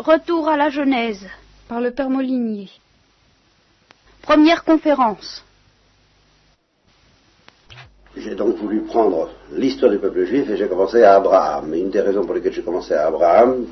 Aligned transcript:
Retour 0.00 0.48
à 0.48 0.56
la 0.56 0.70
Genèse. 0.70 1.26
Par 1.68 1.78
le 1.78 1.90
Père 1.90 2.08
Molinier. 2.08 2.70
Première 4.22 4.64
conférence. 4.64 5.44
J'ai 8.16 8.34
donc 8.34 8.56
voulu 8.56 8.80
prendre 8.80 9.28
l'histoire 9.52 9.92
du 9.92 9.98
peuple 9.98 10.24
juif 10.24 10.48
et 10.48 10.56
j'ai 10.56 10.68
commencé 10.68 11.02
à 11.02 11.16
Abraham. 11.16 11.74
Et 11.74 11.80
une 11.80 11.90
des 11.90 12.00
raisons 12.00 12.24
pour 12.24 12.34
lesquelles 12.34 12.54
j'ai 12.54 12.62
commencé 12.62 12.94
à 12.94 13.08
Abraham, 13.08 13.66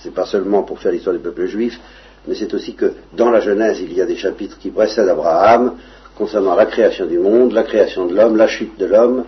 c'est 0.00 0.14
pas 0.14 0.24
seulement 0.24 0.62
pour 0.62 0.78
faire 0.78 0.92
l'histoire 0.92 1.16
du 1.16 1.20
peuple 1.20 1.46
juif, 1.46 1.80
mais 2.28 2.36
c'est 2.36 2.54
aussi 2.54 2.74
que 2.74 2.94
dans 3.14 3.30
la 3.30 3.40
Genèse, 3.40 3.80
il 3.80 3.92
y 3.92 4.00
a 4.00 4.06
des 4.06 4.14
chapitres 4.14 4.58
qui 4.60 4.70
précèdent 4.70 5.08
Abraham 5.08 5.78
concernant 6.16 6.54
la 6.54 6.66
création 6.66 7.06
du 7.06 7.18
monde, 7.18 7.50
la 7.50 7.64
création 7.64 8.06
de 8.06 8.14
l'homme, 8.14 8.36
la 8.36 8.46
chute 8.46 8.78
de 8.78 8.86
l'homme, 8.86 9.24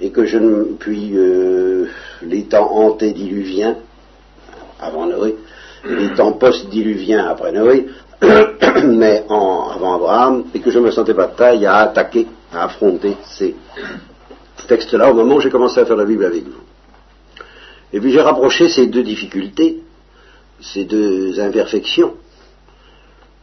et 0.00 0.10
que 0.10 0.24
je 0.26 0.38
ne 0.38 0.62
puis 0.76 1.10
euh, 1.16 1.86
les 2.22 2.44
temps 2.44 2.70
antédiluviens, 2.70 3.78
avant 4.80 5.06
Noé, 5.06 5.34
les 5.84 6.14
temps 6.14 6.32
post-diluviens 6.32 7.26
après 7.26 7.52
Noé, 7.52 7.86
mais 8.84 9.24
en, 9.28 9.70
avant 9.70 9.94
Abraham, 9.94 10.44
et 10.54 10.60
que 10.60 10.70
je 10.70 10.78
me 10.78 10.90
sentais 10.90 11.14
pas 11.14 11.26
de 11.26 11.36
taille 11.36 11.66
à 11.66 11.76
attaquer, 11.76 12.26
à 12.52 12.64
affronter 12.64 13.16
ces 13.24 13.54
textes-là 14.66 15.10
au 15.10 15.14
moment 15.14 15.36
où 15.36 15.40
j'ai 15.40 15.50
commencé 15.50 15.80
à 15.80 15.86
faire 15.86 15.96
la 15.96 16.04
Bible 16.04 16.24
avec 16.24 16.44
vous. 16.44 16.62
Et 17.92 18.00
puis 18.00 18.12
j'ai 18.12 18.20
rapproché 18.20 18.68
ces 18.68 18.86
deux 18.86 19.02
difficultés, 19.02 19.82
ces 20.60 20.84
deux 20.84 21.40
imperfections. 21.40 22.14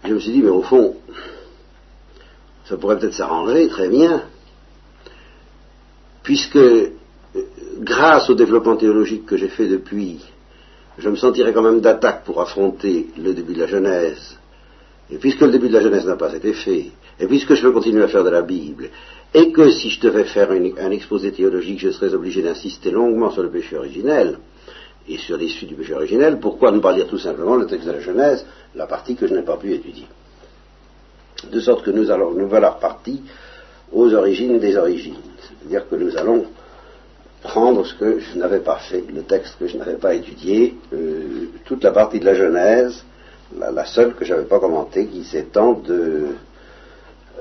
Je 0.04 0.13
me 0.13 0.20
suis 0.20 0.32
dit, 0.32 0.41
mais 0.41 0.49
au 0.49 0.62
fond, 0.62 0.96
ça 2.66 2.77
pourrait 2.77 2.99
peut-être 2.99 3.13
s'arranger 3.13 3.68
très 3.70 3.90
bien, 3.90 4.24
puisque 6.22 6.58
euh, 6.58 6.91
grâce 7.80 8.30
au 8.30 8.36
développement 8.36 8.76
théologique 8.76 9.26
que 9.26 9.38
j'ai 9.38 9.48
fait 9.48 9.68
depuis, 9.68 10.20
je 10.98 11.09
me 11.09 11.16
sentirais 11.16 11.54
quand 11.54 11.62
même 11.62 11.81
d'attaque 11.81 12.23
pour 12.23 12.41
affronter 12.41 13.08
le 13.17 13.34
début 13.34 13.54
de 13.54 13.62
la 13.62 13.67
Genèse. 13.67 14.38
Et 15.12 15.18
puisque 15.18 15.41
le 15.41 15.52
début 15.52 15.70
de 15.70 15.74
la 15.74 15.82
Genèse 15.82 16.05
n'a 16.05 16.15
pas 16.15 16.34
été 16.34 16.54
fait, 16.54 16.87
et 17.20 17.27
puisque 17.27 17.54
je 17.54 17.63
veux 17.65 17.71
continuer 17.71 18.04
à 18.04 18.07
faire 18.07 18.24
de 18.24 18.29
la 18.29 18.41
Bible, 18.41 18.90
et 19.34 19.52
que 19.52 19.70
si 19.70 19.90
je 19.90 19.99
devais 19.99 20.24
faire 20.24 20.52
un 20.52 20.91
exposé 20.91 21.32
théologique, 21.32 21.79
je 21.79 21.91
serais 21.91 22.13
obligé 22.13 22.41
d'insister 22.41 22.91
longuement 22.91 23.32
sur 23.32 23.43
le 23.43 23.49
péché 23.49 23.77
originel, 23.77 24.40
et 25.07 25.18
sur 25.18 25.37
les 25.37 25.49
suites 25.49 25.70
du 25.70 25.76
péché 25.76 25.93
originel, 25.93 26.40
pourquoi 26.40 26.71
ne 26.71 26.79
pas 26.79 26.91
lire 26.91 27.07
tout 27.07 27.20
simplement 27.20 27.55
le 27.55 27.68
texte 27.68 27.85
de 27.87 27.91
la 27.91 27.99
Genèse, 27.99 28.46
la 28.74 28.87
partie 28.87 29.15
que 29.15 29.27
je 29.27 29.35
n'ai 29.35 29.43
pas 29.43 29.57
pu 29.57 29.74
étudier? 29.74 30.07
De 31.52 31.59
sorte 31.59 31.84
que 31.84 31.91
nous 31.91 32.09
allons, 32.09 32.32
nous 32.32 32.48
voilà 32.48 32.71
repartis 32.71 33.21
aux 33.91 34.12
origines 34.13 34.57
des 34.57 34.76
origines. 34.77 35.15
C'est-à-dire 35.41 35.87
que 35.87 35.96
nous 35.96 36.18
allons 36.18 36.46
prendre 37.46 37.85
ce 37.85 37.93
que 37.93 38.20
je 38.20 38.38
n'avais 38.38 38.60
pas 38.60 38.77
fait, 38.77 39.04
le 39.13 39.24
texte 39.24 39.57
que 39.60 39.68
je 39.68 39.77
n'avais 39.77 39.98
pas 39.98 40.13
étudié, 40.15 40.76
euh, 40.93 41.49
toute 41.65 41.84
la 41.84 41.91
partie 41.91 42.20
de 42.20 42.26
la 42.26 42.34
Genèse, 42.34 43.04
la, 43.57 43.85
seule 43.85 44.15
que 44.15 44.26
je 44.26 44.34
n'avais 44.34 44.48
pas 44.48 44.60
commentée, 44.60 45.05
qui 45.05 45.24
s'étend 45.24 45.74
de, 45.74 46.35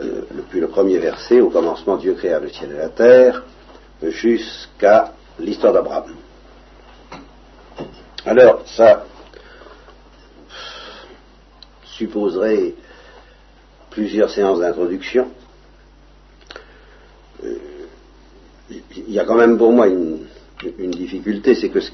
euh, 0.02 0.20
depuis 0.32 0.60
le 0.60 0.68
premier 0.68 0.98
verset, 0.98 1.40
au 1.40 1.48
commencement 1.48 1.96
Dieu 1.96 2.14
créa 2.14 2.38
le 2.38 2.50
ciel 2.50 2.72
et 2.72 2.78
la 2.78 2.90
terre, 2.90 3.42
jusqu'à 4.02 5.12
l'histoire 5.38 5.72
d'Abraham. 5.72 6.14
Alors, 8.26 8.62
ça 8.66 9.04
supposerait 11.84 12.74
plusieurs 13.90 14.30
séances 14.30 14.60
d'introduction. 14.60 15.28
Euh, 17.44 17.56
il 18.70 19.10
y 19.10 19.18
a 19.18 19.24
quand 19.24 19.36
même 19.36 19.58
pour 19.58 19.72
moi 19.72 19.88
une, 19.88 20.18
difficulté, 20.92 21.54
c'est 21.54 21.68
que 21.68 21.80
ce 21.80 21.90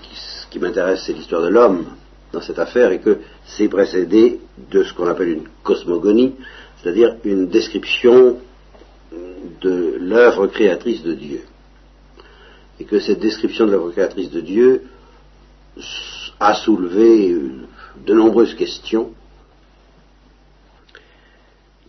qui, 0.51 0.59
m'intéresse, 0.61 1.03
c'est 1.05 1.13
l'histoire 1.13 1.43
de 1.43 1.49
l'homme 1.49 1.87
dans 2.33 2.41
cette 2.41 2.61
affaire 2.61 2.93
et 2.93 3.01
que 3.01 3.19
c'est 3.45 3.69
précédé 3.69 4.39
de 4.71 4.85
ce 4.85 4.95
qu'on 4.95 5.09
appelle 5.09 5.31
une 5.31 5.48
cosmogonie, 5.65 6.35
c'est-à-dire 6.81 7.17
une 7.25 7.48
description 7.48 8.37
de 9.61 9.97
l'œuvre 9.98 10.47
créatrice 10.47 11.03
de 11.03 11.14
Dieu. 11.14 11.41
Et 12.79 12.85
que 12.85 13.01
cette 13.01 13.19
description 13.19 13.67
de 13.67 13.73
l'œuvre 13.73 13.91
créatrice 13.91 14.30
de 14.30 14.41
Dieu 14.41 14.85
a 16.39 16.55
soulevé 16.55 17.36
de 18.07 18.14
nombreuses 18.14 18.55
questions. 18.55 19.11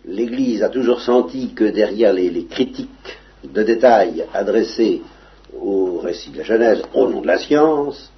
L'Église 0.04 0.64
a 0.64 0.68
toujours 0.68 1.00
senti 1.00 1.54
que 1.54 1.64
derrière 1.64 2.12
les 2.12 2.44
critiques 2.46 3.21
de 3.44 3.62
détails 3.62 4.24
adressés 4.32 5.02
au 5.60 5.98
récit 5.98 6.30
de 6.30 6.38
la 6.38 6.44
Genèse 6.44 6.82
au 6.94 7.08
nom 7.08 7.20
de 7.20 7.26
la 7.26 7.38
science, 7.38 8.10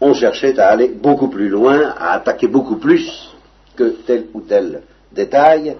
on 0.00 0.14
cherchait 0.14 0.58
à 0.58 0.68
aller 0.68 0.88
beaucoup 0.88 1.28
plus 1.28 1.48
loin, 1.48 1.94
à 1.98 2.12
attaquer 2.12 2.48
beaucoup 2.48 2.76
plus 2.76 3.34
que 3.76 3.94
tel 4.06 4.26
ou 4.32 4.40
tel 4.40 4.82
détail, 5.12 5.76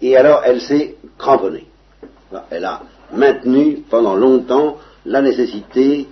et 0.00 0.16
alors 0.16 0.42
elle 0.44 0.60
s'est 0.60 0.96
cramponnée. 1.16 1.66
Elle 2.50 2.64
a 2.64 2.82
maintenu 3.12 3.82
pendant 3.88 4.14
longtemps 4.14 4.78
la 5.04 5.22
nécessité 5.22 6.08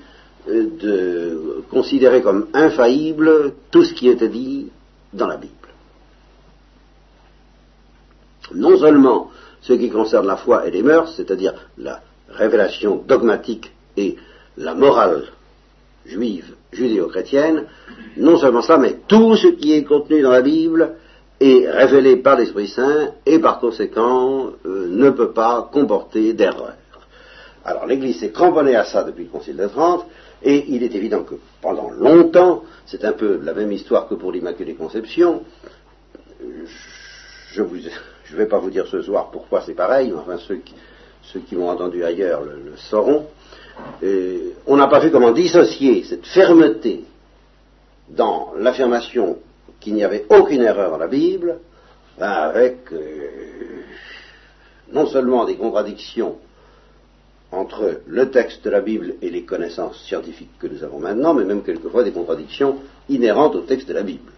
euh, 0.49 0.69
de 0.81 1.65
considérer 1.71 2.22
comme 2.22 2.49
infaillible 2.55 3.55
tout 3.71 3.84
ce 3.84 3.95
qui 3.95 4.09
était 4.09 4.28
dit 4.28 4.69
dans 5.12 5.27
la 5.27 5.37
Bible. 5.37 5.55
Non 8.55 8.78
seulement 8.78 9.31
ce 9.60 9.72
qui 9.75 9.91
concerne 9.91 10.26
la 10.26 10.37
foi 10.37 10.66
et 10.66 10.71
les 10.71 10.82
mœurs, 10.82 11.15
c'est-à-dire 11.16 11.54
la 11.78 12.00
révélation 12.28 13.03
dogmatique 13.06 13.72
et 13.97 14.16
la 14.56 14.75
morale 14.75 15.25
juive, 16.06 16.54
judéo-chrétienne, 16.72 17.65
non 18.16 18.38
seulement 18.38 18.62
ça, 18.62 18.78
mais 18.78 18.97
tout 19.06 19.37
ce 19.37 19.48
qui 19.48 19.72
est 19.72 19.84
contenu 19.84 20.22
dans 20.22 20.31
la 20.31 20.43
Bible 20.43 20.94
est 21.41 21.69
révélé 21.71 22.16
par 22.16 22.38
l'Esprit 22.38 22.69
Saint 22.69 23.12
et 23.26 23.38
par 23.38 23.60
conséquent 23.60 24.50
euh, 24.66 24.87
ne 24.88 25.10
peut 25.10 25.32
pas 25.32 25.69
comporter 25.72 26.32
d'erreur. 26.32 26.75
Alors 27.65 27.87
l'Église 27.87 28.21
s'est 28.21 28.31
cramponnée 28.31 28.77
à 28.77 28.84
ça 28.84 29.04
depuis 29.04 29.25
le 29.25 29.31
Concile 29.31 29.56
de 29.56 29.66
Trente, 29.66 30.06
et 30.42 30.65
il 30.69 30.82
est 30.82 30.94
évident 30.94 31.22
que 31.22 31.34
pendant 31.60 31.91
longtemps, 31.91 32.65
c'est 32.87 33.04
un 33.04 33.12
peu 33.12 33.38
la 33.42 33.53
même 33.53 33.72
histoire 33.72 34.09
que 34.09 34.15
pour 34.15 34.32
l'Immaculée 34.32 34.75
Conception, 34.75 35.42
je 37.53 37.62
vous 37.62 37.77
je 38.31 38.37
ne 38.37 38.43
vais 38.43 38.49
pas 38.49 38.59
vous 38.59 38.71
dire 38.71 38.87
ce 38.87 39.03
soir 39.03 39.31
pourquoi 39.33 39.61
c'est 39.63 39.75
pareil, 39.75 40.13
enfin 40.17 40.39
ceux 40.39 40.61
qui, 41.41 41.57
m'ont 41.57 41.69
entendu 41.69 42.05
ailleurs 42.05 42.43
le, 42.43 42.77
sauront. 42.77 43.27
on 44.67 44.77
n'a 44.77 44.87
pas 44.87 45.01
vu 45.01 45.11
comment 45.11 45.33
dissocier 45.33 46.05
cette 46.05 46.27
fermeté 46.27 47.05
dans 48.09 48.53
l'affirmation 48.57 49.39
qu'il 49.81 49.95
n'y 49.95 50.05
avait 50.05 50.27
aucune 50.29 50.63
erreur 50.63 50.91
dans 50.91 50.99
la 50.99 51.09
Bible, 51.09 51.59
avec 52.21 52.93
euh, 52.93 53.29
non 54.93 55.07
seulement 55.07 55.45
des 55.45 55.57
contradictions 55.57 56.37
entre 57.51 58.03
le 58.07 58.31
texte 58.31 58.65
de 58.65 58.71
la 58.71 58.81
Bible 58.81 59.15
et 59.23 59.31
les 59.31 59.43
connaissances 59.43 60.05
scientifiques 60.05 60.57
que 60.61 60.69
nous 60.69 60.85
avons 60.85 61.01
maintenant, 61.01 61.35
mais 61.35 61.45
même 61.45 61.63
quelquefois 61.63 62.05
des 62.05 62.13
contradictions 62.13 62.77
inhérentes 63.09 63.57
au 63.57 63.63
texte 63.63 63.89
de 63.89 63.95
la 63.95 64.03
Bible. 64.03 64.31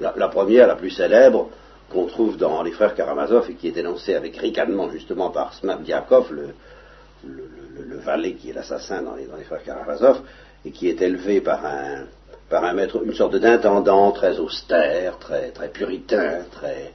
la 0.00 0.28
première, 0.28 0.66
la 0.66 0.74
plus 0.74 0.90
célèbre, 0.90 1.50
qu'on 1.90 2.06
trouve 2.06 2.36
dans 2.36 2.62
les 2.62 2.70
frères 2.70 2.94
Karamazov 2.94 3.50
et 3.50 3.54
qui 3.54 3.68
est 3.68 3.76
énoncé 3.76 4.14
avec 4.14 4.36
ricanement 4.36 4.90
justement 4.90 5.30
par 5.30 5.52
Smabdiakov, 5.54 6.32
le, 6.32 6.54
le, 7.24 7.96
valet 7.98 8.34
qui 8.34 8.50
est 8.50 8.52
l'assassin 8.52 9.02
dans 9.02 9.14
les, 9.14 9.26
frères 9.44 9.62
Karamazov, 9.62 10.20
et 10.64 10.70
qui 10.70 10.88
est 10.88 11.02
élevé 11.02 11.40
par 11.40 11.64
un, 11.66 12.04
par 12.48 12.64
un 12.64 12.72
maître, 12.72 13.02
une 13.04 13.12
sorte 13.12 13.36
d'intendant 13.36 14.12
très 14.12 14.38
austère, 14.38 15.18
très, 15.18 15.50
très 15.50 15.68
puritain, 15.68 16.44
très, 16.50 16.92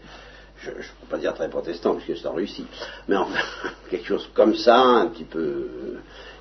je 0.57 0.69
ne 0.69 0.75
peux 0.75 1.07
pas 1.09 1.17
dire 1.17 1.33
très 1.33 1.50
protestant 1.50 1.95
puisque 1.95 2.19
c'est 2.19 2.27
en 2.27 2.33
Russie, 2.33 2.66
mais 3.07 3.17
enfin, 3.17 3.39
quelque 3.89 4.07
chose 4.07 4.29
comme 4.33 4.56
ça, 4.56 4.79
un 4.79 5.07
petit 5.07 5.25
peu. 5.25 5.67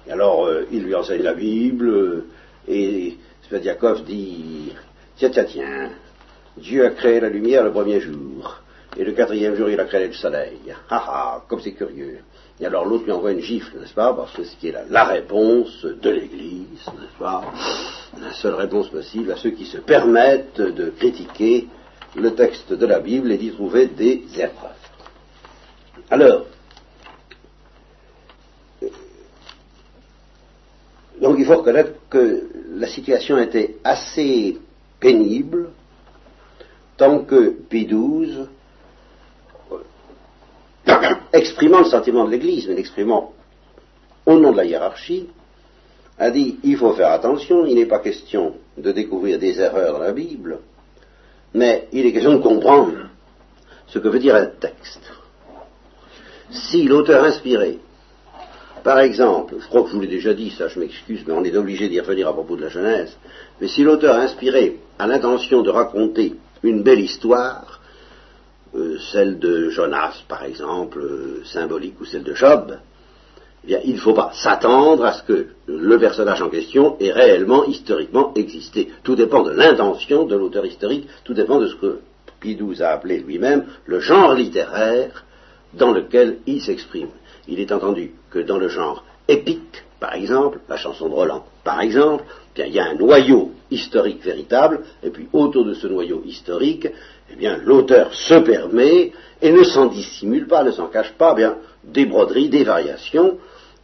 Et 0.07 0.13
alors, 0.13 0.47
euh, 0.47 0.67
il 0.71 0.85
lui 0.85 0.95
enseigne 0.95 1.23
la 1.23 1.35
Bible, 1.35 2.25
et 2.69 3.19
Smabdiakov 3.49 4.05
dit, 4.05 4.73
tiens, 5.17 5.31
tiens, 5.31 5.45
tiens, 5.45 5.91
Dieu 6.57 6.87
a 6.87 6.91
créé 6.91 7.21
la 7.21 7.29
lumière 7.29 7.65
le 7.65 7.73
premier 7.73 8.01
jour, 8.01 8.61
et 8.97 9.05
le 9.05 9.13
quatrième 9.13 9.57
jour 9.57 9.69
il 9.69 9.81
a 9.81 9.85
créé 9.85 10.07
le 10.07 10.13
soleil. 10.13 10.59
Ah 10.89 11.05
ah, 11.09 11.45
comme 11.49 11.61
c'est 11.61 11.73
curieux. 11.73 12.21
Et 12.61 12.67
alors 12.67 12.85
l'autre 12.85 13.05
lui 13.05 13.13
envoie 13.13 13.33
une 13.33 13.41
gifle, 13.41 13.79
n'est-ce 13.81 13.95
pas, 13.95 14.13
parce 14.13 14.33
que 14.33 14.45
c'est 14.45 14.69
est 14.69 14.75
la, 14.89 15.05
réponse 15.05 15.85
de 15.85 16.11
l'Église, 16.11 16.87
n'est-ce 16.87 17.19
pas, 17.19 17.43
la 18.21 18.33
seule 18.35 18.55
réponse 18.55 18.89
possible 18.89 19.33
à 19.33 19.37
ceux 19.37 19.51
qui 19.51 19.65
se 19.65 19.79
permettent 19.79 20.61
de 20.61 20.91
critiquer 20.91 21.67
le 22.15 22.35
texte 22.35 22.73
de 22.73 22.87
la 22.87 23.01
Bible 23.01 23.33
et 23.33 23.39
d'y 23.39 23.51
trouver 23.51 23.87
des 23.87 24.23
erreurs. 24.39 24.77
Alors, 26.11 26.47
donc 31.21 31.37
il 31.39 31.45
faut 31.45 31.57
reconnaître 31.57 31.93
que 32.09 32.45
la 32.77 32.87
situation 32.87 33.39
était 33.39 33.77
assez 33.83 34.59
pénible 35.01 35.71
tant 36.97 37.21
que 37.21 37.51
Pie 37.69 37.87
XII, 37.87 38.47
exprimant 41.33 41.81
le 41.81 41.87
sentiment 41.87 42.25
de 42.25 42.31
l'Église, 42.31 42.69
mais 42.69 42.75
l'exprimant 42.75 43.33
au 44.27 44.39
nom 44.39 44.53
de 44.53 44.57
la 44.57 44.65
hiérarchie, 44.65 45.29
a 46.19 46.31
dit 46.31 46.59
il 46.63 46.77
faut 46.77 46.93
faire 46.93 47.11
attention, 47.11 47.67
il 47.67 47.75
n'est 47.75 47.87
pas 47.87 47.99
question 47.99 48.55
de 48.79 48.93
découvrir 48.93 49.39
des 49.39 49.61
erreurs 49.61 49.95
dans 49.95 50.05
la 50.05 50.13
Bible, 50.13 50.61
mais 51.53 51.89
il 51.93 52.07
est 52.07 52.13
question 52.13 52.35
de 52.35 52.43
comprendre 52.43 53.09
ce 53.89 53.99
que 53.99 54.09
veut 54.09 54.19
dire 54.19 54.37
un 54.37 54.47
texte. 54.47 55.13
Si 56.51 56.85
l'auteur 56.85 57.25
inspiré, 57.25 57.79
par 58.85 59.01
exemple, 59.01 59.57
je 59.59 59.67
crois 59.67 59.83
que 59.83 59.89
je 59.89 59.95
vous 59.95 60.03
l'ai 60.03 60.09
déjà 60.09 60.35
dit, 60.35 60.51
ça 60.51 60.69
je 60.69 60.79
m'excuse, 60.79 61.25
mais 61.27 61.33
on 61.33 61.43
est 61.43 61.57
obligé 61.57 61.89
d'y 61.89 61.99
revenir 61.99 62.29
à 62.29 62.33
propos 62.33 62.55
de 62.57 62.63
la 62.63 62.69
Genèse, 62.69 63.17
mais 63.61 63.67
si 63.67 63.83
l'auteur 63.83 64.17
inspiré 64.17 64.79
a 64.99 65.07
l'intention 65.07 65.63
de 65.63 65.71
raconter 65.71 66.35
une 66.65 66.83
belle 66.83 67.01
histoire, 67.01 67.81
euh, 68.75 68.99
celle 69.13 69.39
de 69.39 69.71
Jonas 69.71 70.25
par 70.29 70.45
exemple, 70.45 70.99
euh, 70.99 71.43
symbolique, 71.45 72.01
ou 72.01 72.05
celle 72.05 72.25
de 72.25 72.35
Job, 72.35 72.77
eh 73.69 73.79
il 73.85 73.95
ne 73.95 74.01
faut 74.01 74.13
pas 74.13 74.33
s'attendre 74.35 75.05
à 75.05 75.13
ce 75.13 75.23
que 75.23 75.47
le 75.67 75.99
personnage 75.99 76.43
en 76.43 76.51
question 76.51 76.97
ait 77.01 77.13
réellement, 77.13 77.65
historiquement 77.65 78.33
existé. 78.35 78.91
Tout 79.03 79.15
dépend 79.15 79.43
de 79.43 79.53
l'intention 79.53 80.25
de 80.25 80.37
l'auteur 80.37 80.67
historique, 80.67 81.09
tout 81.25 81.35
dépend 81.35 81.61
de 81.61 81.69
ce 81.69 81.77
que 81.77 82.01
Pidou 82.41 82.75
a 82.81 82.89
appelé 82.89 83.21
lui-même 83.21 83.65
le 83.87 84.01
genre 84.01 84.35
littéraire 84.35 85.25
dans 85.73 85.93
lequel 85.93 86.39
il 86.47 86.61
s'exprime. 86.61 87.09
Il 87.49 87.61
est 87.61 87.73
entendu 87.73 88.13
que 88.31 88.39
dans 88.39 88.59
le 88.59 88.69
genre 88.69 89.05
épique, 89.29 89.85
par 90.05 90.17
exemple, 90.17 90.61
la 90.69 90.77
chanson 90.77 91.09
de 91.09 91.15
Roland, 91.15 91.45
par 91.65 91.81
exemple, 91.81 92.25
il 92.59 92.75
y 92.75 92.79
a 92.79 92.85
un 92.85 92.95
noyau 92.95 93.53
historique 93.71 94.23
véritable, 94.23 94.81
et 95.03 95.09
puis 95.09 95.29
autour 95.33 95.65
de 95.65 95.73
ce 95.73 95.87
noyau 95.87 96.23
historique, 96.27 96.87
eh 97.33 97.37
bien, 97.37 97.59
l'auteur 97.65 98.13
se 98.13 98.35
permet 98.35 99.13
et 99.41 99.51
ne 99.51 99.65
s'en 99.65 99.87
dissimule 99.87 100.47
pas, 100.47 100.63
ne 100.63 100.73
s'en 100.73 100.89
cache 100.89 101.13
pas, 101.13 101.33
bien, 101.33 101.57
des 101.83 102.05
broderies, 102.05 102.51
des 102.51 102.65
variations, 102.65 103.39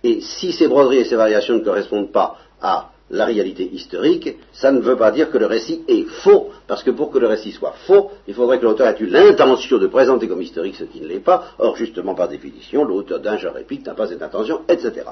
et 0.05 0.20
si 0.20 0.52
ces 0.52 0.69
broderies 0.69 0.99
et 0.99 1.05
ces 1.05 1.17
variations 1.17 1.55
ne 1.55 1.64
correspondent 1.64 2.12
pas 2.12 2.37
à 2.61 2.90
la 3.10 3.24
réalité 3.24 3.64
historique, 3.64 4.38
ça 4.52 4.70
ne 4.70 4.80
veut 4.80 4.96
pas 4.96 5.10
dire 5.10 5.30
que 5.30 5.38
le 5.38 5.46
récit 5.46 5.82
est 5.88 6.04
faux, 6.22 6.50
parce 6.66 6.84
que 6.84 6.92
pour 6.92 7.10
que 7.10 7.18
le 7.18 7.26
récit 7.26 7.50
soit 7.50 7.74
faux, 7.86 8.12
il 8.28 8.34
faudrait 8.34 8.58
que 8.58 8.64
l'auteur 8.64 8.86
ait 8.86 8.96
eu 9.00 9.06
l'intention 9.06 9.78
de 9.78 9.88
présenter 9.88 10.28
comme 10.28 10.40
historique 10.40 10.76
ce 10.76 10.84
qui 10.84 11.00
ne 11.00 11.08
l'est 11.08 11.18
pas, 11.18 11.52
or 11.58 11.76
justement 11.76 12.14
par 12.14 12.28
définition, 12.28 12.84
l'auteur 12.84 13.18
d'un 13.18 13.36
genre 13.36 13.58
épique 13.58 13.84
n'a 13.84 13.94
pas 13.94 14.06
cette 14.06 14.22
intention, 14.22 14.62
etc. 14.68 15.06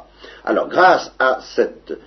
Alors 0.45 0.69
grâce 0.69 1.13
à 1.19 1.41
cette 1.41 1.99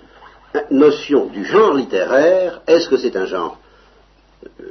notion 0.70 1.26
du 1.26 1.44
genre 1.44 1.74
littéraire, 1.74 2.62
est-ce 2.66 2.88
que 2.88 2.96
c'est 2.96 3.16
un 3.16 3.26
genre 3.26 3.58
euh, 4.60 4.64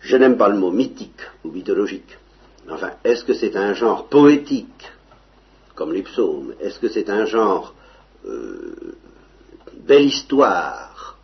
Je 0.00 0.16
n'aime 0.16 0.36
pas 0.36 0.48
le 0.48 0.56
mot 0.56 0.70
mythique 0.70 1.20
ou 1.44 1.50
mythologique, 1.50 2.16
enfin, 2.70 2.92
est-ce 3.02 3.24
que 3.24 3.34
c'est 3.34 3.56
un 3.56 3.74
genre 3.74 4.06
poétique 4.06 4.92
comme 5.74 5.92
les 5.92 6.02
psaumes 6.02 6.54
Est-ce 6.60 6.78
que 6.78 6.88
c'est 6.88 7.10
un 7.10 7.24
genre 7.24 7.74
euh, 8.24 8.94
belle 9.86 10.04
histoire, 10.04 11.18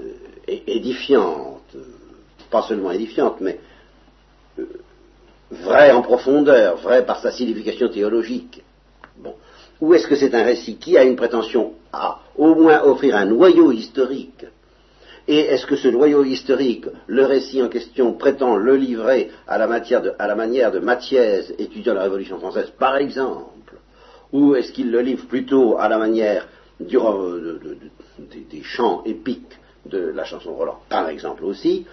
euh, 0.00 0.12
édifiante, 0.66 1.76
pas 2.50 2.62
seulement 2.62 2.90
édifiante, 2.90 3.40
mais 3.40 3.58
euh, 4.58 4.64
vraie 5.50 5.92
en 5.92 6.02
profondeur, 6.02 6.76
vraie 6.78 7.04
par 7.04 7.20
sa 7.20 7.30
signification 7.30 7.88
théologique. 7.88 8.62
Ou 9.80 9.94
est-ce 9.94 10.06
que 10.06 10.14
c'est 10.14 10.34
un 10.34 10.44
récit 10.44 10.76
qui 10.76 10.96
a 10.96 11.02
une 11.02 11.16
prétention 11.16 11.72
à 11.92 12.20
au 12.36 12.54
moins 12.54 12.82
offrir 12.84 13.16
un 13.16 13.24
noyau 13.26 13.72
historique 13.72 14.46
et 15.28 15.38
est-ce 15.38 15.66
que 15.66 15.76
ce 15.76 15.88
noyau 15.88 16.24
historique, 16.24 16.86
le 17.06 17.24
récit 17.24 17.62
en 17.62 17.68
question, 17.68 18.14
prétend 18.14 18.56
le 18.56 18.74
livrer 18.74 19.30
à 19.46 19.56
la, 19.56 19.68
à 20.18 20.26
la 20.26 20.34
manière 20.34 20.72
de 20.72 20.80
Mathiez, 20.80 21.42
étudiant 21.58 21.94
la 21.94 22.02
Révolution 22.02 22.38
française, 22.38 22.72
par 22.76 22.96
exemple? 22.96 23.76
Ou 24.32 24.56
est-ce 24.56 24.72
qu'il 24.72 24.90
le 24.90 25.00
livre 25.00 25.26
plutôt 25.26 25.78
à 25.78 25.88
la 25.88 25.98
manière 25.98 26.48
du, 26.80 26.98
des 28.50 28.62
chants 28.62 29.02
épiques 29.04 29.58
de 29.86 29.98
la 29.98 30.24
chanson 30.24 30.54
Roland, 30.54 30.78
par 30.88 31.08
exemple 31.08 31.44
aussi 31.44 31.86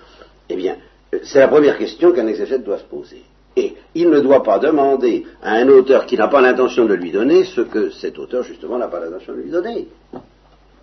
Eh 0.50 0.56
bien, 0.56 0.78
c'est 1.24 1.40
la 1.40 1.48
première 1.48 1.78
question 1.78 2.12
qu'un 2.12 2.28
exégète 2.28 2.64
doit 2.64 2.78
se 2.78 2.84
poser. 2.84 3.24
Et 3.56 3.76
il 3.96 4.10
ne 4.10 4.20
doit 4.20 4.44
pas 4.44 4.60
demander 4.60 5.26
à 5.42 5.54
un 5.54 5.68
auteur 5.70 6.06
qui 6.06 6.16
n'a 6.16 6.28
pas 6.28 6.42
l'intention 6.42 6.86
de 6.86 6.94
lui 6.94 7.12
donner 7.12 7.46
ce 7.46 7.62
que 7.62 7.90
cet 7.90 8.20
auteur, 8.20 8.44
justement, 8.44 8.78
n'a 8.78 8.88
pas 8.88 9.00
l'intention 9.00 9.34
de 9.34 9.42
lui 9.42 9.50
donner. 9.50 9.88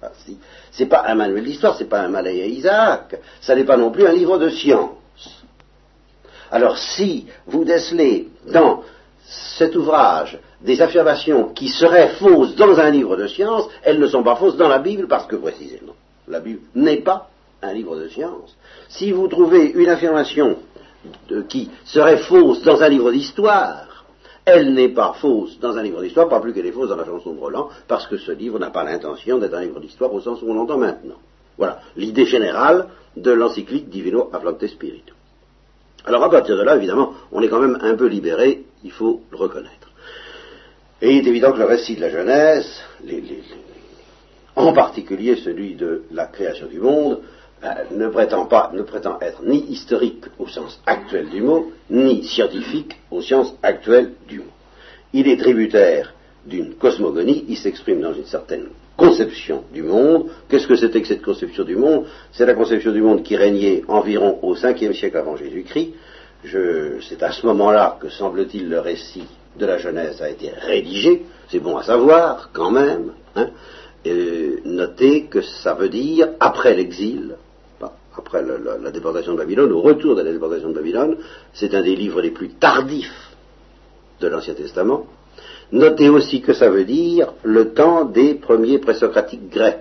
Ah, 0.03 0.11
si. 0.25 0.37
C'est 0.73 0.87
pas 0.87 1.05
un 1.07 1.15
manuel 1.15 1.45
d'histoire, 1.45 1.77
c'est 1.77 1.89
pas 1.89 2.01
un 2.01 2.09
Malaya 2.09 2.47
Isaac, 2.47 3.19
ça 3.41 3.55
n'est 3.55 3.65
pas 3.65 3.77
non 3.77 3.91
plus 3.91 4.07
un 4.07 4.13
livre 4.13 4.39
de 4.39 4.51
science. 4.51 4.91
Alors 6.51 6.79
si 6.79 7.27
vous 7.47 7.65
décelez 7.65 8.29
dans 8.47 8.83
cet 9.29 9.75
ouvrage 9.75 10.39
des 10.61 10.81
affirmations 10.81 11.49
qui 11.49 11.69
seraient 11.69 12.15
fausses 12.19 12.55
dans 12.55 12.79
un 12.79 12.91
livre 12.91 13.17
de 13.17 13.27
science, 13.27 13.69
elles 13.83 13.99
ne 13.99 14.07
sont 14.07 14.23
pas 14.23 14.37
fausses 14.37 14.57
dans 14.57 14.69
la 14.69 14.79
Bible 14.79 15.09
parce 15.09 15.27
que 15.27 15.37
précisément, 15.37 15.95
la 16.29 16.41
Bible 16.41 16.61
n'est 16.75 17.03
pas 17.03 17.29
un 17.63 17.73
livre 17.73 17.97
de 17.97 18.09
science. 18.09 18.57
Si 18.89 19.11
vous 19.11 19.29
trouvez 19.29 19.73
une 19.73 19.89
affirmation 19.89 20.57
qui 21.49 21.71
serait 21.85 22.19
fausse 22.19 22.63
dans 22.63 22.83
un 22.83 22.89
livre 22.89 23.11
d'histoire, 23.13 24.05
elle 24.45 24.75
n'est 24.75 24.91
pas 24.91 25.15
fausse 25.21 25.59
dans 25.59 25.77
un 25.77 25.83
livre 25.83 26.01
d'histoire, 26.03 26.29
pas 26.29 26.41
plus 26.41 26.53
qu'elle 26.53 26.67
est 26.67 26.73
fausse 26.73 26.89
dans 26.89 26.97
la 26.97 27.05
chanson 27.05 27.33
de 27.33 27.41
Roland, 27.41 27.69
parce 27.89 28.07
que 28.07 28.17
ce 28.17 28.31
livre 28.31 28.59
n'a 28.59 28.71
pas 28.71 28.85
l'intention 28.85 29.39
d'être 29.39 29.55
un 29.55 29.63
livre 29.63 29.81
d'histoire 29.81 30.13
au 30.15 30.21
sens 30.21 30.41
où 30.41 30.49
on 30.49 30.55
l'entend 30.55 30.79
maintenant. 30.79 31.17
Voilà 31.59 31.81
l'idée 31.97 32.27
générale 32.27 32.87
de 33.17 33.33
l'encyclique 33.33 33.89
Divino 33.89 34.31
Afflante 34.33 34.65
Spiritu. 34.67 35.15
Alors 36.05 36.23
à 36.23 36.31
partir 36.31 36.57
de 36.57 36.63
là, 36.63 36.77
évidemment, 36.77 37.13
on 37.33 37.43
est 37.43 37.49
quand 37.49 37.59
même 37.59 37.79
un 37.81 37.97
peu 37.97 38.07
libéré, 38.07 38.65
il 38.87 38.93
faut 38.93 39.21
le 39.31 39.37
reconnaître. 39.37 39.91
Et 41.03 41.11
il 41.13 41.27
est 41.27 41.29
évident 41.29 41.53
que 41.53 41.59
le 41.59 41.65
récit 41.65 41.97
de 41.97 42.01
la 42.01 42.11
Genèse, 42.11 42.81
en 44.55 44.73
particulier 44.73 45.37
celui 45.37 45.75
de 45.75 46.05
la 46.13 46.27
création 46.27 46.69
du 46.69 46.79
monde, 46.79 47.21
euh, 47.65 47.69
ne, 47.91 48.09
prétend 48.09 48.47
pas, 48.47 48.71
ne 48.73 48.83
prétend 48.83 49.19
être 49.21 49.43
ni 49.43 49.59
historique 49.71 50.25
au 50.39 50.47
sens 50.47 50.81
actuel 50.87 51.29
du 51.31 51.43
mot, 51.43 51.73
ni 51.91 52.23
scientifique 52.25 52.97
au 53.11 53.21
sens 53.21 53.55
actuel 53.63 54.13
du 54.29 54.39
mot. 54.39 54.53
Il 55.13 55.29
est 55.29 55.37
tributaire 55.37 56.15
d'une 56.47 56.75
cosmogonie, 56.75 57.45
il 57.49 57.57
s'exprime 57.57 58.01
dans 58.01 58.15
une 58.15 58.27
certaine 58.27 58.67
conception 58.97 59.65
du 59.73 59.83
monde. 59.83 60.31
Qu'est-ce 60.49 60.67
que 60.67 60.77
c'était 60.77 61.03
que 61.03 61.09
cette 61.09 61.23
conception 61.23 61.65
du 61.65 61.77
monde? 61.77 62.07
C'est 62.33 62.47
la 62.47 62.55
conception 62.55 62.93
du 62.93 63.03
monde 63.03 63.23
qui 63.23 63.37
régnait 63.37 63.83
environ 63.89 64.39
au 64.43 64.55
5e 64.55 64.93
siècle 64.93 65.17
avant 65.17 65.37
Jésus-Christ. 65.37 65.93
C'est 66.45 67.23
à 67.23 67.33
ce 67.33 67.47
moment-là 67.47 67.99
que, 68.01 68.09
semble-t-il, 68.09 68.69
le 68.69 68.81
récit 68.81 69.27
de 69.59 69.67
la 69.67 69.79
Genèse 69.79 70.21
a 70.23 70.29
été 70.29 70.51
rédigé, 70.51 71.25
c'est 71.49 71.61
bon 71.61 71.77
à 71.77 71.83
savoir 71.83 72.51
quand 72.53 72.71
même, 72.71 73.13
hein, 73.35 73.49
notez 74.65 75.25
que 75.25 75.41
ça 75.41 75.75
veut 75.75 75.89
dire 75.89 76.29
après 76.41 76.75
l'exil, 76.75 77.37
après 78.17 78.43
la, 78.43 78.91
déportation 78.91 79.33
de 79.33 79.39
Babylone, 79.39 79.73
au 79.73 79.81
retour 79.81 80.15
de 80.15 80.23
la 80.23 80.33
déportation 80.33 80.71
de 80.71 80.75
Babylone, 80.75 81.17
c'est 81.53 81.75
un 81.75 81.83
des 81.83 81.95
livres 81.97 82.21
les 82.21 82.31
plus 82.31 82.51
tardifs 82.51 83.31
de 84.21 84.29
l'Ancien 84.29 84.55
Testament. 84.55 85.07
Notez 85.73 86.09
aussi 86.09 86.41
que 86.41 86.53
ça 86.55 86.71
veut 86.71 86.85
dire 86.85 87.35
le 87.43 87.75
temps 87.75 88.05
des 88.05 88.35
premiers 88.35 88.79
présocratiques 88.79 89.51
grecs, 89.51 89.81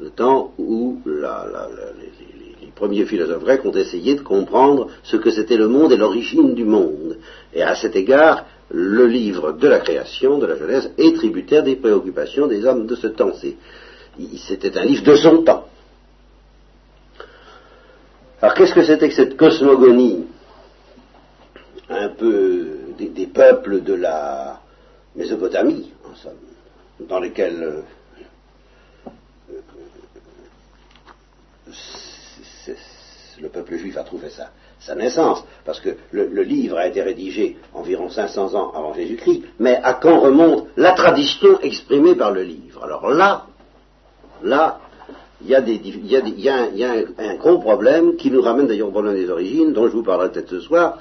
le 0.00 0.10
temps 0.10 0.52
où 0.58 1.00
les 1.04 2.35
premiers 2.76 3.06
philosophes 3.06 3.42
grecs 3.42 3.64
ont 3.64 3.72
essayé 3.72 4.14
de 4.14 4.20
comprendre 4.20 4.88
ce 5.02 5.16
que 5.16 5.30
c'était 5.30 5.56
le 5.56 5.66
monde 5.66 5.92
et 5.92 5.96
l'origine 5.96 6.54
du 6.54 6.64
monde. 6.64 7.18
Et 7.52 7.62
à 7.62 7.74
cet 7.74 7.96
égard, 7.96 8.44
le 8.70 9.06
livre 9.06 9.52
de 9.52 9.66
la 9.66 9.80
création, 9.80 10.38
de 10.38 10.46
la 10.46 10.56
Genèse, 10.56 10.92
est 10.96 11.16
tributaire 11.16 11.64
des 11.64 11.76
préoccupations 11.76 12.46
des 12.46 12.64
hommes 12.64 12.86
de 12.86 12.94
ce 12.94 13.08
temps. 13.08 13.32
C'était 14.36 14.78
un 14.78 14.84
livre 14.84 15.04
de 15.04 15.16
son 15.16 15.42
temps. 15.42 15.66
Alors 18.40 18.54
qu'est-ce 18.54 18.74
que 18.74 18.84
c'était 18.84 19.08
que 19.08 19.14
cette 19.14 19.36
cosmogonie 19.36 20.26
un 21.88 22.08
peu 22.10 22.66
des, 22.98 23.26
peuples 23.26 23.82
de 23.82 23.94
la 23.94 24.60
Mésopotamie, 25.14 25.92
en 26.04 26.14
somme, 26.16 26.32
dans 27.08 27.20
lesquels 27.20 27.62
euh, 27.62 27.82
peuple 33.66 33.80
juif 33.80 33.96
a 33.96 34.04
trouvé 34.04 34.30
ça 34.30 34.50
sa 34.78 34.94
naissance, 34.94 35.42
parce 35.64 35.80
que 35.80 35.90
le, 36.12 36.42
livre 36.42 36.76
a 36.76 36.86
été 36.86 37.02
rédigé 37.02 37.56
environ 37.72 38.10
500 38.10 38.54
ans 38.54 38.72
avant 38.74 38.92
Jésus-Christ, 38.94 39.42
mais 39.58 39.80
à 39.82 39.94
quand 39.94 40.20
remonte 40.20 40.68
la 40.76 40.92
tradition 40.92 41.58
exprimée 41.60 42.14
par 42.14 42.30
le 42.32 42.42
livre? 42.42 42.84
Alors 42.84 43.08
là, 43.08 43.46
là, 44.42 44.80
il 45.42 45.48
y 45.48 45.54
a, 45.54 46.94
un, 47.18 47.34
gros 47.36 47.58
problème 47.58 48.16
qui 48.16 48.30
nous 48.30 48.42
ramène 48.42 48.66
d'ailleurs 48.66 48.88
au 48.88 48.92
problème 48.92 49.14
des 49.14 49.30
origines, 49.30 49.72
dont 49.72 49.86
je 49.86 49.92
vous 49.92 50.02
parlerai 50.02 50.30
peut-être 50.30 50.50
ce 50.50 50.60
soir, 50.60 50.98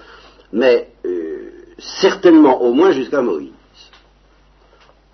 mais 0.51 0.89
euh, 1.05 1.51
certainement 1.77 2.61
au 2.61 2.73
moins 2.73 2.91
jusqu'à 2.91 3.21
Moïse. 3.21 3.51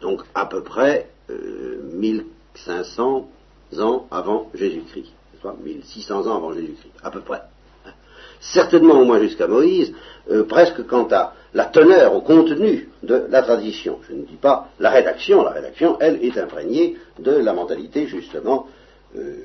Donc 0.02 0.22
à 0.34 0.46
peu 0.46 0.64
près 0.64 1.10
1500 1.30 3.28
euh, 3.74 3.82
ans 3.82 4.08
avant 4.12 4.50
Jésus-Christ, 4.54 5.14
1600 5.64 6.28
ans 6.28 6.38
avant 6.38 6.54
Jésus-Christ, 6.54 6.94
à 7.04 7.12
peu 7.12 7.22
près 7.22 7.42
certainement 8.42 9.00
au 9.00 9.06
moins 9.06 9.20
jusqu'à 9.20 9.48
Moïse, 9.48 9.94
euh, 10.30 10.44
presque 10.44 10.86
quant 10.88 11.08
à 11.12 11.34
la 11.54 11.66
teneur, 11.66 12.16
au 12.16 12.22
contenu 12.22 12.90
de 13.04 13.26
la 13.30 13.44
tradition. 13.44 14.00
Je 14.10 14.16
ne 14.16 14.24
dis 14.24 14.36
pas 14.36 14.70
la 14.80 14.90
rédaction, 14.90 15.44
la 15.44 15.52
rédaction, 15.52 15.98
elle, 16.00 16.24
est 16.24 16.38
imprégnée 16.38 16.98
de 17.20 17.32
la 17.32 17.54
mentalité, 17.54 18.08
justement, 18.08 18.68
euh, 19.16 19.36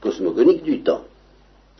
cosmogonique 0.00 0.62
du 0.62 0.82
temps. 0.82 1.02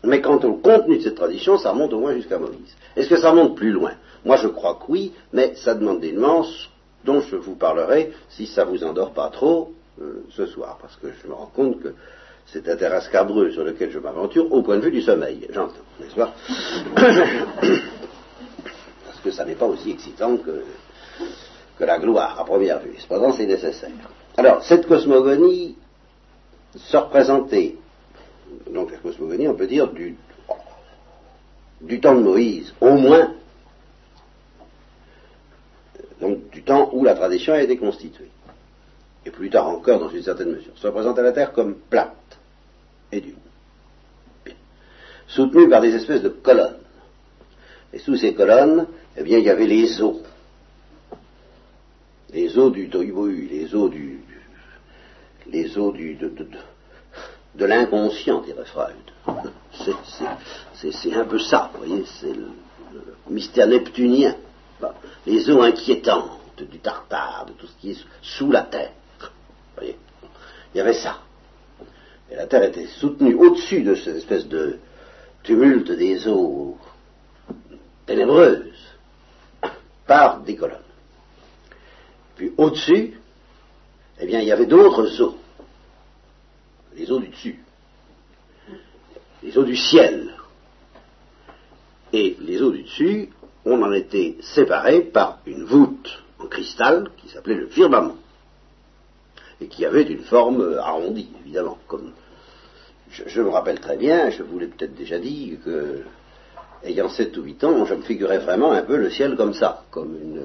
Mais 0.03 0.21
quant 0.21 0.39
au 0.39 0.53
contenu 0.53 0.97
de 0.97 1.03
cette 1.03 1.15
tradition, 1.15 1.57
ça 1.57 1.71
remonte 1.71 1.91
au 1.91 1.99
moins 1.99 2.13
jusqu'à 2.13 2.39
Moïse. 2.39 2.75
Est-ce 2.95 3.09
que 3.09 3.17
ça 3.17 3.31
remonte 3.31 3.57
plus 3.57 3.71
loin? 3.71 3.93
Moi, 4.23 4.37
je 4.37 4.47
crois 4.47 4.75
que 4.75 4.91
oui, 4.91 5.13
mais 5.33 5.55
ça 5.55 5.73
demande 5.73 5.99
des 5.99 6.13
nuances 6.13 6.69
dont 7.03 7.21
je 7.21 7.35
vous 7.35 7.55
parlerai 7.55 8.11
si 8.29 8.45
ça 8.45 8.63
vous 8.65 8.83
endort 8.83 9.11
pas 9.11 9.29
trop 9.29 9.73
euh, 10.01 10.23
ce 10.31 10.45
soir, 10.45 10.77
parce 10.81 10.95
que 10.97 11.07
je 11.21 11.27
me 11.27 11.33
rends 11.33 11.51
compte 11.53 11.81
que 11.81 11.93
c'est 12.51 12.67
un 12.67 12.75
terrain 12.75 12.99
scabreux 13.01 13.51
sur 13.51 13.63
lequel 13.63 13.91
je 13.91 13.99
m'aventure 13.99 14.51
au 14.51 14.63
point 14.63 14.77
de 14.77 14.81
vue 14.81 14.91
du 14.91 15.01
sommeil, 15.01 15.47
j'entends, 15.51 15.73
n'est-ce 15.99 16.15
pas 16.15 16.33
Parce 19.05 19.19
que 19.23 19.31
ça 19.31 19.45
n'est 19.45 19.55
pas 19.55 19.67
aussi 19.67 19.91
excitant 19.91 20.37
que, 20.37 20.63
la 21.79 21.97
gloire 21.97 22.37
à 22.37 22.43
première 22.43 22.79
vue. 22.79 22.93
Cependant, 22.97 23.31
c'est 23.31 23.45
nécessaire. 23.45 23.89
Alors, 24.35 24.61
cette 24.65 24.85
cosmogonie 24.85 25.77
se 26.75 26.97
représentait, 26.97 27.77
donc 28.69 28.91
la 28.91 28.97
cosmogonie, 28.97 29.47
on 29.47 29.55
peut 29.55 29.67
dire, 29.67 29.87
du, 29.87 30.17
du 31.79 32.01
temps 32.01 32.15
de 32.15 32.21
Moïse, 32.21 32.73
au 32.81 32.95
moins, 32.95 33.33
donc 36.19 36.49
du 36.49 36.63
temps 36.63 36.89
où 36.91 37.05
la 37.05 37.15
tradition 37.15 37.53
a 37.53 37.61
été 37.61 37.77
constituée, 37.77 38.29
et 39.25 39.31
plus 39.31 39.49
tard 39.49 39.69
encore 39.69 39.99
dans 39.99 40.09
une 40.09 40.23
certaine 40.23 40.51
mesure, 40.51 40.73
se 40.75 40.87
représentait 40.87 41.23
la 41.23 41.31
Terre 41.31 41.53
comme 41.53 41.75
plate 41.75 42.18
et 43.11 43.21
dune, 43.21 43.35
soutenue 45.27 45.69
par 45.69 45.81
des 45.81 45.95
espèces 45.95 46.21
de 46.21 46.29
colonnes. 46.29 46.77
Et 47.91 47.99
sous 47.99 48.15
ces 48.15 48.33
colonnes, 48.33 48.87
eh 49.17 49.23
bien, 49.23 49.39
il 49.39 49.45
y 49.45 49.49
avait 49.49 49.65
les 49.67 50.01
eaux, 50.01 50.21
les 52.31 52.57
eaux 52.57 52.69
du 52.69 52.89
tohu 52.89 53.47
les 53.49 53.73
eaux 53.73 53.89
du, 53.89 54.19
les 55.47 55.77
eaux 55.77 55.91
du, 55.91 56.15
de, 56.15 56.29
de, 56.29 56.47
de 57.55 57.65
l'inconscient, 57.65 58.41
dirait 58.41 58.65
Freud. 58.65 58.95
C'est 60.73 61.13
un 61.13 61.25
peu 61.25 61.39
ça, 61.39 61.71
vous 61.73 61.85
voyez, 61.85 62.05
c'est 62.05 62.33
le, 62.33 62.47
mystère 63.29 63.67
neptunien. 63.67 64.35
Les 65.25 65.49
eaux 65.49 65.61
inquiétantes 65.61 66.39
du 66.57 66.79
Tartare, 66.79 67.45
de 67.47 67.53
tout 67.53 67.67
ce 67.67 67.75
qui 67.79 67.91
est 67.91 68.05
sous 68.21 68.51
la 68.51 68.63
terre. 68.63 68.91
Vous 69.19 69.27
voyez, 69.75 69.97
il 70.73 70.77
y 70.77 70.81
avait 70.81 70.93
ça. 70.93 71.19
Et 72.31 72.35
la 72.35 72.47
terre 72.47 72.63
était 72.63 72.87
soutenue 72.87 73.33
au-dessus 73.35 73.81
de 73.81 73.95
cette 73.95 74.17
espèce 74.17 74.47
de 74.47 74.79
tumulte 75.43 75.91
des 75.91 76.27
eaux 76.27 76.77
ténébreuses 78.05 78.97
par 80.05 80.41
des 80.41 80.55
colonnes. 80.55 80.77
Puis 82.35 82.51
au-dessus, 82.57 83.19
eh 84.19 84.25
bien, 84.25 84.39
il 84.41 84.47
y 84.47 84.51
avait 84.51 84.65
d'autres 84.65 85.21
eaux, 85.21 85.37
les 86.95 87.09
eaux 87.11 87.19
du 87.19 87.29
dessus, 87.29 87.59
les 89.43 89.57
eaux 89.57 89.63
du 89.63 89.75
ciel. 89.75 90.33
Et 92.11 92.37
les 92.41 92.61
eaux 92.61 92.71
du 92.71 92.83
dessus, 92.83 93.29
on 93.65 93.81
en 93.83 93.91
était 93.93 94.37
séparés 94.41 95.01
par 95.01 95.39
une 95.45 95.63
voûte 95.63 96.23
en 96.39 96.47
cristal 96.47 97.09
qui 97.17 97.29
s'appelait 97.29 97.55
le 97.55 97.67
firmament, 97.67 98.15
et 99.61 99.67
qui 99.67 99.85
avait 99.85 100.03
une 100.03 100.23
forme 100.23 100.77
arrondie, 100.79 101.29
évidemment, 101.43 101.77
comme 101.87 102.11
je, 103.11 103.41
me 103.41 103.49
rappelle 103.49 103.79
très 103.79 103.97
bien, 103.97 104.29
je 104.29 104.43
vous 104.43 104.59
l'ai 104.59 104.67
peut-être 104.67 104.95
déjà 104.95 105.19
dit, 105.19 105.57
que, 105.63 106.03
ayant 106.83 107.09
7 107.09 107.35
ou 107.37 107.43
8 107.43 107.63
ans, 107.63 107.85
je 107.85 107.95
me 107.95 108.01
figurais 108.01 108.39
vraiment 108.39 108.71
un 108.71 108.83
peu 108.83 108.97
le 108.97 109.09
ciel 109.09 109.35
comme 109.35 109.53
ça, 109.53 109.83
comme 109.91 110.15
une, 110.15 110.41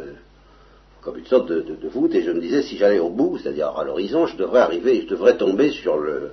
comme 1.02 1.18
une 1.18 1.26
sorte 1.26 1.48
de, 1.48 1.88
voûte, 1.88 2.14
et 2.14 2.22
je 2.22 2.30
me 2.30 2.40
disais, 2.40 2.62
si 2.62 2.76
j'allais 2.76 2.98
au 2.98 3.10
bout, 3.10 3.38
c'est-à-dire 3.38 3.68
à, 3.76 3.84
l'horizon, 3.84 4.26
je 4.26 4.36
devrais 4.36 4.60
arriver, 4.60 5.02
je 5.02 5.08
devrais 5.08 5.36
tomber 5.36 5.70
sur 5.70 5.98
le, 5.98 6.32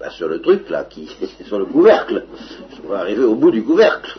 ben, 0.00 0.10
sur 0.10 0.28
le 0.28 0.40
truc 0.40 0.68
là, 0.70 0.84
qui, 0.84 1.08
sur 1.44 1.58
le 1.58 1.66
couvercle. 1.66 2.24
Je 2.70 2.82
devrais 2.82 3.00
arriver 3.00 3.24
au 3.24 3.34
bout 3.34 3.50
du 3.50 3.62
couvercle. 3.62 4.18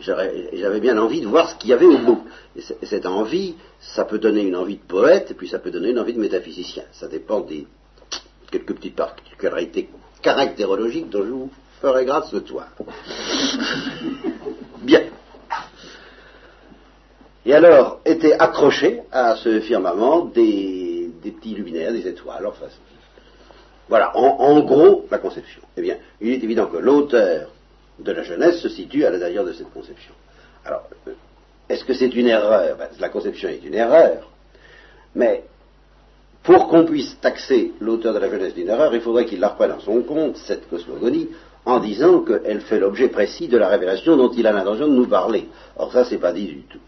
J'avais 0.00 0.80
bien 0.80 0.98
envie 0.98 1.20
de 1.20 1.26
voir 1.26 1.50
ce 1.50 1.56
qu'il 1.56 1.70
y 1.70 1.72
avait 1.72 1.86
au 1.86 1.98
bout. 1.98 2.24
Et 2.54 2.86
cette 2.86 3.06
envie, 3.06 3.56
ça 3.80 4.04
peut 4.04 4.18
donner 4.18 4.42
une 4.42 4.56
envie 4.56 4.76
de 4.76 4.82
poète, 4.82 5.30
et 5.30 5.34
puis 5.34 5.48
ça 5.48 5.58
peut 5.58 5.70
donner 5.70 5.90
une 5.90 5.98
envie 5.98 6.12
de 6.12 6.20
métaphysicien. 6.20 6.84
Ça 6.92 7.08
dépend 7.08 7.40
des 7.40 7.66
quelques 8.50 8.74
petites 8.74 8.96
particularités 8.96 9.88
caractérologiques 10.22 11.10
dont 11.10 11.24
je 11.24 11.30
vous 11.30 11.50
ferai 11.80 12.04
grâce 12.04 12.30
ce 12.30 12.40
soir. 12.40 12.68
Bien. 14.82 15.02
Et 17.44 17.54
alors 17.54 18.00
étaient 18.04 18.34
accrochés 18.34 19.02
à 19.12 19.36
ce 19.36 19.60
firmament 19.60 20.24
des, 20.24 21.10
petits 21.22 21.54
luminaires, 21.54 21.92
des 21.92 22.06
étoiles. 22.06 22.46
Enfin, 22.46 22.66
voilà, 23.88 24.16
en, 24.16 24.60
gros, 24.60 25.06
la 25.10 25.18
conception. 25.18 25.62
Eh 25.76 25.80
bien, 25.80 25.96
il 26.20 26.32
est 26.32 26.42
évident 26.42 26.66
que 26.66 26.78
l'auteur 26.78 27.50
de 27.98 28.12
la 28.12 28.22
Genèse 28.22 28.60
se 28.60 28.68
situe 28.68 29.04
à 29.04 29.10
l'intérieur 29.10 29.44
de 29.44 29.52
cette 29.52 29.72
conception. 29.72 30.12
Alors, 30.64 30.88
euh, 31.08 31.12
est-ce 31.68 31.84
que 31.84 31.94
c'est 31.94 32.14
une 32.14 32.26
erreur? 32.26 32.76
Ben, 32.76 32.88
La 33.00 33.08
conception 33.08 33.48
est 33.48 33.64
une 33.64 33.74
erreur, 33.74 34.30
mais 35.14 35.44
pour 36.42 36.68
qu'on 36.68 36.84
puisse 36.84 37.18
taxer 37.20 37.72
l'auteur 37.80 38.14
de 38.14 38.18
la 38.20 38.30
Genèse 38.30 38.54
d'une 38.54 38.68
erreur, 38.68 38.94
il 38.94 39.00
faudrait 39.00 39.24
qu'il 39.24 39.40
la 39.40 39.48
reprenne 39.48 39.72
en 39.72 39.80
son 39.80 40.02
compte, 40.02 40.36
cette 40.36 40.68
cosmogonie, 40.68 41.28
en 41.64 41.80
disant 41.80 42.20
qu'elle 42.20 42.60
fait 42.60 42.78
l'objet 42.78 43.08
précis 43.08 43.48
de 43.48 43.58
la 43.58 43.68
révélation 43.68 44.16
dont 44.16 44.30
il 44.30 44.46
a 44.46 44.52
l'intention 44.52 44.86
de 44.86 44.92
nous 44.92 45.08
parler. 45.08 45.48
Or 45.76 45.92
ça, 45.92 46.04
c'est 46.04 46.18
pas 46.18 46.32
dit 46.32 46.46
du 46.46 46.62
tout. 46.62 46.78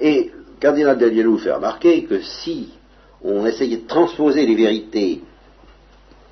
Et 0.00 0.32
Cardinal 0.58 0.98
Delielou 0.98 1.38
fait 1.38 1.52
remarquer 1.52 2.04
que 2.04 2.20
si 2.20 2.70
on 3.22 3.46
essayait 3.46 3.78
de 3.78 3.86
transposer 3.86 4.44
les 4.44 4.56
vérités, 4.56 5.22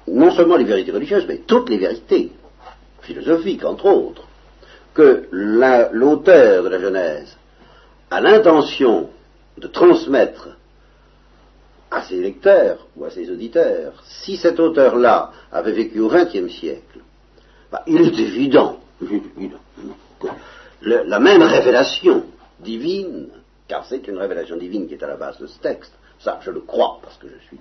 non 0.09 0.33
seulement 0.33 0.57
les 0.57 0.65
vérités 0.65 0.91
religieuses, 0.91 1.27
mais 1.29 1.43
toutes 1.47 1.71
les 1.71 1.79
vérités, 1.79 2.33
philosophiques 3.05 3.65
entre 3.65 3.87
autres, 3.87 4.27
que 4.93 5.27
l'auteur 5.31 6.65
de 6.65 6.69
la 6.69 6.79
Genèse 6.79 7.37
a 8.11 8.21
l'intention 8.21 9.11
de 9.59 9.67
transmettre 9.67 10.49
à 11.91 12.03
ses 12.03 12.21
lecteurs 12.21 12.87
ou 12.97 13.05
à 13.05 13.11
ses 13.11 13.31
auditeurs, 13.31 14.03
si 14.05 14.37
cet 14.37 14.59
auteur-là 14.59 15.31
avait 15.53 15.73
vécu 15.73 16.01
au 16.01 16.09
XXe 16.09 16.53
siècle, 16.53 17.01
bah, 17.71 17.83
il 17.87 18.01
est 18.01 18.19
évident, 18.19 18.81
que 19.01 20.29
la 20.83 21.19
même 21.19 21.43
révélation 21.43 22.25
divine, 22.61 23.29
car 23.69 23.85
c'est 23.87 24.07
une 24.09 24.19
révélation 24.19 24.57
divine 24.57 24.87
qui 24.89 24.95
est 24.95 25.03
à 25.03 25.09
la 25.09 25.17
base 25.17 25.39
de 25.39 25.47
ce 25.47 25.59
texte, 25.59 25.93
ça 26.19 26.39
je 26.43 26.51
le 26.51 26.61
crois 26.61 26.99
parce 27.03 27.17
que 27.19 27.27
je 27.29 27.47
suis 27.47 27.59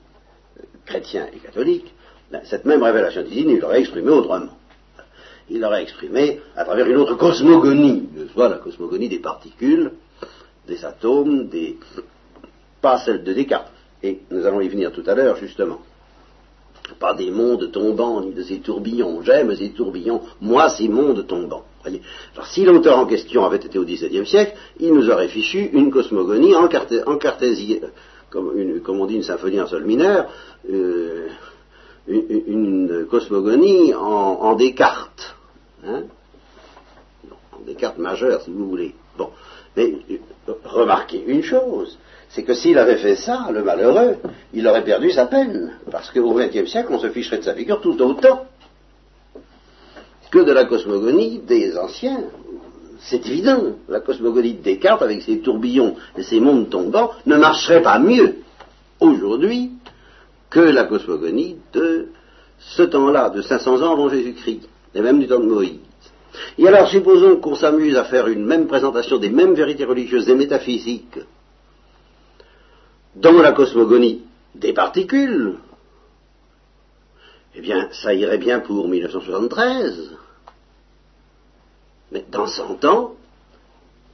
euh, 0.59 0.63
chrétien 0.85 1.27
et 1.33 1.37
catholique, 1.37 1.93
ben, 2.31 2.41
cette 2.43 2.65
même 2.65 2.83
révélation 2.83 3.23
divine, 3.23 3.51
il 3.51 3.59
l'aurait 3.59 3.79
exprimée 3.79 4.11
autrement. 4.11 4.53
Il 5.53 5.59
l'aurait 5.59 5.83
exprimée 5.83 6.39
à 6.55 6.65
travers 6.65 6.87
une 6.87 6.97
autre 6.97 7.13
cosmogonie, 7.13 8.09
soit 8.33 8.49
la 8.49 8.57
cosmogonie 8.57 9.07
des 9.07 9.19
particules, 9.19 9.91
des 10.67 10.83
atomes, 10.83 11.47
des, 11.47 11.77
pas 12.81 12.97
celle 12.97 13.23
de 13.23 13.33
Descartes, 13.33 13.71
et 14.01 14.21
nous 14.31 14.47
allons 14.47 14.61
y 14.61 14.67
venir 14.67 14.91
tout 14.91 15.03
à 15.05 15.13
l'heure, 15.13 15.37
justement. 15.37 15.77
Pas 16.99 17.13
des 17.13 17.29
mondes 17.29 17.71
tombants, 17.71 18.21
ni 18.21 18.33
de 18.33 18.41
ces 18.41 18.61
tourbillons. 18.61 19.21
J'aime 19.21 19.55
ces 19.55 19.69
tourbillons, 19.69 20.21
moi 20.41 20.69
ces 20.69 20.87
mondes 20.87 21.27
tombants. 21.27 21.65
Voyez 21.83 22.01
Alors, 22.33 22.47
si 22.47 22.65
l'auteur 22.65 22.97
en 22.97 23.05
question 23.05 23.45
avait 23.45 23.57
été 23.57 23.77
au 23.77 23.85
XVIIe 23.85 24.25
siècle, 24.25 24.55
il 24.79 24.91
nous 24.91 25.07
aurait 25.11 25.27
fichu 25.27 25.69
une 25.73 25.91
cosmogonie 25.91 26.55
en, 26.55 26.67
cartésien, 26.67 27.77
comme, 28.31 28.49
on 28.87 29.05
dit 29.05 29.17
une 29.17 29.23
symphonie 29.23 29.61
en 29.61 29.67
sol 29.67 29.85
mineur, 29.85 30.29
euh, 30.67 31.27
une, 32.07 33.05
cosmogonie 33.07 33.93
en, 33.93 34.55
Descartes. 34.55 35.35
Hein? 35.85 36.03
En 37.51 37.65
Descartes 37.65 37.97
majeur, 37.97 38.41
si 38.41 38.51
vous 38.51 38.67
voulez. 38.67 38.95
Bon. 39.17 39.29
Mais 39.75 39.93
euh, 40.11 40.53
remarquez 40.65 41.23
une 41.25 41.43
chose, 41.43 41.97
c'est 42.29 42.43
que 42.43 42.53
s'il 42.53 42.77
avait 42.77 42.97
fait 42.97 43.15
ça, 43.15 43.49
le 43.51 43.63
malheureux, 43.63 44.17
il 44.53 44.67
aurait 44.67 44.83
perdu 44.83 45.11
sa 45.11 45.25
peine. 45.25 45.73
Parce 45.91 46.11
qu'au 46.11 46.33
XXe 46.33 46.69
siècle, 46.69 46.89
on 46.91 46.99
se 46.99 47.09
ficherait 47.09 47.39
de 47.39 47.43
sa 47.43 47.53
figure 47.53 47.81
tout 47.81 47.99
autant 48.01 48.45
que 50.31 50.39
de 50.39 50.51
la 50.51 50.65
cosmogonie 50.65 51.39
des 51.39 51.77
anciens. 51.77 52.23
C'est 52.99 53.25
évident. 53.27 53.75
La 53.87 53.99
cosmogonie 53.99 54.53
de 54.55 54.63
Descartes, 54.63 55.03
avec 55.03 55.21
ses 55.21 55.39
tourbillons 55.39 55.95
et 56.17 56.23
ses 56.23 56.39
mondes 56.39 56.69
tombants, 56.69 57.11
ne 57.25 57.37
marcherait 57.37 57.83
pas 57.83 57.99
mieux 57.99 58.37
aujourd'hui 58.99 59.71
que 60.49 60.59
la 60.59 60.85
cosmogonie 60.85 61.57
de 61.73 62.07
ce 62.59 62.83
temps-là, 62.83 63.29
de 63.29 63.41
500 63.41 63.81
ans 63.81 63.93
avant 63.93 64.09
Jésus-Christ, 64.09 64.67
et 64.93 65.01
même 65.01 65.19
du 65.19 65.27
temps 65.27 65.39
de 65.39 65.45
Moïse. 65.45 65.79
Et 66.57 66.67
alors, 66.67 66.87
supposons 66.89 67.37
qu'on 67.37 67.55
s'amuse 67.55 67.95
à 67.95 68.05
faire 68.05 68.27
une 68.27 68.45
même 68.45 68.67
présentation 68.67 69.17
des 69.17 69.29
mêmes 69.29 69.53
vérités 69.53 69.85
religieuses 69.85 70.29
et 70.29 70.35
métaphysiques 70.35 71.19
dans 73.15 73.33
la 73.33 73.51
cosmogonie 73.51 74.23
des 74.55 74.73
particules, 74.73 75.55
eh 77.55 77.61
bien, 77.61 77.89
ça 77.91 78.13
irait 78.13 78.39
bien 78.39 78.59
pour 78.59 78.87
1973. 78.87 80.17
Mais 82.11 82.25
dans 82.31 82.47
100 82.47 82.85
ans, 82.85 83.13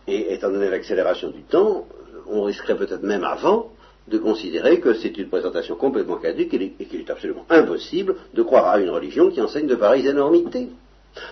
et 0.08 0.34
étant 0.34 0.50
donné 0.50 0.70
l'accélération 0.70 1.30
du 1.30 1.44
temps, 1.44 1.86
on 2.28 2.44
risquerait 2.44 2.78
peut-être 2.78 3.04
même 3.04 3.24
avant 3.24 3.72
de 4.10 4.18
considérer 4.18 4.80
que 4.80 4.94
c'est 4.94 5.18
une 5.18 5.30
présentation 5.30 5.76
complètement 5.76 6.18
caduque 6.18 6.54
et 6.54 6.86
qu'il 6.86 7.02
est 7.02 7.10
absolument 7.10 7.46
impossible 7.50 8.16
de 8.34 8.42
croire 8.44 8.68
à 8.68 8.80
une 8.80 8.90
religion 8.90 9.30
qui 9.30 9.42
enseigne 9.42 9.68
de 9.68 9.76
pareilles 9.76 10.08
énormités. 10.08 10.70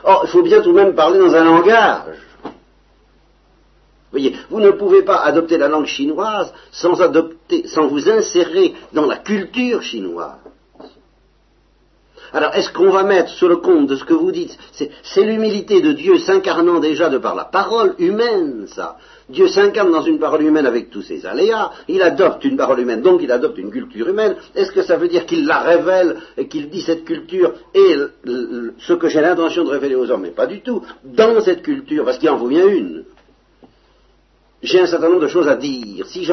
Or, 0.03 0.21
il 0.23 0.29
faut 0.29 0.43
bien 0.43 0.61
tout 0.61 0.71
de 0.71 0.77
même 0.77 0.95
parler 0.95 1.19
dans 1.19 1.33
un 1.33 1.43
langage. 1.43 2.17
Voyez, 4.11 4.35
vous 4.49 4.59
ne 4.59 4.71
pouvez 4.71 5.03
pas 5.03 5.17
adopter 5.17 5.57
la 5.57 5.67
langue 5.67 5.85
chinoise 5.85 6.53
sans 6.71 7.01
adopter, 7.01 7.67
sans 7.67 7.87
vous 7.87 8.09
insérer 8.09 8.73
dans 8.93 9.05
la 9.05 9.17
culture 9.17 9.81
chinoise. 9.81 10.39
Alors, 12.33 12.53
est-ce 12.55 12.71
qu'on 12.71 12.89
va 12.89 13.03
mettre 13.03 13.29
sur 13.29 13.47
le 13.47 13.57
compte 13.57 13.87
de 13.87 13.95
ce 13.95 14.03
que 14.03 14.13
vous 14.13 14.31
dites 14.31 14.57
C'est 14.71 15.23
l'humilité 15.23 15.81
de 15.81 15.93
Dieu 15.93 16.17
s'incarnant 16.19 16.79
déjà 16.79 17.09
de 17.09 17.17
par 17.17 17.35
la 17.35 17.45
parole 17.45 17.95
humaine, 17.99 18.65
ça. 18.67 18.97
Dieu 19.29 19.47
s'incarne 19.47 19.91
dans 19.91 20.03
une 20.03 20.19
parole 20.19 20.43
humaine 20.43 20.65
avec 20.65 20.89
tous 20.89 21.01
ses 21.01 21.25
aléas, 21.25 21.71
il 21.89 22.01
adopte 22.01 22.45
une 22.45 22.55
parole 22.55 22.79
humaine, 22.79 23.01
donc 23.01 23.21
il 23.21 23.31
adopte 23.31 23.57
une 23.57 23.71
culture 23.71 24.07
humaine. 24.07 24.35
Est-ce 24.55 24.71
que 24.71 24.81
ça 24.81 24.95
veut 24.95 25.09
dire 25.09 25.25
qu'il 25.25 25.45
la 25.45 25.59
révèle 25.59 26.17
et 26.37 26.47
qu'il 26.47 26.69
dit 26.69 26.81
cette 26.81 27.03
culture 27.03 27.53
est 27.73 27.95
ce 28.79 28.93
que 28.93 29.09
j'ai 29.09 29.21
l'intention 29.21 29.65
de 29.65 29.69
révéler 29.69 29.95
aux 29.95 30.09
hommes? 30.09 30.21
Mais 30.21 30.31
pas 30.31 30.47
du 30.47 30.61
tout. 30.61 30.81
Dans 31.03 31.41
cette 31.41 31.61
culture, 31.61 32.05
parce 32.05 32.17
qu'il 32.17 32.29
en 32.29 32.37
vous 32.37 32.47
vient 32.47 32.67
une. 32.67 33.03
J'ai 34.63 34.79
un 34.79 34.87
certain 34.87 35.09
nombre 35.09 35.21
de 35.21 35.27
choses 35.27 35.47
à 35.47 35.55
dire. 35.55 36.05
Si 36.07 36.23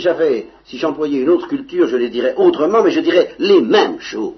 j'avais, 0.00 0.48
si 0.64 0.76
j'employais 0.76 1.20
une 1.20 1.30
autre 1.30 1.48
culture, 1.48 1.86
je 1.86 1.96
les 1.96 2.08
dirais 2.08 2.34
autrement, 2.36 2.82
mais 2.82 2.90
je 2.90 3.00
dirais 3.00 3.34
les 3.38 3.60
mêmes 3.60 4.00
choses. 4.00 4.34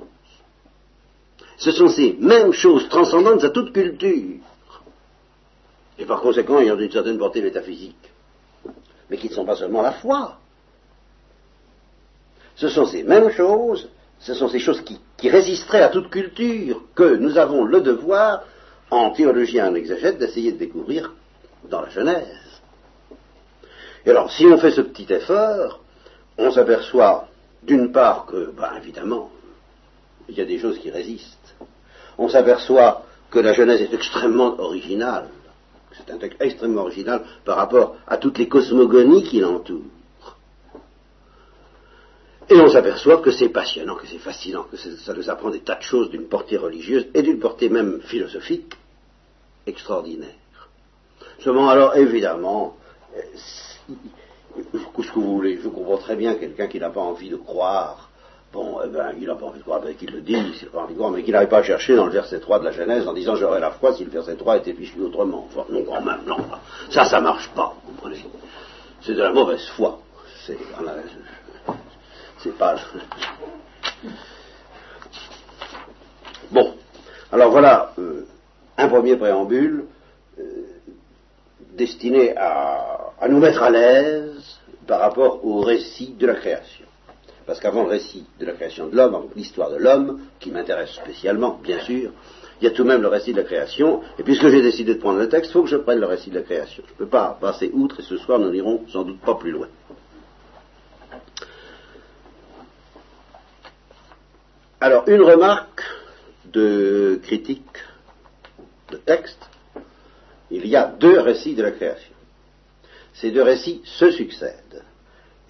Ce 1.62 1.70
sont 1.70 1.88
ces 1.90 2.16
mêmes 2.18 2.52
choses 2.52 2.88
transcendantes 2.88 3.44
à 3.44 3.50
toute 3.50 3.72
culture 3.72 4.40
et 5.96 6.04
par 6.04 6.20
conséquent 6.20 6.58
ayant 6.58 6.76
une 6.76 6.90
certaine 6.90 7.18
portée 7.18 7.40
métaphysique, 7.40 8.10
mais 9.08 9.16
qui 9.16 9.28
ne 9.28 9.34
sont 9.34 9.44
pas 9.44 9.54
seulement 9.54 9.80
la 9.80 9.92
foi. 9.92 10.38
Ce 12.56 12.68
sont 12.68 12.84
ces 12.86 13.04
mêmes 13.04 13.30
choses, 13.30 13.88
ce 14.18 14.34
sont 14.34 14.48
ces 14.48 14.58
choses 14.58 14.82
qui, 14.82 14.98
résisteraient 15.28 15.82
à 15.82 15.90
toute 15.90 16.10
culture 16.10 16.82
que 16.96 17.14
nous 17.14 17.38
avons 17.38 17.62
le 17.62 17.80
devoir, 17.80 18.42
en 18.90 19.10
théologie 19.10 19.58
et 19.58 19.62
en 19.62 19.76
exagète, 19.76 20.18
d'essayer 20.18 20.50
de 20.50 20.58
découvrir 20.58 21.12
dans 21.70 21.82
la 21.82 21.90
Genèse. 21.90 22.60
Et 24.04 24.10
alors, 24.10 24.32
si 24.32 24.46
on 24.46 24.58
fait 24.58 24.72
ce 24.72 24.80
petit 24.80 25.12
effort, 25.12 25.78
on 26.38 26.50
s'aperçoit 26.50 27.28
d'une 27.62 27.92
part 27.92 28.26
que, 28.26 28.50
ben, 28.50 28.72
évidemment, 28.78 29.30
il 30.28 30.36
y 30.36 30.40
a 30.40 30.44
des 30.44 30.58
choses 30.58 30.78
qui 30.78 30.90
résistent. 30.90 31.54
On 32.18 32.28
s'aperçoit 32.28 33.04
que 33.30 33.38
la 33.38 33.52
Genèse 33.52 33.82
est 33.82 33.94
extrêmement 33.94 34.58
originale. 34.60 35.28
C'est 35.96 36.10
un 36.12 36.18
texte 36.18 36.40
extrêmement 36.40 36.82
original 36.82 37.22
par 37.44 37.56
rapport 37.56 37.96
à 38.06 38.16
toutes 38.16 38.38
les 38.38 38.48
cosmogonies 38.48 39.24
qui 39.24 39.40
l'entourent. 39.40 39.82
Et 42.48 42.56
on 42.56 42.68
s'aperçoit 42.68 43.18
que 43.18 43.30
c'est 43.30 43.48
passionnant, 43.48 43.94
que 43.94 44.06
c'est 44.06 44.18
fascinant, 44.18 44.64
que 44.64 44.76
ça 44.76 45.14
nous 45.14 45.30
apprend 45.30 45.50
des 45.50 45.60
tas 45.60 45.76
de 45.76 45.82
choses 45.82 46.10
d'une 46.10 46.28
portée 46.28 46.56
religieuse 46.56 47.06
et 47.14 47.22
d'une 47.22 47.38
portée 47.38 47.68
même 47.68 48.00
philosophique 48.02 48.74
extraordinaire. 49.66 50.34
Seulement, 51.38 51.68
alors, 51.70 51.96
évidemment, 51.96 52.76
euh, 53.16 53.20
ce 53.36 55.12
que 55.12 55.18
vous 55.18 55.36
voulez, 55.36 55.58
je 55.62 55.68
comprends 55.68 55.98
très 55.98 56.16
bien 56.16 56.34
quelqu'un 56.34 56.66
qui 56.66 56.78
n'a 56.78 56.90
pas 56.90 57.00
envie 57.00 57.30
de 57.30 57.36
croire 57.36 58.10
Bon, 58.52 58.80
eh 58.84 58.88
ben, 58.88 59.14
il 59.18 59.26
n'a 59.26 59.34
pas 59.34 59.46
envie 59.46 59.60
de 59.60 59.62
croire, 59.64 59.80
ben, 59.80 59.94
qu'il 59.94 60.10
le 60.10 60.20
dise, 60.20 60.60
il 60.60 60.66
n'a 60.66 60.70
pas 60.72 60.80
envie 60.80 60.92
de 60.92 60.98
croire, 60.98 61.10
mais 61.10 61.22
qu'il 61.22 61.32
n'arrive 61.32 61.48
pas 61.48 61.58
à 61.58 61.62
chercher 61.62 61.96
dans 61.96 62.04
le 62.04 62.12
verset 62.12 62.38
3 62.38 62.58
de 62.58 62.64
la 62.64 62.72
Genèse 62.72 63.08
en 63.08 63.14
disant 63.14 63.34
j'aurais 63.34 63.60
la 63.60 63.70
foi 63.70 63.94
si 63.94 64.04
le 64.04 64.10
verset 64.10 64.36
3 64.36 64.58
était 64.58 64.74
fichu 64.74 65.00
autrement. 65.00 65.48
Non, 65.70 65.84
quand 65.84 66.02
même, 66.02 66.20
non. 66.26 66.36
Ça, 66.90 67.06
ça 67.06 67.20
marche 67.22 67.48
pas, 67.54 67.74
vous 67.82 67.92
comprenez. 67.92 68.22
C'est 69.00 69.14
de 69.14 69.22
la 69.22 69.32
mauvaise 69.32 69.66
foi. 69.68 70.00
C'est, 70.46 70.58
pas. 72.58 72.74
Bon, 76.50 76.74
alors 77.30 77.50
voilà 77.52 77.92
euh, 77.98 78.26
un 78.76 78.88
premier 78.88 79.16
préambule 79.16 79.84
euh, 80.38 80.42
destiné 81.74 82.36
à 82.36 83.28
nous 83.28 83.38
mettre 83.38 83.62
à 83.62 83.70
l'aise 83.70 84.58
par 84.86 85.00
rapport 85.00 85.44
au 85.44 85.60
récit 85.60 86.14
de 86.18 86.26
la 86.26 86.34
création. 86.34 86.86
Parce 87.46 87.60
qu'avant 87.60 87.84
le 87.84 87.90
récit 87.90 88.24
de 88.38 88.46
la 88.46 88.52
création 88.52 88.88
de 88.88 88.96
l'homme, 88.96 89.28
l'histoire 89.34 89.70
de 89.70 89.76
l'homme, 89.76 90.20
qui 90.38 90.50
m'intéresse 90.50 90.90
spécialement, 90.90 91.58
bien 91.62 91.80
sûr, 91.80 92.12
il 92.60 92.64
y 92.64 92.68
a 92.68 92.70
tout 92.70 92.84
de 92.84 92.88
même 92.88 93.02
le 93.02 93.08
récit 93.08 93.32
de 93.32 93.38
la 93.38 93.44
création, 93.44 94.02
et 94.18 94.22
puisque 94.22 94.46
j'ai 94.48 94.62
décidé 94.62 94.94
de 94.94 95.00
prendre 95.00 95.18
le 95.18 95.28
texte, 95.28 95.50
il 95.50 95.54
faut 95.54 95.62
que 95.64 95.68
je 95.68 95.76
prenne 95.76 95.98
le 95.98 96.06
récit 96.06 96.30
de 96.30 96.36
la 96.36 96.42
création. 96.42 96.84
Je 96.86 96.92
ne 96.92 96.98
peux 96.98 97.08
pas 97.08 97.36
passer 97.40 97.70
outre, 97.72 98.00
et 98.00 98.02
ce 98.02 98.16
soir 98.18 98.38
nous 98.38 98.50
n'irons 98.50 98.86
sans 98.88 99.02
doute 99.02 99.20
pas 99.20 99.34
plus 99.34 99.50
loin. 99.50 99.68
Alors, 104.80 105.08
une 105.08 105.22
remarque 105.22 105.82
de 106.46 107.20
critique 107.22 107.78
de 108.90 108.96
texte, 108.96 109.48
il 110.50 110.66
y 110.66 110.76
a 110.76 110.86
deux 110.86 111.18
récits 111.18 111.54
de 111.54 111.62
la 111.62 111.70
création. 111.72 112.14
Ces 113.14 113.30
deux 113.30 113.42
récits 113.42 113.80
se 113.84 114.10
succèdent. 114.10 114.84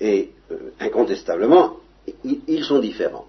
Et 0.03 0.31
euh, 0.51 0.57
incontestablement, 0.81 1.77
ils 2.25 2.65
sont 2.65 2.81
différents. 2.81 3.27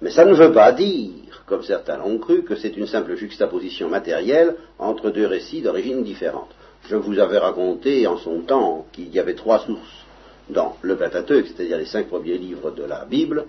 Mais 0.00 0.10
ça 0.10 0.24
ne 0.24 0.34
veut 0.34 0.52
pas 0.52 0.72
dire, 0.72 1.44
comme 1.46 1.62
certains 1.62 1.98
l'ont 1.98 2.18
cru, 2.18 2.42
que 2.42 2.56
c'est 2.56 2.76
une 2.76 2.86
simple 2.86 3.14
juxtaposition 3.14 3.88
matérielle 3.88 4.56
entre 4.78 5.10
deux 5.10 5.26
récits 5.26 5.60
d'origine 5.60 6.02
différente. 6.02 6.48
Je 6.88 6.96
vous 6.96 7.18
avais 7.18 7.38
raconté 7.38 8.06
en 8.06 8.16
son 8.16 8.40
temps 8.40 8.86
qu'il 8.92 9.14
y 9.14 9.20
avait 9.20 9.34
trois 9.34 9.60
sources 9.60 10.04
dans 10.48 10.76
le 10.80 10.96
Pentateuque, 10.96 11.46
c'est-à-dire 11.46 11.78
les 11.78 11.84
cinq 11.84 12.08
premiers 12.08 12.38
livres 12.38 12.70
de 12.70 12.84
la 12.84 13.04
Bible, 13.04 13.44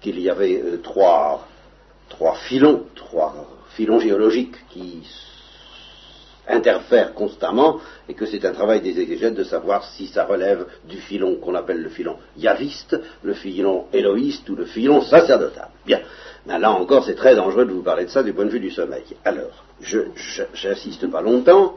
qu'il 0.00 0.18
y 0.20 0.28
avait 0.28 0.60
euh, 0.60 0.80
trois, 0.82 1.46
trois 2.08 2.34
filons, 2.48 2.82
trois 2.96 3.46
filons 3.76 4.00
géologiques 4.00 4.56
qui 4.70 5.02
interfèrent 6.48 7.14
constamment 7.14 7.80
et 8.08 8.14
que 8.14 8.26
c'est 8.26 8.44
un 8.44 8.52
travail 8.52 8.80
des 8.80 9.00
exégètes 9.00 9.34
de 9.34 9.44
savoir 9.44 9.84
si 9.84 10.06
ça 10.06 10.24
relève 10.24 10.66
du 10.88 10.98
filon 10.98 11.36
qu'on 11.36 11.54
appelle 11.54 11.82
le 11.82 11.88
filon 11.88 12.16
yaviste, 12.36 13.00
le 13.22 13.34
filon 13.34 13.86
éloïste 13.92 14.48
ou 14.50 14.56
le 14.56 14.66
filon 14.66 15.00
sacerdotal. 15.02 15.68
Bien. 15.86 16.00
Ben 16.46 16.58
là 16.58 16.72
encore, 16.72 17.04
c'est 17.04 17.14
très 17.14 17.34
dangereux 17.34 17.64
de 17.64 17.72
vous 17.72 17.82
parler 17.82 18.04
de 18.04 18.10
ça 18.10 18.22
du 18.22 18.34
point 18.34 18.44
de 18.44 18.50
vue 18.50 18.60
du 18.60 18.70
sommeil. 18.70 19.04
Alors, 19.24 19.64
je 19.80 20.00
n'insiste 20.62 21.10
pas 21.10 21.22
longtemps. 21.22 21.76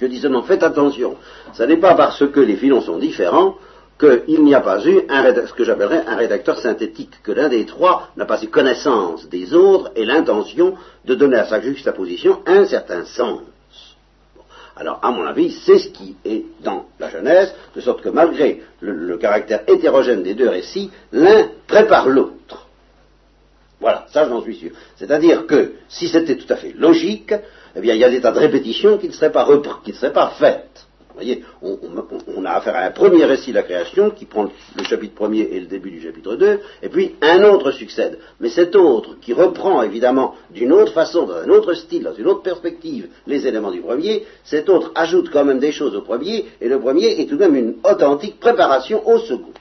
Je 0.00 0.06
dis 0.06 0.18
seulement, 0.18 0.42
faites 0.42 0.62
attention. 0.62 1.16
Ce 1.52 1.62
n'est 1.62 1.76
pas 1.76 1.94
parce 1.94 2.26
que 2.26 2.40
les 2.40 2.56
filons 2.56 2.80
sont 2.80 2.98
différents 2.98 3.56
qu'il 3.98 4.42
n'y 4.42 4.54
a 4.54 4.60
pas 4.60 4.84
eu 4.84 5.02
ce 5.08 5.52
que 5.52 5.64
j'appellerais 5.64 6.04
un 6.06 6.16
rédacteur 6.16 6.58
synthétique, 6.58 7.22
que 7.22 7.32
l'un 7.32 7.48
des 7.48 7.64
trois 7.64 8.08
n'a 8.16 8.24
pas 8.24 8.42
eu 8.42 8.48
connaissance 8.48 9.28
des 9.28 9.54
autres 9.54 9.92
et 9.94 10.04
l'intention 10.04 10.74
de 11.04 11.14
donner 11.14 11.36
à 11.36 11.46
sa 11.46 11.60
juxtaposition 11.60 12.40
un 12.46 12.64
certain 12.64 13.04
sens. 13.04 13.42
Alors, 14.76 14.98
à 15.02 15.12
mon 15.12 15.24
avis, 15.24 15.52
c'est 15.52 15.78
ce 15.78 15.88
qui 15.88 16.16
est 16.24 16.44
dans 16.60 16.86
la 16.98 17.08
Genèse, 17.08 17.54
de 17.76 17.80
sorte 17.80 18.02
que 18.02 18.08
malgré 18.08 18.62
le, 18.80 19.16
caractère 19.18 19.62
hétérogène 19.68 20.24
des 20.24 20.34
deux 20.34 20.48
récits, 20.48 20.90
l'un 21.12 21.48
prépare 21.68 22.08
l'autre. 22.08 22.66
Voilà, 23.80 24.06
ça 24.12 24.28
j'en 24.28 24.42
suis 24.42 24.56
sûr. 24.56 24.70
C'est-à-dire 24.96 25.46
que 25.46 25.74
si 25.88 26.08
c'était 26.08 26.36
tout 26.36 26.52
à 26.52 26.56
fait 26.56 26.72
logique, 26.76 27.34
eh 27.76 27.80
bien 27.80 27.94
il 27.94 28.00
y 28.00 28.04
a 28.04 28.10
des 28.10 28.20
tas 28.20 28.32
de 28.32 28.38
répétitions 28.38 28.98
qui 28.98 29.08
ne 29.08 29.12
seraient 29.12 29.30
pas, 29.30 29.46
qui 29.84 29.92
ne 29.92 29.96
seraient 29.96 30.12
pas 30.12 30.32
faites. 30.38 30.83
Vous 31.14 31.20
voyez, 31.20 31.44
on, 31.62 32.44
a 32.44 32.50
affaire 32.54 32.74
à 32.74 32.80
un 32.80 32.90
premier 32.90 33.24
récit 33.24 33.50
de 33.50 33.54
la 33.54 33.62
création 33.62 34.10
qui 34.10 34.24
prend 34.24 34.48
le 34.76 34.82
chapitre 34.82 35.14
premier 35.14 35.42
et 35.42 35.60
le 35.60 35.66
début 35.66 35.92
du 35.92 36.02
chapitre 36.02 36.34
2, 36.34 36.60
et 36.82 36.88
puis 36.88 37.14
un 37.22 37.44
autre 37.44 37.70
succède. 37.70 38.18
Mais 38.40 38.48
cet 38.48 38.74
autre, 38.74 39.20
qui 39.20 39.32
reprend 39.32 39.82
évidemment 39.82 40.34
d'une 40.50 40.72
autre 40.72 40.92
façon, 40.92 41.24
dans 41.26 41.36
un 41.36 41.48
autre 41.50 41.74
style, 41.74 42.02
dans 42.02 42.14
une 42.14 42.26
autre 42.26 42.42
perspective, 42.42 43.08
les 43.28 43.46
éléments 43.46 43.70
du 43.70 43.80
premier, 43.80 44.26
cet 44.42 44.68
autre 44.68 44.90
ajoute 44.96 45.30
quand 45.30 45.44
même 45.44 45.60
des 45.60 45.70
choses 45.70 45.94
au 45.94 46.02
premier, 46.02 46.46
et 46.60 46.68
le 46.68 46.80
premier 46.80 47.20
est 47.20 47.26
tout 47.26 47.36
de 47.36 47.44
même 47.44 47.54
une 47.54 47.74
authentique 47.84 48.40
préparation 48.40 49.06
au 49.08 49.20
second. 49.20 49.54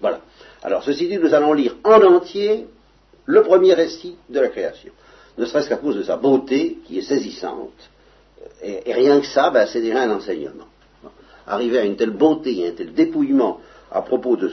Voilà. 0.00 0.20
Alors, 0.64 0.82
ceci 0.82 1.06
dit, 1.06 1.18
nous 1.18 1.32
allons 1.32 1.52
lire 1.52 1.76
en 1.84 2.02
entier 2.02 2.66
le 3.24 3.42
premier 3.42 3.74
récit 3.74 4.16
de 4.28 4.40
la 4.40 4.48
création, 4.48 4.90
ne 5.38 5.44
serait-ce 5.44 5.68
qu'à 5.68 5.76
cause 5.76 5.94
de 5.94 6.02
sa 6.02 6.16
beauté 6.16 6.78
qui 6.84 6.98
est 6.98 7.02
saisissante 7.02 7.70
et, 8.62 8.92
rien 8.92 9.20
que 9.20 9.26
ça, 9.26 9.50
ben, 9.50 9.66
c'est 9.66 9.80
déjà 9.80 10.02
un 10.02 10.10
enseignement. 10.10 10.66
Arriver 11.46 11.78
à 11.78 11.84
une 11.84 11.96
telle 11.96 12.10
beauté, 12.10 12.66
un 12.66 12.72
tel 12.72 12.94
dépouillement 12.94 13.60
à 13.90 14.02
propos 14.02 14.36
de, 14.36 14.50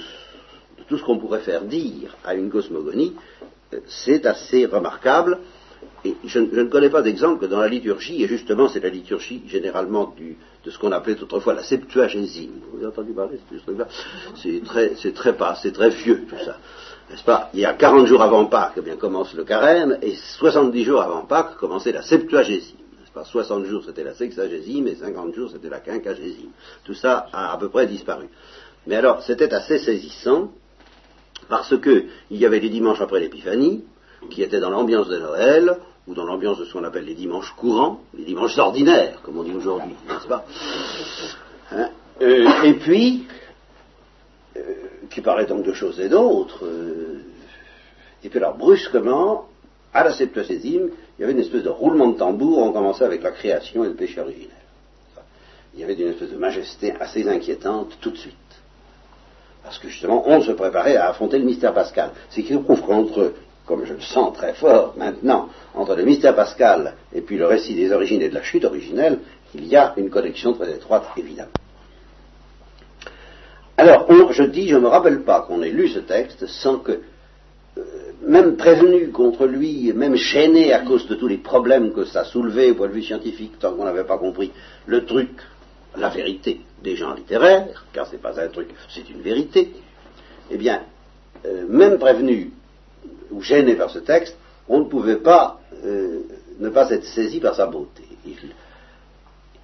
tout 0.87 0.97
ce 0.97 1.03
qu'on 1.03 1.17
pourrait 1.17 1.39
faire 1.39 1.63
dire 1.63 2.15
à 2.25 2.35
une 2.35 2.49
cosmogonie, 2.49 3.15
euh, 3.73 3.79
c'est 3.87 4.25
assez 4.25 4.65
remarquable. 4.65 5.39
Et 6.03 6.15
je, 6.25 6.39
ne 6.39 6.63
connais 6.65 6.89
pas 6.89 7.01
d'exemple 7.01 7.39
que 7.39 7.45
dans 7.45 7.59
la 7.59 7.67
liturgie, 7.67 8.23
et 8.23 8.27
justement 8.27 8.67
c'est 8.67 8.79
la 8.79 8.89
liturgie 8.89 9.43
généralement 9.47 10.13
de 10.65 10.69
ce 10.71 10.77
qu'on 10.77 10.91
appelait 10.91 11.21
autrefois 11.21 11.53
la 11.53 11.63
Septuagésime. 11.63 12.59
Vous 12.71 12.77
avez 12.77 12.87
entendu 12.87 13.13
parler 13.13 13.39
de 13.51 13.57
ce 13.57 13.63
truc-là? 13.63 13.87
C'est 14.35 14.63
très, 14.63 14.89
très 15.11 15.33
pas, 15.33 15.55
c'est 15.61 15.71
très 15.71 15.89
vieux 15.89 16.25
tout 16.27 16.43
ça. 16.43 16.57
N'est-ce 17.09 17.23
pas? 17.23 17.49
Il 17.53 17.59
y 17.59 17.65
a 17.65 17.73
40 17.73 18.07
jours 18.07 18.21
avant 18.21 18.45
Pâques, 18.45 18.73
eh 18.77 18.81
bien, 18.81 18.95
commence 18.95 19.33
le 19.33 19.43
carême, 19.43 19.97
et 20.01 20.15
70 20.15 20.83
jours 20.83 21.01
avant 21.01 21.21
Pâques 21.21 21.57
commençait 21.57 21.91
la 21.91 22.01
Septuagésime. 22.01 22.80
60 23.23 23.65
jours 23.65 23.83
c'était 23.85 24.03
la 24.03 24.13
sexagésime 24.13 24.87
et 24.87 24.95
50 24.95 25.33
jours 25.33 25.49
c'était 25.51 25.69
la 25.69 25.79
quinquagésime. 25.79 26.51
Tout 26.83 26.93
ça 26.93 27.27
a 27.33 27.53
à 27.53 27.57
peu 27.57 27.69
près 27.69 27.87
disparu. 27.87 28.27
Mais 28.87 28.95
alors, 28.95 29.21
c'était 29.21 29.53
assez 29.53 29.77
saisissant, 29.79 30.51
parce 31.49 31.77
que 31.77 32.05
il 32.31 32.37
y 32.37 32.45
avait 32.45 32.59
les 32.59 32.69
dimanches 32.69 33.01
après 33.01 33.19
l'Épiphanie, 33.19 33.83
qui 34.29 34.41
étaient 34.43 34.59
dans 34.59 34.69
l'ambiance 34.69 35.07
de 35.07 35.19
Noël, 35.19 35.77
ou 36.07 36.13
dans 36.13 36.25
l'ambiance 36.25 36.57
de 36.57 36.65
ce 36.65 36.73
qu'on 36.73 36.83
appelle 36.83 37.05
les 37.05 37.13
dimanches 37.13 37.53
courants, 37.55 38.01
les 38.17 38.25
dimanches 38.25 38.57
ordinaires, 38.57 39.21
comme 39.23 39.37
on 39.37 39.43
dit 39.43 39.53
aujourd'hui, 39.53 39.95
n'est-ce 40.07 40.27
pas? 40.27 40.45
Hein? 41.71 41.89
Euh, 42.21 42.63
Et 42.63 42.73
puis, 42.73 43.27
euh, 44.57 44.61
qui 45.09 45.21
parlait 45.21 45.45
donc 45.45 45.63
de 45.63 45.73
choses 45.73 45.99
et 45.99 46.09
d'autres, 46.09 46.65
euh, 46.65 47.21
et 48.23 48.29
puis 48.29 48.39
alors 48.39 48.57
brusquement, 48.57 49.47
à 49.93 50.03
la 50.03 50.13
septuagésime, 50.13 50.89
il 51.17 51.21
y 51.21 51.23
avait 51.23 51.33
une 51.33 51.39
espèce 51.39 51.63
de 51.63 51.69
roulement 51.69 52.09
de 52.09 52.17
tambour, 52.17 52.59
on 52.59 52.71
commençait 52.71 53.03
avec 53.03 53.23
la 53.23 53.31
création 53.31 53.83
et 53.83 53.87
le 53.87 53.95
péché 53.95 54.21
originel. 54.21 54.49
Il 55.73 55.79
y 55.79 55.83
avait 55.83 55.93
une 55.93 56.09
espèce 56.09 56.31
de 56.31 56.37
majesté 56.37 56.93
assez 56.99 57.27
inquiétante 57.27 57.97
tout 58.01 58.11
de 58.11 58.17
suite. 58.17 58.35
Parce 59.63 59.77
que 59.79 59.87
justement, 59.87 60.23
on 60.27 60.41
se 60.41 60.51
préparait 60.51 60.95
à 60.97 61.09
affronter 61.09 61.37
le 61.37 61.45
mystère 61.45 61.73
pascal. 61.73 62.11
C'est 62.29 62.43
qui 62.43 62.55
prouve 62.57 62.81
qu'entre, 62.81 63.33
comme 63.65 63.85
je 63.85 63.93
le 63.93 64.01
sens 64.01 64.35
très 64.35 64.53
fort 64.53 64.95
maintenant, 64.97 65.49
entre 65.73 65.95
le 65.95 66.03
mystère 66.03 66.35
pascal 66.35 66.95
et 67.13 67.21
puis 67.21 67.37
le 67.37 67.45
récit 67.45 67.75
des 67.75 67.91
origines 67.91 68.21
et 68.21 68.29
de 68.29 68.33
la 68.33 68.43
chute 68.43 68.65
originelle, 68.65 69.19
il 69.53 69.67
y 69.67 69.75
a 69.75 69.93
une 69.97 70.09
connexion 70.09 70.53
très 70.53 70.71
étroite, 70.71 71.05
évidemment. 71.17 71.51
Alors, 73.77 74.05
je 74.31 74.43
dis, 74.43 74.67
je 74.67 74.75
ne 74.75 74.81
me 74.81 74.87
rappelle 74.87 75.23
pas 75.23 75.41
qu'on 75.41 75.61
ait 75.61 75.69
lu 75.69 75.89
ce 75.89 75.99
texte 75.99 76.45
sans 76.47 76.79
que, 76.79 77.01
même 78.25 78.55
prévenu 78.55 79.09
contre 79.09 79.45
lui, 79.45 79.91
même 79.93 80.15
gêné 80.15 80.73
à 80.73 80.79
cause 80.79 81.07
de 81.07 81.15
tous 81.15 81.27
les 81.27 81.37
problèmes 81.37 81.91
que 81.93 82.05
ça 82.05 82.23
soulevait 82.23 82.71
au 82.71 82.75
point 82.75 82.87
de 82.87 82.93
vue 82.93 83.03
scientifique, 83.03 83.57
tant 83.59 83.73
qu'on 83.73 83.85
n'avait 83.85 84.03
pas 84.03 84.17
compris 84.17 84.51
le 84.85 85.05
truc, 85.05 85.29
la 85.97 86.09
vérité 86.09 86.61
des 86.83 86.95
gens 86.95 87.13
littéraires, 87.13 87.85
car 87.93 88.07
c'est 88.07 88.21
pas 88.21 88.39
un 88.39 88.47
truc, 88.47 88.69
c'est 88.89 89.09
une 89.09 89.21
vérité, 89.21 89.73
eh 90.49 90.57
bien, 90.57 90.83
euh, 91.45 91.65
même 91.67 91.97
prévenu 91.97 92.51
ou 93.31 93.41
gêné 93.41 93.75
par 93.75 93.89
ce 93.89 93.99
texte, 93.99 94.37
on 94.69 94.79
ne 94.79 94.85
pouvait 94.85 95.17
pas 95.17 95.59
euh, 95.83 96.19
ne 96.59 96.69
pas 96.69 96.89
être 96.91 97.05
saisi 97.05 97.39
par 97.39 97.55
sa 97.55 97.65
beauté. 97.65 98.03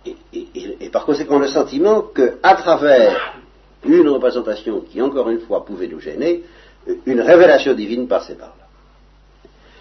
Et, 0.05 0.15
et- 0.33 0.89
par 0.89 1.05
conséquent, 1.05 1.37
le 1.37 1.47
sentiment 1.47 2.01
qu'à 2.01 2.55
travers 2.55 3.35
une 3.85 4.07
représentation 4.07 4.81
qui, 4.81 5.01
encore 5.01 5.29
une 5.29 5.41
fois, 5.41 5.65
pouvait 5.65 5.87
nous 5.87 5.99
gêner, 5.99 6.43
euh, 6.43 6.66
une 7.05 7.21
révélation 7.21 7.73
divine 7.73 8.07
passait 8.07 8.35
par 8.35 8.49
là. 8.59 8.67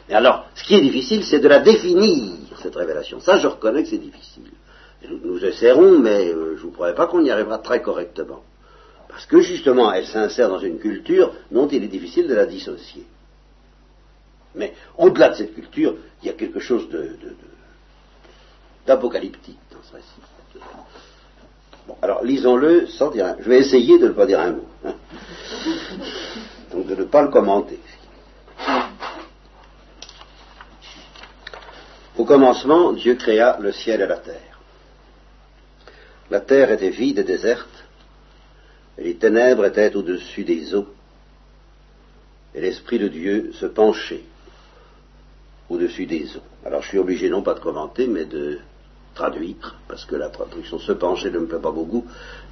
Et 0.09 0.15
alors, 0.15 0.47
ce 0.55 0.63
qui 0.65 0.75
est 0.75 0.81
difficile, 0.81 1.25
c'est 1.25 1.41
de 1.41 1.49
la 1.49 1.59
définir, 1.61 2.35
cette 2.63 2.77
révélation. 2.77 3.21
Ça, 3.21 3.39
je 3.39 3.47
reconnais 3.49 3.83
que 3.83 3.89
c'est 3.89 3.99
difficile. 3.99 4.45
Nous, 5.25 5.45
essaierons, 5.45 5.99
mais 5.99 6.29
euh, 6.29 6.51
je 6.57 6.63
ne 6.63 6.67
vous 6.67 6.71
promets 6.71 6.95
pas 6.95 7.07
qu'on 7.07 7.25
y 7.25 7.31
arrivera 7.31 7.59
très 7.59 7.83
correctement. 7.83 8.43
Parce 9.09 9.27
que, 9.27 9.41
justement, 9.41 9.93
elle 9.93 10.07
s'insère 10.07 10.49
dans 10.49 10.59
une 10.59 10.79
culture 10.79 11.33
dont 11.51 11.69
il 11.69 11.83
est 11.85 11.89
difficile 11.89 12.29
de 12.29 12.35
la 12.35 12.47
dissocier. 12.47 13.05
Mais 14.55 14.75
au-delà 14.97 15.31
de 15.31 15.35
cette 15.35 15.55
culture, 15.55 15.97
il 16.23 16.27
y 16.27 16.31
a 16.31 16.35
quelque 16.35 16.61
chose 16.61 16.89
de- 16.89 16.99
de- 16.99 17.37
d'apocalyptique 18.87 19.59
dans 19.73 19.83
ce 19.89 19.95
récit. 19.97 20.07
Bon, 21.87 21.97
alors 22.03 22.25
lisons-le 22.25 22.87
sans 22.87 23.11
dire 23.11 23.27
un... 23.27 23.37
Je 23.39 23.49
vais 23.49 23.59
essayer 23.59 23.99
de 23.99 24.09
ne 24.09 24.13
pas 24.13 24.27
dire 24.27 24.41
un 24.41 24.53
mot. 24.53 24.65
hein. 24.85 24.95
Donc 26.77 26.89
de 26.89 26.95
ne 26.95 27.05
pas 27.05 27.23
le 27.23 27.29
commenter. 27.29 27.79
Au 32.19 32.25
commencement, 32.27 32.93
Dieu 32.93 33.15
créa 33.15 33.57
le 33.59 33.73
ciel 33.73 34.03
et 34.03 34.07
la 34.07 34.19
terre. 34.19 34.61
La 36.31 36.41
terre 36.41 36.71
était 36.71 36.91
vide 36.91 37.21
et 37.21 37.25
déserte, 37.25 37.85
et 38.99 39.05
les 39.05 39.17
ténèbres 39.17 39.65
étaient 39.65 39.97
au-dessus 39.97 40.45
des 40.45 40.75
eaux, 40.75 40.89
et 42.55 42.61
l'Esprit 42.61 42.99
de 42.99 43.09
Dieu 43.09 43.53
se 43.55 43.65
penchait 43.65 44.25
au-dessus 45.71 46.05
des 46.05 46.37
eaux. 46.37 46.43
Alors 46.67 46.83
je 46.83 46.89
suis 46.89 46.99
obligé 46.99 47.31
non 47.31 47.41
pas 47.41 47.55
de 47.55 47.61
commenter, 47.61 48.07
mais 48.07 48.27
de 48.27 48.59
traduire, 49.15 49.77
parce 49.89 50.05
que 50.05 50.17
la 50.17 50.29
traduction 50.29 50.79
se 50.79 50.93
pencher 50.93 51.31
ne 51.31 51.39
me 51.39 51.47
plaît 51.47 51.59
pas 51.59 51.71
beaucoup. 51.71 52.05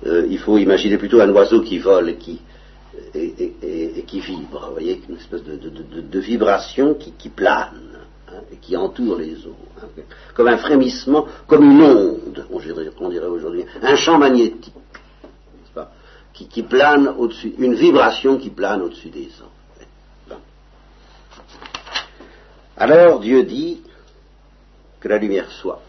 Euh, 0.06 0.26
il 0.30 0.38
faut 0.38 0.56
imaginer 0.56 0.96
plutôt 0.96 1.20
un 1.20 1.30
oiseau 1.30 1.60
qui 1.60 1.78
vole 1.78 2.08
et 2.08 2.16
qui, 2.16 2.40
et, 3.14 4.04
qui 4.06 4.20
vibre, 4.20 4.66
vous 4.66 4.72
voyez, 4.72 5.00
une 5.08 5.16
espèce 5.16 5.42
de, 5.42 6.18
vibration 6.18 6.94
qui, 6.94 7.28
plane 7.28 8.00
hein, 8.28 8.40
et 8.52 8.56
qui 8.56 8.76
entoure 8.76 9.18
les 9.18 9.46
eaux, 9.46 9.56
hein, 9.80 9.86
comme 10.34 10.48
un 10.48 10.58
frémissement, 10.58 11.26
comme 11.46 11.64
une 11.64 11.82
onde, 11.82 12.46
on 12.50 12.58
dirait, 13.08 13.26
aujourd'hui, 13.26 13.64
un 13.82 13.96
champ 13.96 14.18
magnétique, 14.18 14.74
pas, 15.74 15.92
qui, 16.32 16.62
plane 16.62 17.08
au-dessus, 17.18 17.54
une 17.58 17.74
vibration 17.74 18.38
qui 18.38 18.50
plane 18.50 18.82
au-dessus 18.82 19.10
des 19.10 19.28
eaux. 19.40 20.34
Alors 22.76 23.20
Dieu 23.20 23.44
dit 23.44 23.82
que 24.98 25.08
la 25.08 25.18
lumière 25.18 25.50
soit, 25.50 25.80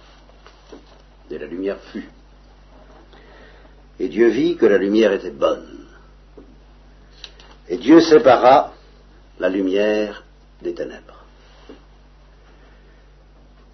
et 1.31 1.37
la 1.37 1.47
lumière 1.47 1.79
fut. 1.91 2.09
Et 3.99 4.07
Dieu 4.07 4.27
vit 4.29 4.55
que 4.55 4.65
la 4.65 4.77
lumière 4.77 5.13
était 5.13 5.31
bonne. 5.31 5.74
Et 7.67 7.78
Dieu 7.78 7.99
sépara 7.99 8.73
la 9.39 9.49
lumière 9.49 10.23
des 10.62 10.73
ténèbres. 10.73 11.23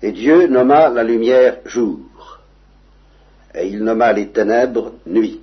Et 0.01 0.11
Dieu 0.11 0.47
nomma 0.47 0.89
la 0.89 1.03
lumière 1.03 1.59
jour, 1.65 1.99
et 3.53 3.67
il 3.67 3.83
nomma 3.83 4.11
les 4.13 4.29
ténèbres 4.29 4.93
nuit. 5.05 5.41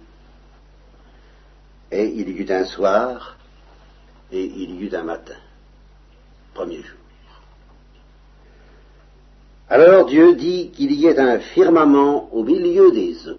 Et 1.93 2.07
il 2.07 2.29
y 2.29 2.33
eut 2.33 2.51
un 2.51 2.65
soir, 2.65 3.37
et 4.33 4.45
il 4.45 4.75
y 4.75 4.85
eut 4.87 4.95
un 4.95 5.05
matin, 5.05 5.37
premier 6.55 6.83
jour. 6.83 6.99
Alors 9.69 10.07
Dieu 10.07 10.35
dit 10.35 10.71
qu'il 10.71 10.93
y 10.93 11.07
ait 11.07 11.19
un 11.19 11.39
firmament 11.39 12.29
au 12.33 12.43
milieu 12.43 12.91
des 12.91 13.29
eaux. 13.29 13.39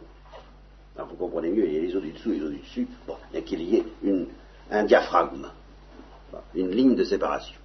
Vous 0.97 1.15
comprenez 1.15 1.49
mieux, 1.49 1.65
il 1.65 1.73
y 1.73 1.77
a 1.77 1.81
les 1.81 1.95
eaux 1.95 2.01
du 2.01 2.11
dessous 2.11 2.31
les 2.31 2.41
eaux 2.41 2.49
du 2.49 2.59
dessus. 2.59 2.87
Bon, 3.07 3.15
et 3.33 3.41
qu'il 3.41 3.61
y 3.61 3.77
ait 3.77 3.85
une- 4.03 4.27
un 4.71 4.83
diaphragme, 4.83 5.49
une 6.53 6.71
ligne 6.71 6.95
de 6.95 7.03
séparation. 7.03 7.55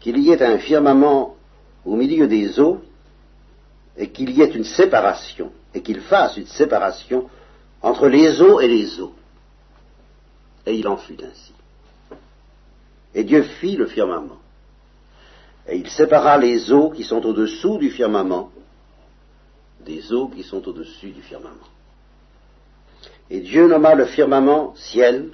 Qu'il 0.00 0.18
y 0.18 0.30
ait 0.30 0.42
un 0.42 0.58
firmament 0.58 1.36
au 1.84 1.96
milieu 1.96 2.26
des 2.26 2.58
eaux 2.58 2.80
et 3.96 4.08
qu'il 4.08 4.30
y 4.30 4.40
ait 4.40 4.54
une 4.54 4.64
séparation, 4.64 5.52
et 5.74 5.82
qu'il 5.82 6.00
fasse 6.00 6.36
une 6.36 6.46
séparation 6.46 7.28
entre 7.82 8.08
les 8.08 8.40
eaux 8.40 8.60
et 8.60 8.68
les 8.68 9.00
eaux. 9.00 9.14
Et 10.66 10.74
il 10.74 10.88
en 10.88 10.96
fut 10.96 11.22
ainsi. 11.22 11.52
Et 13.14 13.24
Dieu 13.24 13.42
fit 13.42 13.76
le 13.76 13.86
firmament. 13.86 14.38
Et 15.68 15.76
il 15.76 15.90
sépara 15.90 16.38
les 16.38 16.72
eaux 16.72 16.90
qui 16.90 17.04
sont 17.04 17.24
au-dessous 17.26 17.78
du 17.78 17.90
firmament 17.90 18.50
des 19.84 20.12
eaux 20.12 20.28
qui 20.28 20.42
sont 20.42 20.66
au-dessus 20.68 21.10
du 21.10 21.22
firmament. 21.22 21.68
Et 23.30 23.40
Dieu 23.40 23.66
nomma 23.66 23.94
le 23.94 24.06
firmament 24.06 24.74
ciel, 24.76 25.30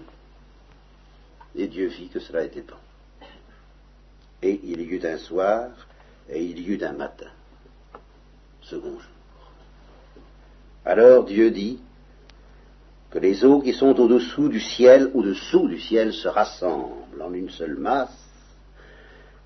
et 1.57 1.69
Dieu 1.69 1.87
vit 1.89 2.09
que 2.09 2.21
cela 2.21 2.45
était 2.45 2.63
bon. 2.63 2.77
Et 4.43 4.61
il 4.63 4.81
y 4.81 4.85
eut 4.85 5.07
un 5.07 5.19
soir, 5.19 5.71
et 6.29 6.45
il 6.45 6.59
y 6.61 6.73
eut 6.73 6.85
un 6.85 6.93
matin, 6.93 7.31
second 8.61 8.93
jour. 8.93 9.53
Alors 10.85 11.25
Dieu 11.25 11.51
dit 11.51 11.81
que 13.11 13.19
les 13.19 13.45
eaux 13.45 13.61
qui 13.61 13.73
sont 13.73 13.99
au-dessous 13.99 14.49
du 14.49 14.61
ciel, 14.61 15.11
au-dessous 15.15 15.69
du 15.69 15.81
ciel, 15.81 16.13
se 16.13 16.29
rassemblent 16.29 17.23
en 17.23 17.33
une 17.33 17.51
seule 17.51 17.77
masse, 17.77 18.25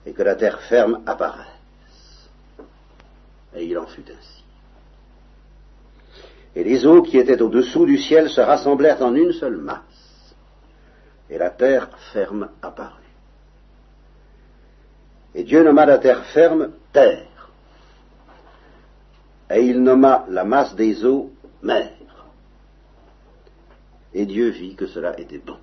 et 0.05 0.12
que 0.12 0.23
la 0.23 0.35
terre 0.35 0.61
ferme 0.62 1.03
apparaisse. 1.07 1.46
Et 3.55 3.66
il 3.66 3.79
en 3.79 3.87
fut 3.87 4.05
ainsi. 4.11 4.44
Et 6.57 6.64
les 6.64 6.85
eaux 6.85 7.03
qui 7.03 7.18
étaient 7.18 7.40
au-dessous 7.40 7.87
du 7.87 7.99
ciel 7.99 8.29
se 8.29 8.40
rassemblèrent 8.40 9.03
en 9.03 9.14
une 9.14 9.33
seule 9.33 9.59
masse, 9.59 9.89
et 11.31 11.38
la 11.38 11.51
terre 11.51 11.88
ferme 12.12 12.51
apparut. 12.61 12.97
Et 15.35 15.45
Dieu 15.45 15.62
nomma 15.62 15.87
la 15.87 15.99
terre 15.99 16.25
ferme 16.27 16.73
terre, 16.93 17.51
et 19.49 19.64
il 19.64 19.81
nomma 19.83 20.27
la 20.29 20.45
masse 20.45 20.75
des 20.75 21.05
eaux 21.05 21.31
mer. 21.62 21.93
Et 24.12 24.27
Dieu 24.27 24.49
vit 24.49 24.75
que 24.75 24.88
cela 24.88 25.19
était 25.21 25.38
bon. 25.38 25.57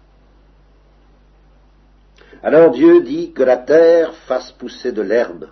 Alors 2.41 2.71
Dieu 2.71 3.01
dit 3.01 3.33
que 3.33 3.43
la 3.43 3.57
terre 3.57 4.13
fasse 4.25 4.53
pousser 4.53 4.93
de 4.93 5.01
l'herbe, 5.01 5.49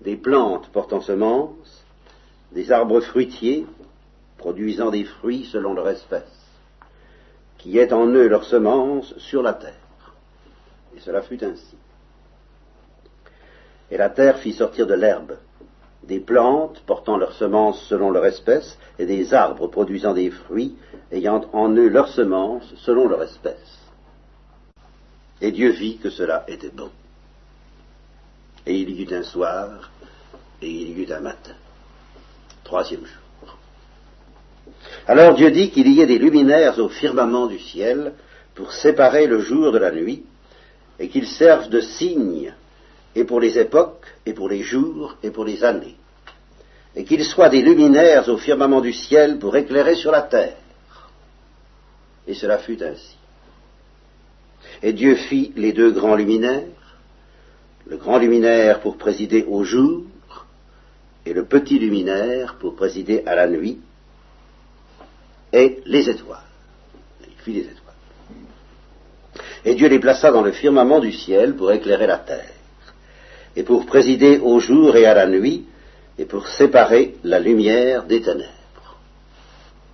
des 0.00 0.16
plantes 0.16 0.68
portant 0.70 1.00
semences, 1.00 1.84
des 2.50 2.72
arbres 2.72 3.00
fruitiers, 3.00 3.66
produisant 4.36 4.90
des 4.90 5.04
fruits 5.04 5.48
selon 5.52 5.74
leur 5.74 5.88
espèce, 5.88 6.35
qui 7.66 7.78
aient 7.78 7.92
en 7.92 8.06
eux 8.06 8.28
leurs 8.28 8.44
semences 8.44 9.12
sur 9.18 9.42
la 9.42 9.52
terre. 9.52 10.14
Et 10.96 11.00
cela 11.00 11.20
fut 11.20 11.42
ainsi. 11.42 11.76
Et 13.90 13.96
la 13.96 14.08
terre 14.08 14.38
fit 14.38 14.52
sortir 14.52 14.86
de 14.86 14.94
l'herbe, 14.94 15.36
des 16.04 16.20
plantes 16.20 16.80
portant 16.86 17.16
leurs 17.16 17.32
semences 17.32 17.82
selon 17.88 18.12
leur 18.12 18.24
espèce, 18.24 18.78
et 19.00 19.04
des 19.04 19.34
arbres 19.34 19.66
produisant 19.66 20.14
des 20.14 20.30
fruits 20.30 20.76
ayant 21.10 21.44
en 21.52 21.70
eux 21.70 21.88
leur 21.88 22.06
semence 22.06 22.72
selon 22.76 23.08
leur 23.08 23.24
espèce. 23.24 23.80
Et 25.40 25.50
Dieu 25.50 25.70
vit 25.70 25.98
que 25.98 26.10
cela 26.10 26.44
était 26.46 26.70
bon. 26.70 26.92
Et 28.64 28.78
il 28.78 28.90
y 28.90 29.02
eut 29.02 29.12
un 29.12 29.24
soir, 29.24 29.90
et 30.62 30.70
il 30.70 30.96
y 30.96 31.02
eut 31.02 31.12
un 31.12 31.20
matin. 31.20 31.56
Troisième 32.62 33.04
jour. 33.04 33.25
Alors 35.08 35.34
Dieu 35.34 35.50
dit 35.50 35.70
qu'il 35.70 35.88
y 35.88 36.00
ait 36.00 36.06
des 36.06 36.18
luminaires 36.18 36.78
au 36.78 36.88
firmament 36.88 37.46
du 37.46 37.60
ciel 37.60 38.14
pour 38.54 38.72
séparer 38.72 39.26
le 39.26 39.40
jour 39.40 39.70
de 39.70 39.78
la 39.78 39.92
nuit, 39.92 40.24
et 40.98 41.08
qu'ils 41.08 41.28
servent 41.28 41.68
de 41.68 41.80
signe, 41.80 42.52
et 43.14 43.24
pour 43.24 43.38
les 43.38 43.58
époques, 43.58 44.06
et 44.24 44.32
pour 44.32 44.48
les 44.48 44.62
jours, 44.62 45.16
et 45.22 45.30
pour 45.30 45.44
les 45.44 45.62
années, 45.62 45.96
et 46.96 47.04
qu'ils 47.04 47.24
soient 47.24 47.50
des 47.50 47.62
luminaires 47.62 48.28
au 48.28 48.38
firmament 48.38 48.80
du 48.80 48.92
ciel 48.92 49.38
pour 49.38 49.56
éclairer 49.56 49.94
sur 49.94 50.10
la 50.10 50.22
terre. 50.22 50.56
Et 52.26 52.34
cela 52.34 52.58
fut 52.58 52.82
ainsi. 52.82 53.16
Et 54.82 54.92
Dieu 54.92 55.14
fit 55.14 55.52
les 55.56 55.72
deux 55.72 55.92
grands 55.92 56.16
luminaires, 56.16 56.62
le 57.86 57.96
grand 57.98 58.18
luminaire 58.18 58.80
pour 58.80 58.96
présider 58.96 59.44
au 59.46 59.62
jour, 59.62 60.02
et 61.24 61.32
le 61.32 61.44
petit 61.44 61.78
luminaire 61.78 62.56
pour 62.58 62.74
présider 62.74 63.22
à 63.26 63.34
la 63.34 63.46
nuit, 63.46 63.78
et 65.52 65.82
les 65.86 66.08
étoiles. 66.08 66.40
Il 67.22 67.42
fit 67.42 67.52
les 67.52 67.60
étoiles. 67.60 67.86
Et 69.64 69.74
Dieu 69.74 69.88
les 69.88 69.98
plaça 69.98 70.30
dans 70.30 70.42
le 70.42 70.52
firmament 70.52 71.00
du 71.00 71.12
ciel 71.12 71.56
pour 71.56 71.72
éclairer 71.72 72.06
la 72.06 72.18
terre, 72.18 72.52
et 73.54 73.62
pour 73.62 73.86
présider 73.86 74.38
au 74.38 74.60
jour 74.60 74.96
et 74.96 75.06
à 75.06 75.14
la 75.14 75.26
nuit, 75.26 75.66
et 76.18 76.24
pour 76.24 76.46
séparer 76.48 77.16
la 77.24 77.38
lumière 77.40 78.04
des 78.04 78.22
ténèbres. 78.22 78.52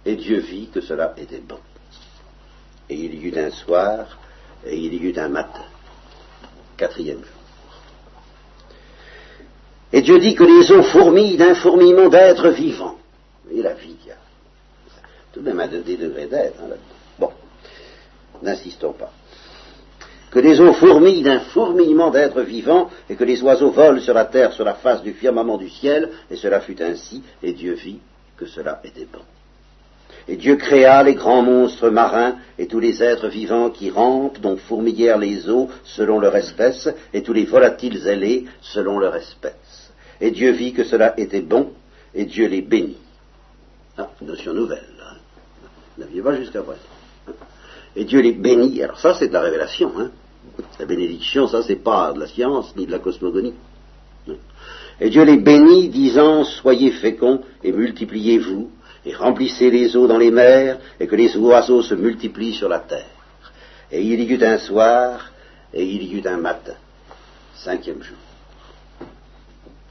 Et 0.04 0.16
Dieu 0.16 0.38
vit 0.38 0.68
que 0.68 0.80
cela 0.80 1.14
était 1.16 1.40
bon. 1.40 1.58
Et 2.88 2.94
il 2.94 3.14
y 3.14 3.28
eut 3.28 3.38
un 3.38 3.50
soir, 3.50 4.18
et 4.66 4.76
il 4.76 4.94
y 4.94 4.98
eut 4.98 5.18
un 5.18 5.28
matin. 5.28 5.64
Quatrième 6.76 7.18
jour. 7.18 7.42
Et 9.92 10.02
Dieu 10.02 10.18
dit 10.18 10.34
que 10.34 10.44
les 10.44 10.72
eaux 10.72 10.82
fourmillent 10.82 11.36
d'un 11.36 11.54
fourmillement 11.54 12.08
d'êtres 12.08 12.48
vivants. 12.48 12.96
Et 13.52 13.62
la 13.62 13.74
vie, 13.74 13.96
tout 15.33 15.40
de 15.40 15.47
même 15.47 15.61
un 15.61 15.66
des 15.66 15.97
degrés 15.97 16.27
d'être 16.27 16.61
Bon, 17.18 17.31
n'insistons 18.42 18.92
pas. 18.92 19.12
Que 20.31 20.38
les 20.38 20.61
eaux 20.61 20.73
fourmillent 20.73 21.23
d'un 21.23 21.40
fourmillement 21.40 22.11
d'êtres 22.11 22.42
vivants, 22.42 22.90
et 23.11 23.16
que 23.16 23.25
les 23.25 23.42
oiseaux 23.42 23.71
volent 23.71 24.01
sur 24.01 24.14
la 24.14 24.25
terre, 24.25 24.53
sur 24.53 24.64
la 24.64 24.75
face 24.75 25.03
du 25.03 25.12
firmament 25.12 25.59
du 25.59 25.68
ciel, 25.68 26.11
et 26.31 26.37
cela 26.37 26.61
fut 26.61 26.83
ainsi, 26.83 27.23
et 27.42 27.53
Dieu 27.53 27.75
vit 27.75 27.99
que 28.37 28.47
cela 28.47 28.81
était 28.85 29.07
bon. 29.12 29.21
Et 30.29 30.37
Dieu 30.37 30.57
créa 30.57 31.03
les 31.03 31.14
grands 31.14 31.42
monstres 31.42 31.90
marins 31.90 32.37
et 32.59 32.66
tous 32.66 32.79
les 32.79 33.03
êtres 33.03 33.29
vivants 33.29 33.71
qui 33.71 33.90
rampent, 33.90 34.40
dont 34.40 34.57
fourmillèrent 34.57 35.18
les 35.18 35.49
eaux 35.51 35.68
selon 35.85 36.21
leur 36.21 36.37
espèce, 36.37 36.88
et 37.12 37.23
tous 37.23 37.33
les 37.33 37.45
volatiles 37.45 38.07
ailés 38.07 38.47
selon 38.61 38.99
leur 38.99 39.16
espèce. 39.16 39.92
Et 40.21 40.31
Dieu 40.31 40.53
vit 40.53 40.73
que 40.73 40.85
cela 40.85 41.14
était 41.18 41.40
bon, 41.40 41.73
et 42.14 42.25
Dieu 42.25 42.47
les 42.47 42.62
bénit. 42.62 42.99
Ah, 43.99 44.09
notion 44.23 44.55
nouvelle, 44.55 44.91
n'aviez 45.98 46.22
pas 46.22 46.37
jusqu'à 46.37 46.62
présent. 46.62 46.81
Et 47.94 48.05
Dieu 48.05 48.20
les 48.20 48.33
bénit. 48.33 48.83
Alors 48.83 48.98
ça, 48.98 49.14
c'est 49.14 49.28
de 49.28 49.33
la 49.33 49.42
révélation. 49.42 49.92
Hein. 49.98 50.11
La 50.78 50.87
bénédiction, 50.87 51.46
ça, 51.46 51.62
c'est 51.62 51.76
pas 51.76 52.12
de 52.12 52.20
la 52.20 52.26
science 52.26 52.74
ni 52.76 52.87
de 52.87 52.90
la 52.90 52.98
cosmogonie. 52.98 53.55
Et 55.00 55.11
Dieu 55.11 55.24
les 55.24 55.38
bénit, 55.38 55.88
disant 55.88 56.44
Soyez 56.44 56.92
féconds 56.92 57.42
et 57.62 57.72
multipliez-vous, 57.72 58.70
et 59.05 59.14
remplissez 59.14 59.70
les 59.70 59.96
eaux 59.96 60.07
dans 60.07 60.18
les 60.18 60.31
mers, 60.31 60.78
et 61.00 61.07
que 61.07 61.16
les 61.16 61.37
oiseaux 61.37 61.83
se 61.83 61.94
multiplient 61.94 62.55
sur 62.55 62.68
la 62.68 62.78
terre. 62.78 63.07
Et 63.90 64.02
il 64.02 64.20
y 64.20 64.33
eut 64.33 64.44
un 64.44 64.59
soir, 64.59 65.33
et 65.74 65.85
il 65.85 66.02
y 66.05 66.16
eut 66.16 66.26
un 66.26 66.37
matin, 66.37 66.74
cinquième 67.57 68.02
jour. 68.02 68.16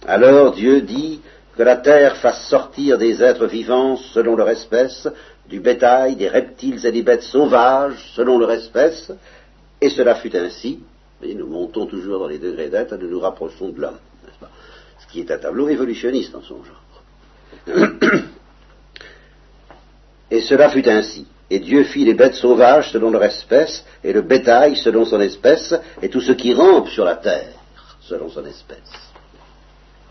Alors 0.07 0.53
Dieu 0.53 0.81
dit 0.81 1.19
que 1.57 1.63
la 1.63 1.75
terre 1.75 2.17
fasse 2.17 2.47
sortir 2.47 2.97
des 2.97 3.21
êtres 3.21 3.45
vivants 3.45 3.97
selon 3.97 4.35
leur 4.35 4.49
espèce, 4.49 5.07
du 5.51 5.59
bétail, 5.59 6.15
des 6.15 6.29
reptiles 6.29 6.83
et 6.85 6.91
des 6.93 7.03
bêtes 7.03 7.23
sauvages 7.23 8.11
selon 8.15 8.39
leur 8.39 8.51
espèce, 8.51 9.11
et 9.81 9.89
cela 9.89 10.15
fut 10.15 10.35
ainsi. 10.35 10.79
Et 11.21 11.35
nous 11.35 11.45
montons 11.45 11.85
toujours 11.85 12.19
dans 12.19 12.27
les 12.27 12.39
degrés 12.39 12.69
d'être, 12.69 12.95
nous 12.95 13.09
nous 13.09 13.19
rapprochons 13.19 13.69
de 13.69 13.81
l'homme, 13.81 13.99
n'est-ce 14.23 14.39
pas? 14.39 14.49
Ce 14.99 15.11
qui 15.11 15.19
est 15.19 15.29
un 15.29 15.37
tableau 15.37 15.67
évolutionniste 15.67 16.33
en 16.33 16.41
son 16.41 16.61
genre. 16.63 17.03
Et 20.31 20.39
cela 20.39 20.69
fut 20.69 20.87
ainsi. 20.87 21.27
Et 21.49 21.59
Dieu 21.59 21.83
fit 21.83 22.05
les 22.05 22.13
bêtes 22.13 22.35
sauvages 22.35 22.93
selon 22.93 23.11
leur 23.11 23.25
espèce, 23.25 23.85
et 24.05 24.13
le 24.13 24.21
bétail 24.21 24.77
selon 24.77 25.03
son 25.03 25.19
espèce, 25.19 25.75
et 26.01 26.07
tout 26.07 26.21
ce 26.21 26.31
qui 26.31 26.53
rampe 26.53 26.87
sur 26.87 27.03
la 27.03 27.17
terre 27.17 27.51
selon 27.99 28.29
son 28.29 28.45
espèce. 28.45 29.11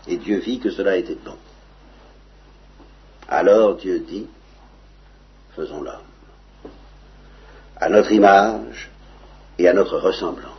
Et 0.07 0.17
Dieu 0.17 0.37
vit 0.37 0.59
que 0.59 0.69
cela 0.69 0.97
était 0.97 1.17
bon. 1.25 1.35
Alors 3.27 3.77
Dieu 3.77 4.03
dit, 4.07 4.27
faisons 5.55 5.81
l'homme, 5.81 5.95
à 7.77 7.89
notre 7.89 8.11
image 8.11 8.89
et 9.57 9.67
à 9.67 9.73
notre 9.73 9.97
ressemblance, 9.97 10.51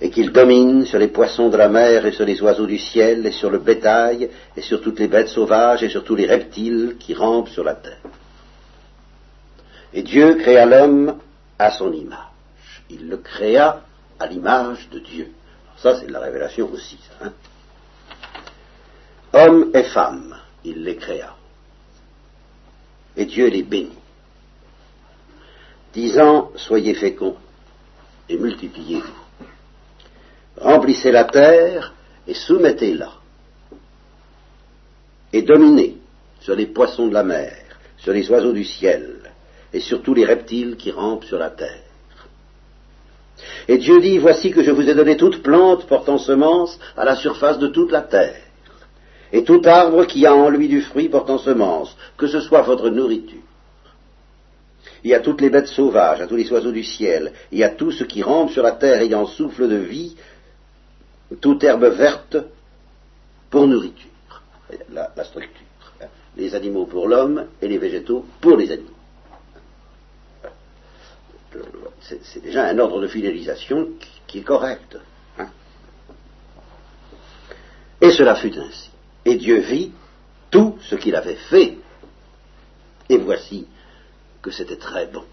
et 0.00 0.10
qu'il 0.10 0.32
domine 0.32 0.84
sur 0.86 0.98
les 0.98 1.08
poissons 1.08 1.48
de 1.48 1.56
la 1.56 1.68
mer 1.68 2.04
et 2.04 2.12
sur 2.12 2.24
les 2.24 2.40
oiseaux 2.42 2.66
du 2.66 2.78
ciel 2.78 3.26
et 3.26 3.32
sur 3.32 3.50
le 3.50 3.58
bétail 3.58 4.28
et 4.56 4.60
sur 4.60 4.80
toutes 4.80 4.98
les 4.98 5.08
bêtes 5.08 5.28
sauvages 5.28 5.82
et 5.82 5.88
sur 5.88 6.04
tous 6.04 6.16
les 6.16 6.26
reptiles 6.26 6.96
qui 6.98 7.14
rampent 7.14 7.48
sur 7.48 7.64
la 7.64 7.74
terre. 7.74 8.00
Et 9.92 10.02
Dieu 10.02 10.34
créa 10.34 10.66
l'homme 10.66 11.18
à 11.58 11.70
son 11.70 11.92
image. 11.92 12.18
Il 12.90 13.08
le 13.08 13.18
créa 13.18 13.82
à 14.18 14.26
l'image 14.26 14.88
de 14.90 14.98
Dieu. 14.98 15.32
Ça, 15.76 15.98
c'est 15.98 16.06
de 16.06 16.12
la 16.12 16.20
révélation 16.20 16.70
aussi. 16.72 16.98
Hein. 17.22 17.32
Homme 19.32 19.70
et 19.74 19.84
femme, 19.84 20.36
il 20.64 20.82
les 20.84 20.96
créa. 20.96 21.34
Et 23.16 23.26
Dieu 23.26 23.48
les 23.48 23.62
bénit, 23.62 23.98
disant, 25.92 26.50
soyez 26.56 26.94
féconds 26.94 27.36
et 28.28 28.36
multipliez-vous. 28.36 29.24
Remplissez 30.60 31.12
la 31.12 31.24
terre 31.24 31.94
et 32.26 32.34
soumettez-la. 32.34 33.12
Et 35.32 35.42
dominez 35.42 35.98
sur 36.40 36.54
les 36.54 36.66
poissons 36.66 37.08
de 37.08 37.14
la 37.14 37.24
mer, 37.24 37.56
sur 37.96 38.12
les 38.12 38.30
oiseaux 38.30 38.52
du 38.52 38.64
ciel, 38.64 39.32
et 39.72 39.80
sur 39.80 40.02
tous 40.02 40.14
les 40.14 40.24
reptiles 40.24 40.76
qui 40.76 40.90
rampent 40.90 41.24
sur 41.24 41.38
la 41.38 41.50
terre. 41.50 41.82
Et 43.66 43.78
Dieu 43.78 44.00
dit, 44.00 44.18
voici 44.18 44.50
que 44.50 44.62
je 44.62 44.70
vous 44.70 44.88
ai 44.88 44.94
donné 44.94 45.16
toute 45.16 45.42
plante 45.42 45.86
portant 45.86 46.18
semence 46.18 46.78
à 46.96 47.04
la 47.04 47.16
surface 47.16 47.58
de 47.58 47.68
toute 47.68 47.90
la 47.90 48.02
terre, 48.02 48.40
et 49.32 49.44
tout 49.44 49.62
arbre 49.64 50.04
qui 50.06 50.26
a 50.26 50.34
en 50.34 50.48
lui 50.48 50.68
du 50.68 50.82
fruit 50.82 51.08
portant 51.08 51.38
semence, 51.38 51.96
que 52.16 52.26
ce 52.26 52.40
soit 52.40 52.62
votre 52.62 52.90
nourriture. 52.90 53.40
Il 55.02 55.10
y 55.10 55.14
a 55.14 55.20
toutes 55.20 55.40
les 55.40 55.50
bêtes 55.50 55.66
sauvages, 55.66 56.20
à 56.20 56.26
tous 56.26 56.36
les 56.36 56.50
oiseaux 56.50 56.72
du 56.72 56.84
ciel, 56.84 57.32
il 57.52 57.58
y 57.58 57.64
a 57.64 57.70
tout 57.70 57.90
ce 57.90 58.04
qui 58.04 58.22
rampe 58.22 58.50
sur 58.50 58.62
la 58.62 58.72
terre 58.72 59.00
ayant 59.00 59.26
souffle 59.26 59.68
de 59.68 59.76
vie, 59.76 60.16
toute 61.40 61.62
herbe 61.64 61.84
verte 61.84 62.36
pour 63.50 63.66
nourriture. 63.66 64.10
La, 64.92 65.10
structure. 65.24 65.66
Les 66.36 66.54
animaux 66.54 66.86
pour 66.86 67.06
l'homme 67.06 67.46
et 67.60 67.68
les 67.68 67.78
végétaux 67.78 68.24
pour 68.40 68.56
les 68.56 68.72
animaux 68.72 68.94
c'est 72.00 72.42
déjà 72.42 72.66
un 72.66 72.78
ordre 72.78 73.00
de 73.00 73.08
fidélisation 73.08 73.88
qui, 74.26 74.38
est 74.38 74.42
correct. 74.42 74.98
Hein. 75.38 75.48
Et 78.00 78.10
cela 78.10 78.34
fut 78.34 78.56
ainsi. 78.58 78.90
Et 79.24 79.36
Dieu 79.36 79.60
vit 79.60 79.92
tout 80.50 80.78
ce 80.88 80.96
qu'il 80.96 81.16
avait 81.16 81.36
fait. 81.50 81.78
Et 83.08 83.16
voici 83.18 83.66
que 84.42 84.50
c'était 84.50 84.76
très 84.76 85.06
bon. 85.06 85.24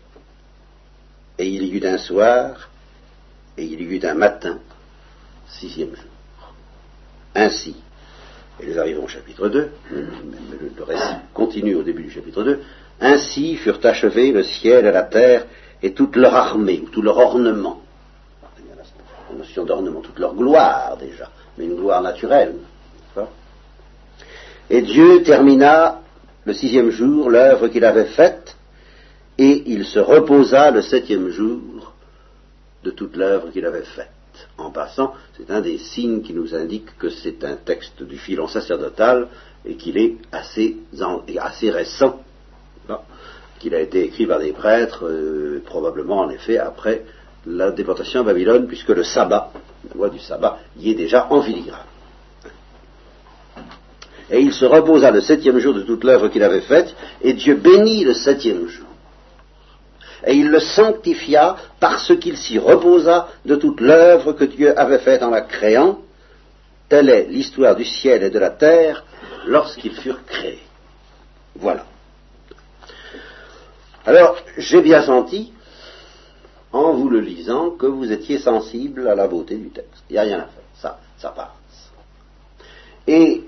Et 1.38 1.48
il 1.48 1.64
y 1.64 1.78
eut 1.78 1.86
un 1.86 1.98
soir, 1.98 2.70
et 3.58 3.64
il 3.64 3.82
y 3.82 3.84
eut 3.84 4.06
un 4.06 4.14
matin, 4.14 4.60
sixième 5.48 5.96
jour. 5.96 6.54
Ainsi, 7.36 7.76
et 8.60 8.68
nous 8.68 8.78
arrivons 8.78 9.06
au 9.06 9.08
chapitre 9.08 9.48
2, 9.48 9.72
le 9.92 10.84
récit 10.84 11.16
continue 11.34 11.76
au 11.76 11.84
début 11.84 12.04
du 12.04 12.12
chapitre 12.12 12.44
2, 12.44 12.62
ainsi 13.00 13.56
furent 13.56 13.80
achevés 13.84 14.32
le 14.32 14.44
ciel 14.44 14.86
et 14.86 14.92
la 14.92 15.04
terre 15.04 15.46
et 15.82 15.94
toute 15.94 16.16
leur 16.16 16.36
armée, 16.36 16.82
ou 16.84 16.90
tout 16.90 17.02
leur 17.02 17.18
ornement. 17.18 17.82
La 19.30 19.38
notion 19.38 19.66
d'ornement, 19.66 20.02
toute 20.02 20.20
leur 20.20 20.36
gloire 20.36 20.98
déjà, 20.98 21.32
mais 21.58 21.66
une 21.66 21.76
gloire 21.76 22.02
naturelle. 22.02 22.56
Et 24.74 24.82
Dieu 24.82 25.22
termina 25.24 26.00
le 26.46 26.54
sixième 26.54 26.92
jour 26.92 27.30
l'œuvre 27.30 27.68
qu'il 27.68 27.84
avait 27.84 28.06
faite, 28.06 28.56
et 29.38 29.64
il 29.66 29.84
se 29.84 30.00
reposa 30.00 30.72
le 30.72 30.82
septième 30.82 31.28
jour 31.28 31.94
de 32.82 32.92
toute 32.92 33.18
l'œuvre 33.18 33.52
qu'il 33.52 33.66
avait 33.66 33.84
faite. 33.84 34.08
En 34.58 34.72
passant, 34.72 35.14
c'est 35.36 35.52
un 35.52 35.60
des 35.60 35.78
signes 35.78 36.22
qui 36.22 36.34
nous 36.34 36.56
indique 36.56 36.98
que 36.98 37.10
c'est 37.10 37.44
un 37.44 37.58
texte 37.58 38.02
du 38.02 38.18
filon 38.18 38.48
sacerdotal 38.48 39.28
et 39.66 39.76
qu'il 39.76 39.98
est 39.98 40.16
assez, 40.32 40.78
récent, 41.70 42.22
qu'il 43.60 43.76
a 43.76 43.82
été 43.82 44.06
écrit 44.06 44.26
par 44.26 44.40
des 44.40 44.54
prêtres, 44.54 45.06
euh, 45.06 45.62
probablement 45.66 46.20
en 46.20 46.30
effet 46.30 46.58
après 46.58 47.04
la 47.46 47.72
déportation 47.72 48.22
à 48.22 48.24
Babylone, 48.24 48.68
puisque 48.68 48.90
le 48.90 49.04
sabbat, 49.04 49.52
la 49.90 49.96
loi 49.96 50.10
du 50.10 50.20
sabbat, 50.20 50.60
y 50.80 50.92
est 50.92 50.96
déjà 50.96 51.28
en 51.30 51.42
filigrane. 51.42 51.91
Et 54.32 54.40
il 54.40 54.54
se 54.54 54.66
reposa 54.66 55.12
le 55.12 55.22
septième 55.22 55.60
jour 55.60 55.74
de 55.74 55.82
toute 55.82 56.06
l'œuvre 56.06 56.30
qu'il 56.30 56.42
avait 56.42 56.62
faite, 56.62 56.96
et 57.22 57.34
Dieu 57.34 57.56
bénit 57.56 58.06
le 58.06 58.14
septième 58.14 58.68
jour. 58.68 58.88
Et 60.26 60.36
il 60.36 60.50
le 60.50 60.60
sanctifia 60.60 61.58
parce 61.80 62.16
qu'il 62.18 62.38
s'y 62.38 62.58
reposa 62.58 63.28
de 63.46 63.56
toute 63.56 63.82
l'œuvre 63.82 64.34
que 64.34 64.46
Dieu 64.46 64.78
avait 64.80 65.00
faite 65.00 65.24
en 65.24 65.32
la 65.32 65.42
créant. 65.42 66.00
Telle 66.88 67.10
est 67.10 67.28
l'histoire 67.30 67.76
du 67.76 67.86
ciel 67.86 68.24
et 68.24 68.30
de 68.30 68.40
la 68.40 68.52
terre 68.52 69.04
lorsqu'ils 69.46 69.96
furent 69.96 70.24
créés. 70.26 70.60
Voilà. 71.56 71.86
Alors, 74.06 74.38
j'ai 74.58 74.82
bien 74.82 75.04
senti, 75.04 75.52
en 76.72 76.94
vous 76.94 77.10
le 77.10 77.20
lisant, 77.20 77.72
que 77.72 77.86
vous 77.86 78.12
étiez 78.12 78.38
sensible 78.38 79.08
à 79.08 79.16
la 79.16 79.28
beauté 79.28 79.56
du 79.56 79.70
texte. 79.70 80.04
Il 80.10 80.14
n'y 80.14 80.20
a 80.20 80.24
rien 80.24 80.40
à 80.40 80.46
faire. 80.46 80.64
Ça, 80.76 81.00
ça 81.18 81.30
passe. 81.30 81.92
Et 83.08 83.41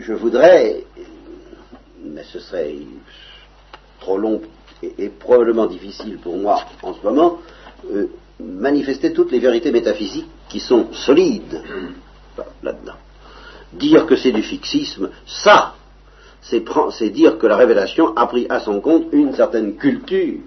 je 0.00 0.12
voudrais, 0.12 0.84
mais 2.02 2.24
ce 2.24 2.40
serait 2.40 2.74
trop 4.00 4.18
long 4.18 4.40
et, 4.82 5.08
probablement 5.08 5.66
difficile 5.66 6.18
pour 6.18 6.36
moi 6.36 6.64
en 6.82 6.94
ce 6.94 7.02
moment, 7.02 7.38
euh, 7.92 8.06
manifester 8.38 9.12
toutes 9.12 9.30
les 9.30 9.38
vérités 9.38 9.70
métaphysiques 9.70 10.28
qui 10.48 10.60
sont 10.60 10.92
solides 10.92 11.62
là-dedans. 12.62 12.94
Dire 13.74 14.06
que 14.06 14.16
c'est 14.16 14.32
du 14.32 14.42
fixisme, 14.42 15.10
ça, 15.26 15.74
c'est 16.40 17.10
dire 17.10 17.38
que 17.38 17.46
la 17.46 17.56
révélation 17.56 18.16
a 18.16 18.26
pris 18.26 18.46
à 18.48 18.60
son 18.60 18.80
compte 18.80 19.06
une 19.12 19.34
certaine 19.34 19.76
culture 19.76 20.40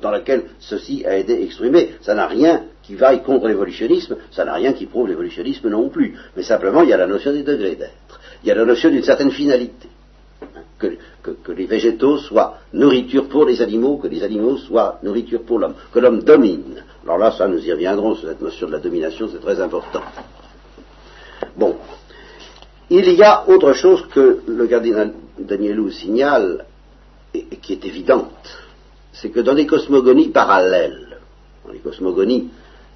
dans 0.00 0.10
laquelle 0.10 0.44
ceci 0.60 1.04
a 1.04 1.16
été 1.16 1.42
exprimé. 1.42 1.94
Ça 2.00 2.14
n'a 2.14 2.26
rien 2.26 2.62
qui 2.82 2.94
vaille 2.94 3.22
contre 3.22 3.48
l'évolutionnisme, 3.48 4.16
ça 4.30 4.44
n'a 4.44 4.54
rien 4.54 4.72
qui 4.72 4.86
prouve 4.86 5.08
l'évolutionnisme 5.08 5.68
non 5.68 5.88
plus. 5.88 6.16
Mais 6.36 6.42
simplement, 6.42 6.82
il 6.82 6.88
y 6.88 6.92
a 6.92 6.96
la 6.96 7.06
notion 7.06 7.32
des 7.32 7.42
degrés 7.42 7.76
d'être. 7.76 8.19
Il 8.42 8.48
y 8.48 8.50
a 8.50 8.54
la 8.54 8.64
notion 8.64 8.90
d'une 8.90 9.02
certaine 9.02 9.30
finalité. 9.30 9.88
Que, 10.78 11.52
les 11.52 11.66
végétaux 11.66 12.16
soient 12.16 12.58
nourriture 12.72 13.28
pour 13.28 13.44
les 13.44 13.60
animaux, 13.60 13.98
que 13.98 14.08
les 14.08 14.22
animaux 14.22 14.56
soient 14.56 14.98
nourriture 15.02 15.42
pour 15.42 15.58
l'homme, 15.58 15.74
que 15.92 15.98
l'homme 15.98 16.22
domine. 16.22 16.82
Alors 17.04 17.18
là, 17.18 17.32
ça, 17.32 17.46
nous 17.46 17.58
y 17.58 17.70
reviendrons 17.70 18.16
cette 18.16 18.40
notion 18.40 18.66
de 18.66 18.72
la 18.72 18.78
domination, 18.78 19.28
c'est 19.30 19.40
très 19.40 19.60
important. 19.60 20.00
Bon. 21.56 21.76
Il 22.88 23.08
y 23.12 23.22
a 23.22 23.48
autre 23.48 23.74
chose 23.74 24.06
que 24.08 24.40
le 24.46 24.66
cardinal 24.66 25.12
Danielou 25.38 25.90
signale, 25.90 26.64
et 27.34 27.44
qui 27.56 27.74
est 27.74 27.84
évidente, 27.84 28.58
c'est 29.12 29.30
que 29.30 29.40
dans 29.40 29.54
les 29.54 29.66
cosmogonies 29.66 30.30
parallèles, 30.30 31.18
dans 31.64 31.72
les 31.72 31.78
cosmogonies 31.78 32.48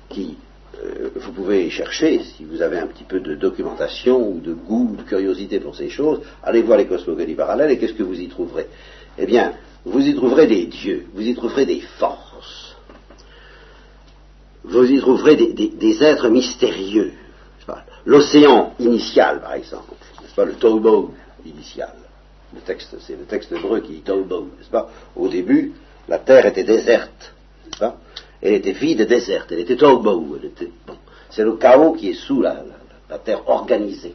qui, 0.09 0.37
euh, 0.83 1.11
vous 1.17 1.33
pouvez 1.33 1.71
chercher, 1.71 2.21
si 2.21 2.45
vous 2.45 2.63
avez 2.63 2.79
un 2.79 2.87
petit 2.87 3.05
peu 3.05 3.21
de 3.21 3.35
documentation 3.35 4.29
ou 4.29 4.41
de 4.41 4.53
goût, 4.53 4.97
de 4.97 5.03
curiosité 5.03 5.61
pour 5.61 5.77
ces 5.77 5.89
choses, 5.89 6.21
allez 6.43 6.63
voir 6.63 6.79
les 6.79 6.87
cosmogonies 6.87 7.35
parallèles 7.35 7.71
et 7.71 7.79
qu'est-ce 7.79 7.95
que 7.95 8.03
vous 8.03 8.21
y 8.21 8.29
trouverez? 8.29 8.67
Eh 9.19 9.27
bien, 9.27 9.55
vous 9.85 10.01
y 10.01 10.15
trouverez 10.15 10.47
des 10.47 10.67
dieux, 10.67 11.07
vous 11.15 11.23
y 11.23 11.35
trouverez 11.35 11.67
des 11.67 11.81
forces, 11.81 12.77
vous 14.65 14.91
y 14.91 14.99
trouverez 14.99 15.37
des, 15.37 16.03
êtres 16.03 16.29
mystérieux. 16.29 17.13
L'océan 18.07 18.75
initial, 18.81 19.41
par 19.41 19.55
exemple, 19.55 19.95
n'est-ce 20.21 20.35
pas, 20.35 20.45
le 20.45 20.55
Taubog 20.55 21.11
initial. 21.47 21.95
Le 22.55 22.61
texte, 22.61 22.95
c'est 23.01 23.17
le 23.17 23.25
texte 23.25 23.51
hébreu 23.53 23.81
qui 23.81 23.93
dit 23.93 24.01
Taubog, 24.01 24.49
n'est-ce 24.59 24.69
pas? 24.69 24.91
Au 25.17 25.29
début, 25.29 25.73
la 26.07 26.19
terre 26.19 26.45
était 26.45 26.65
déserte, 26.65 27.35
n'est-ce 27.65 27.79
pas? 27.79 27.97
Elle 28.45 28.55
était 28.55 28.73
vide 28.73 29.01
et 29.01 29.07
déserte, 29.07 29.51
elle 29.53 29.61
était 29.61 29.83
au 29.83 29.99
bon. 29.99 30.27
C'est 31.31 31.43
le 31.43 31.55
chaos 31.55 31.93
qui 31.93 32.11
est 32.11 32.15
sous 32.15 32.43
la, 32.43 32.63
terre 33.25 33.49
organisée. 33.49 34.15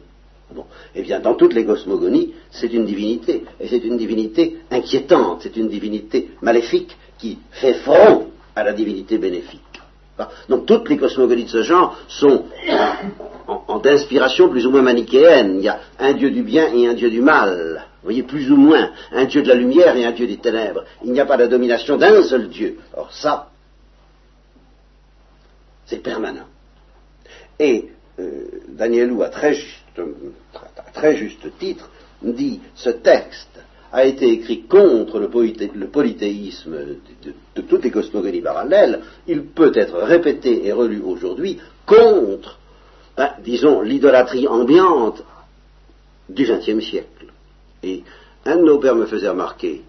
Bon. 0.54 0.64
Eh 0.94 1.02
bien, 1.02 1.20
dans 1.20 1.34
toutes 1.34 1.52
les 1.52 1.64
cosmogonies, 1.64 2.34
c'est 2.50 2.72
une 2.72 2.84
divinité, 2.84 3.44
et 3.60 3.68
c'est 3.68 3.84
une 3.84 3.96
divinité 3.96 4.58
inquiétante, 4.70 5.40
c'est 5.42 5.56
une 5.56 5.68
divinité 5.68 6.30
maléfique 6.42 6.96
qui 7.18 7.38
fait 7.50 7.74
front 7.74 8.28
à 8.54 8.64
la 8.64 8.72
divinité 8.72 9.18
bénéfique. 9.18 9.60
Donc 10.48 10.66
toutes 10.66 10.88
les 10.90 10.98
cosmogonies 10.98 11.44
de 11.44 11.48
ce 11.48 11.62
genre 11.62 11.96
sont 12.08 12.44
d'inspiration 13.82 14.48
plus 14.48 14.66
ou 14.66 14.70
moins 14.70 14.82
manichéenne. 14.82 15.56
Il 15.58 15.64
y 15.64 15.68
a 15.68 15.80
un 15.98 16.12
dieu 16.12 16.30
du 16.30 16.42
bien 16.42 16.72
et 16.74 16.86
un 16.86 16.94
dieu 16.94 17.10
du 17.10 17.20
mal. 17.20 17.84
Vous 18.02 18.06
voyez, 18.06 18.22
plus 18.22 18.50
ou 18.50 18.56
moins, 18.56 18.90
un 19.12 19.24
dieu 19.24 19.42
de 19.42 19.48
la 19.48 19.54
lumière 19.54 19.96
et 19.96 20.04
un 20.04 20.12
dieu 20.12 20.26
des 20.26 20.38
ténèbres. 20.38 20.84
Il 21.04 21.12
n'y 21.12 21.20
a 21.20 21.26
pas 21.26 21.36
la 21.36 21.48
domination 21.48 21.96
d'un 21.96 22.22
seul 22.22 22.48
dieu. 22.48 22.78
Or 22.96 23.12
ça, 23.12 23.49
c'est 25.90 26.02
permanent. 26.02 26.46
Et 27.58 27.88
euh, 28.18 28.44
Danielou, 28.68 29.22
à 29.22 29.28
très, 29.28 29.54
juste, 31.16 31.58
titre, 31.58 31.90
dit 32.22 32.60
ce 32.74 32.90
texte 32.90 33.60
a 33.92 34.04
été 34.04 34.30
écrit 34.30 34.62
contre 34.62 35.18
le, 35.18 35.28
polythéisme 35.28 36.76
de, 37.56 37.60
toutes 37.62 37.82
les 37.82 37.90
cosmogonies 37.90 38.40
parallèles, 38.40 39.00
il 39.26 39.46
peut 39.46 39.72
être 39.74 39.98
répété 39.98 40.64
et 40.64 40.72
relu 40.72 41.00
aujourd'hui 41.00 41.58
contre, 41.86 42.58
ben, 43.16 43.30
disons, 43.44 43.80
l'idolâtrie 43.80 44.46
ambiante 44.46 45.24
du 46.28 46.44
XXe 46.44 46.84
siècle. 46.84 47.26
Et 47.82 48.04
un 48.46 48.56
de 48.56 48.62
nos 48.62 48.78
pères 48.78 48.94
me 48.94 49.06
faisait 49.06 49.28
remarquer, 49.28 49.82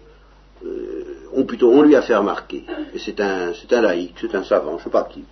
euh, 0.64 1.04
ou 1.34 1.44
plutôt 1.44 1.70
on 1.70 1.82
lui 1.82 1.96
a 1.96 2.02
fait 2.02 2.16
remarquer, 2.16 2.64
et 2.94 2.98
c'est 2.98 3.20
un, 3.20 3.52
c'est 3.54 3.72
un 3.74 3.80
laïc, 3.80 4.14
c'est 4.20 4.34
un 4.34 4.44
savant, 4.44 4.72
je 4.72 4.76
ne 4.76 4.84
sais 4.84 4.90
pas 4.90 5.08
qui 5.10 5.24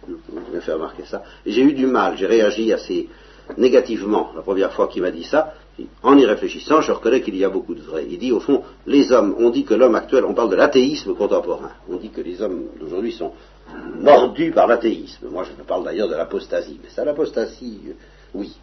m'a 0.52 0.60
fait 0.60 0.72
remarquer 0.72 1.04
ça, 1.04 1.22
et 1.44 1.52
j'ai 1.52 1.62
eu 1.62 1.72
du 1.72 1.86
mal, 1.86 2.16
j'ai 2.16 2.26
réagi 2.26 2.72
assez 2.72 3.08
négativement 3.56 4.30
la 4.34 4.42
première 4.42 4.72
fois 4.72 4.88
qu'il 4.88 5.02
m'a 5.02 5.10
dit 5.10 5.24
ça, 5.24 5.54
en 6.02 6.18
y 6.18 6.24
réfléchissant, 6.24 6.80
je 6.80 6.92
reconnais 6.92 7.20
qu'il 7.20 7.36
y 7.36 7.44
a 7.44 7.48
beaucoup 7.48 7.74
de 7.74 7.80
vrai. 7.80 8.06
Il 8.08 8.18
dit, 8.18 8.32
au 8.32 8.40
fond, 8.40 8.62
les 8.86 9.12
hommes, 9.12 9.34
on 9.38 9.50
dit 9.50 9.64
que 9.64 9.74
l'homme 9.74 9.94
actuel, 9.94 10.24
on 10.24 10.34
parle 10.34 10.50
de 10.50 10.56
l'athéisme 10.56 11.14
contemporain, 11.14 11.70
on 11.88 11.96
dit 11.96 12.10
que 12.10 12.20
les 12.20 12.40
hommes 12.42 12.64
d'aujourd'hui 12.78 13.12
sont 13.12 13.32
mordus 14.00 14.50
par 14.50 14.66
l'athéisme. 14.66 15.28
Moi, 15.30 15.44
je 15.44 15.62
parle 15.62 15.84
d'ailleurs 15.84 16.08
de 16.08 16.14
l'apostasie, 16.14 16.78
mais 16.82 16.90
ça, 16.90 17.04
l'apostasie, 17.04 17.80
euh, 17.88 17.92
oui. 18.34 18.56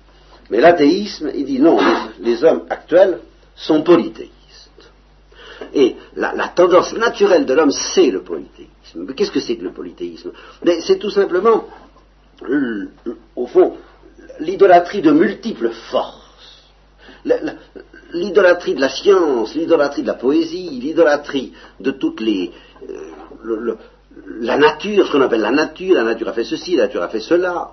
Mais 0.49 0.59
l'athéisme, 0.59 1.31
il 1.35 1.45
dit 1.45 1.59
non, 1.59 1.77
les, 2.19 2.43
hommes 2.43 2.63
actuels 2.69 3.19
sont 3.55 3.81
polythéistes. 3.81 4.31
Et 5.73 5.95
la, 6.15 6.47
tendance 6.49 6.93
naturelle 6.93 7.45
de 7.45 7.53
l'homme, 7.53 7.71
c'est 7.71 8.09
le 8.09 8.21
polythéisme. 8.21 9.05
Mais 9.07 9.13
qu'est-ce 9.13 9.31
que 9.31 9.39
c'est 9.39 9.57
que 9.57 9.63
le 9.63 9.71
polythéisme? 9.71 10.31
C'est 10.81 10.99
tout 10.99 11.09
simplement, 11.09 11.65
au 13.35 13.47
fond, 13.47 13.77
l'idolâtrie 14.39 15.01
de 15.01 15.11
multiples 15.11 15.71
forces. 15.89 16.63
L'idolâtrie 18.13 18.75
de 18.75 18.81
la 18.81 18.89
science, 18.89 19.53
l'idolâtrie 19.55 20.01
de 20.01 20.07
la 20.07 20.13
poésie, 20.13 20.69
l'idolâtrie 20.81 21.53
de 21.79 21.91
toutes 21.91 22.21
les... 22.21 22.51
Euh, 22.89 23.75
la 24.39 24.57
nature, 24.57 25.05
ce 25.05 25.11
qu'on 25.11 25.21
appelle 25.21 25.41
la 25.41 25.51
nature, 25.51 25.95
la 25.95 26.03
nature 26.03 26.29
a 26.29 26.33
fait 26.33 26.43
ceci, 26.43 26.75
la 26.75 26.83
nature 26.83 27.03
a 27.03 27.09
fait 27.09 27.19
cela. 27.19 27.71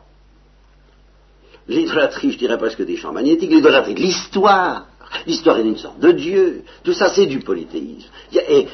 L'idolâtrie, 1.68 2.33
je 2.33 2.38
dirais 2.38 2.59
presque 2.59 2.85
des 2.85 2.96
champs 2.96 3.12
magnétiques, 3.12 3.50
l'idolâtrie 3.50 3.94
de 3.94 4.00
l'histoire, 4.00 4.87
L'histoire 5.27 5.59
est 5.59 5.64
une 5.64 5.77
sorte 5.77 5.98
de 6.00 6.12
Dieu. 6.12 6.62
Tout 6.83 6.92
ça, 6.92 7.11
c'est 7.11 7.27
du 7.27 7.40
polythéisme. 7.40 8.09
Et, 8.33 8.66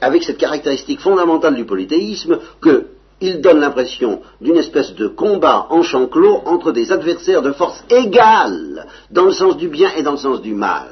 avec 0.00 0.22
cette 0.22 0.38
caractéristique 0.38 1.00
fondamentale 1.00 1.54
du 1.54 1.64
polythéisme, 1.64 2.38
qu'il 2.62 3.40
donne 3.40 3.60
l'impression 3.60 4.22
d'une 4.40 4.56
espèce 4.56 4.94
de 4.94 5.08
combat 5.08 5.66
en 5.70 5.82
champ 5.82 6.06
clos 6.06 6.42
entre 6.44 6.72
des 6.72 6.92
adversaires 6.92 7.42
de 7.42 7.52
force 7.52 7.84
égale, 7.90 8.86
dans 9.10 9.24
le 9.24 9.32
sens 9.32 9.56
du 9.56 9.68
bien 9.68 9.90
et 9.96 10.02
dans 10.02 10.12
le 10.12 10.18
sens 10.18 10.40
du 10.40 10.54
mal. 10.54 10.88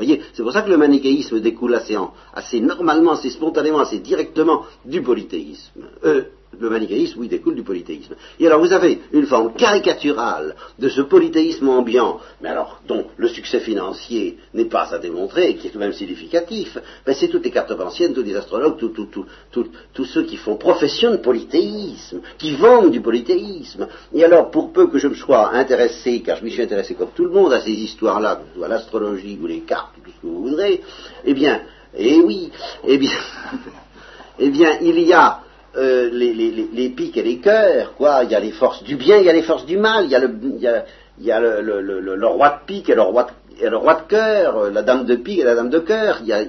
Vous 0.00 0.06
voyez, 0.06 0.22
c'est 0.32 0.42
pour 0.42 0.52
ça 0.52 0.62
que 0.62 0.70
le 0.70 0.76
manichéisme 0.76 1.40
découle 1.40 1.74
assez, 1.74 1.96
assez 2.32 2.60
normalement, 2.60 3.12
assez 3.12 3.28
spontanément, 3.28 3.80
assez 3.80 3.98
directement 3.98 4.62
du 4.84 5.02
polythéisme. 5.02 5.82
Euh, 6.04 6.22
le 6.58 6.68
manichéisme, 6.68 7.20
oui, 7.20 7.28
découle 7.28 7.54
du 7.54 7.62
polythéisme. 7.62 8.14
Et 8.38 8.46
alors 8.46 8.60
vous 8.60 8.72
avez 8.72 9.00
une 9.12 9.26
forme 9.26 9.54
caricaturale 9.54 10.56
de 10.78 10.88
ce 10.88 11.00
polythéisme 11.00 11.68
ambiant, 11.68 12.20
mais 12.40 12.48
alors 12.48 12.80
dont 12.88 13.06
le 13.16 13.28
succès 13.28 13.60
financier 13.60 14.38
n'est 14.52 14.64
pas 14.64 14.92
à 14.92 14.98
démontrer, 14.98 15.50
et 15.50 15.56
qui 15.56 15.68
est 15.68 15.70
tout 15.70 15.78
de 15.78 15.84
même 15.84 15.92
significatif, 15.92 16.76
ben, 17.06 17.14
c'est 17.14 17.28
toutes 17.28 17.44
les 17.44 17.50
cartes 17.50 17.70
anciennes, 17.70 18.12
tous 18.12 18.22
les 18.22 18.34
astrologues, 18.34 18.76
tous 18.78 20.04
ceux 20.04 20.24
qui 20.24 20.36
font 20.36 20.56
profession 20.56 21.12
de 21.12 21.18
polythéisme, 21.18 22.20
qui 22.36 22.52
vendent 22.52 22.90
du 22.90 23.00
polythéisme. 23.00 23.86
Et 24.12 24.24
alors, 24.24 24.50
pour 24.50 24.72
peu 24.72 24.88
que 24.88 24.98
je 24.98 25.06
me 25.08 25.14
sois 25.14 25.54
intéressé, 25.54 26.20
car 26.20 26.36
je 26.36 26.44
m'y 26.44 26.50
suis 26.50 26.62
intéressé 26.62 26.94
comme 26.94 27.10
tout 27.14 27.24
le 27.24 27.30
monde 27.30 27.52
à 27.52 27.60
ces 27.60 27.70
histoires-là, 27.70 28.42
soit 28.56 28.68
l'astrologie 28.68 29.38
ou 29.40 29.46
les 29.46 29.60
cartes, 29.60 29.92
tout 30.04 30.10
ce 30.10 30.20
que 30.20 30.26
vous 30.26 30.48
voudrez, 30.48 30.82
eh 31.24 31.34
bien, 31.34 31.62
eh 31.96 32.20
oui, 32.20 32.50
eh 32.86 32.98
bien, 32.98 33.18
eh 34.38 34.50
bien, 34.50 34.78
il 34.80 35.00
y 35.00 35.12
a 35.12 35.40
euh, 35.76 36.10
les, 36.10 36.88
pics 36.90 37.16
et 37.16 37.22
les 37.22 37.38
cœurs, 37.38 37.94
quoi. 37.96 38.24
Il 38.24 38.30
y 38.30 38.34
a 38.34 38.40
les 38.40 38.50
forces 38.50 38.82
du 38.82 38.96
bien, 38.96 39.18
il 39.18 39.24
y 39.24 39.30
a 39.30 39.32
les 39.32 39.42
forces 39.42 39.66
du 39.66 39.76
mal, 39.76 40.06
il 40.06 40.10
y 40.10 40.16
a 40.16 41.40
le, 41.40 42.26
roi 42.26 42.48
de 42.48 42.66
pique 42.66 42.88
et 42.88 42.94
le 42.94 43.02
roi 43.02 43.94
de 43.94 44.08
cœur, 44.08 44.70
la 44.70 44.82
dame 44.82 45.04
de 45.04 45.14
pique 45.16 45.38
et 45.38 45.44
la 45.44 45.54
dame 45.54 45.70
de 45.70 45.78
cœur, 45.78 46.18
il 46.22 46.28
y 46.28 46.32
a 46.32 46.42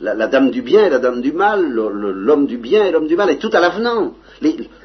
la, 0.00 0.26
dame 0.28 0.50
du 0.50 0.62
bien 0.62 0.86
et 0.86 0.90
la 0.90 0.98
dame 0.98 1.20
du 1.20 1.32
mal, 1.32 1.68
l'homme 1.68 2.46
du 2.46 2.56
bien 2.56 2.84
et 2.84 2.92
l'homme 2.92 3.06
du 3.06 3.16
mal, 3.16 3.30
et 3.30 3.38
tout 3.38 3.50
à 3.52 3.60
l'avenant. 3.60 4.14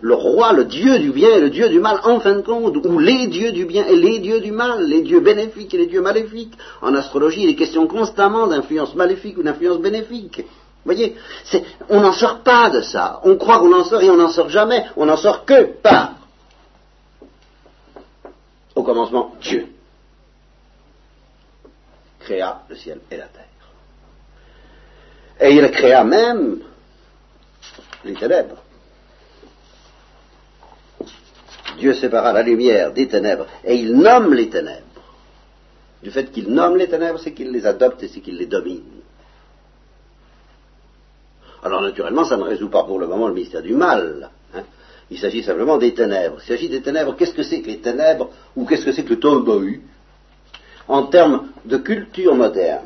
Le 0.02 0.14
roi, 0.14 0.52
le 0.54 0.66
dieu 0.66 1.00
du 1.00 1.12
bien 1.12 1.30
et 1.36 1.40
le 1.40 1.50
dieu 1.50 1.70
du 1.70 1.80
mal, 1.80 2.00
en 2.04 2.20
fin 2.20 2.36
de 2.36 2.42
compte, 2.42 2.76
ou 2.86 3.00
les 3.00 3.28
dieux 3.28 3.52
du 3.52 3.66
bien 3.66 3.86
et 3.86 3.96
les 3.96 4.20
dieux 4.20 4.42
du 4.42 4.52
mal, 4.52 4.86
les 4.86 5.02
dieux 5.02 5.22
bénéfiques 5.22 5.74
et 5.74 5.78
les 5.78 5.86
dieux 5.86 6.02
maléfiques. 6.02 6.54
En 6.82 6.94
astrologie, 6.94 7.44
il 7.44 7.50
est 7.50 7.56
question 7.56 7.88
constamment 7.88 8.48
d'influence 8.48 8.96
maléfique 8.96 9.38
ou 9.38 9.44
d'influence 9.44 9.80
bénéfique. 9.80 10.44
Voyez, 10.86 11.16
on 11.90 12.00
n'en 12.00 12.14
sort 12.14 12.42
pas 12.42 12.70
de 12.70 12.82
ça. 12.82 13.20
On 13.24 13.38
croit 13.38 13.58
qu'on 13.60 13.74
en 13.74 13.84
sort 13.84 14.02
et 14.04 14.10
on 14.10 14.18
n'en 14.18 14.30
sort 14.30 14.50
jamais. 14.50 14.86
On 14.96 15.08
n'en 15.08 15.18
sort 15.18 15.44
que 15.44 15.64
par, 15.64 16.14
au 18.76 18.84
commencement, 18.84 19.34
Dieu 19.42 19.68
créa 22.20 22.62
le 22.70 22.76
ciel 22.76 23.00
et 23.10 23.18
la 23.18 23.26
terre. 23.26 23.44
Et 25.42 25.54
il 25.54 25.70
créa 25.72 26.04
même 26.04 26.60
les 28.04 28.14
ténèbres. 28.14 28.62
Dieu 31.78 31.94
sépara 31.94 32.32
la 32.32 32.42
lumière 32.42 32.94
des 32.94 33.08
ténèbres 33.08 33.48
et 33.64 33.76
il 33.76 33.96
nomme 33.98 34.34
les 34.34 34.50
ténèbres. 34.50 34.82
Du 36.04 36.12
fait 36.12 36.32
qu'il 36.32 36.50
nomme 36.50 36.78
les 36.78 36.88
ténèbres, 36.88 37.20
c'est 37.20 37.34
qu'il 37.34 37.52
les 37.52 37.66
adopte 37.66 38.04
et 38.04 38.08
c'est 38.08 38.22
qu'il 38.22 38.38
les 38.38 38.46
domine. 38.46 38.84
Alors 41.66 41.82
naturellement, 41.82 42.24
ça 42.24 42.38
ne 42.38 42.44
résout 42.44 42.70
pas 42.70 42.84
pour 42.84 43.00
le 43.00 43.08
moment 43.08 43.28
le 43.28 43.34
mystère 43.34 43.64
du 43.64 43.74
mal. 43.74 44.30
Hein. 44.54 44.62
Il 45.10 45.18
s'agit 45.18 45.42
simplement 45.42 45.80
des 45.80 45.96
ténèbres. 45.96 46.38
Il 46.44 46.48
s'agit 46.48 46.70
des 46.70 46.84
ténèbres. 46.84 47.16
Qu'est-ce 47.16 47.34
que 47.34 47.42
c'est 47.42 47.62
que 47.62 47.68
les 47.68 47.80
ténèbres 47.80 48.30
ou 48.56 48.68
qu'est-ce 48.68 48.86
que 48.86 48.92
c'est 48.92 49.04
que 49.04 49.10
le 49.10 49.20
Tolbohu 49.20 49.82
en 50.88 51.08
termes 51.08 51.48
de 51.66 51.78
culture 51.78 52.36
moderne 52.36 52.86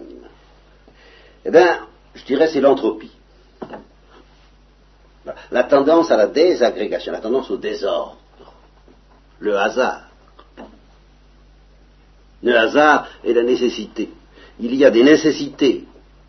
Eh 1.43 1.51
bien, 1.51 1.80
je 2.15 2.23
dirais 2.23 2.47
c'est 2.47 2.61
l'entropie. 2.61 3.11
La 5.51 5.65
tendance 5.65 6.09
à 6.09 6.15
la 6.15 6.27
désagrégation, 6.27 7.11
la 7.11 7.19
tendance 7.19 7.51
au 7.51 7.57
désordre, 7.57 8.17
le 9.39 9.57
hasard. 9.57 10.07
Le 12.41 12.55
hasard 12.55 13.09
est 13.25 13.34
la 13.34 13.43
nécessité. 13.43 14.09
Il 14.61 14.73
y 14.73 14.86
a 14.86 14.89
des 14.89 15.03
nécessités, 15.03 15.84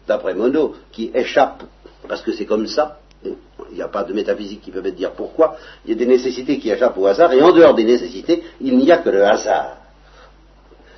d'après 0.09 0.34
Monod, 0.34 0.72
qui 0.90 1.12
échappent, 1.14 1.62
parce 2.09 2.22
que 2.22 2.32
c'est 2.32 2.46
comme 2.46 2.66
ça, 2.66 3.01
il 3.24 3.36
n'y 3.74 3.82
a 3.82 3.88
pas 3.88 4.05
de 4.05 4.12
métaphysique 4.12 4.62
qui 4.62 4.70
peut 4.70 4.80
me 4.80 4.90
dire 4.90 5.12
pourquoi, 5.12 5.57
il 5.84 5.90
y 5.90 5.94
a 5.94 5.96
des 5.96 6.07
nécessités 6.07 6.59
qui 6.59 6.70
échappent 6.70 6.96
au 6.96 7.07
hasard, 7.07 7.32
et 7.32 7.42
en 7.42 7.53
dehors 7.53 7.74
des 7.74 7.84
nécessités, 7.84 8.42
il 8.61 8.78
n'y 8.78 8.90
a 8.90 8.98
que 8.98 9.11
le 9.11 9.24
hasard. 9.24 9.76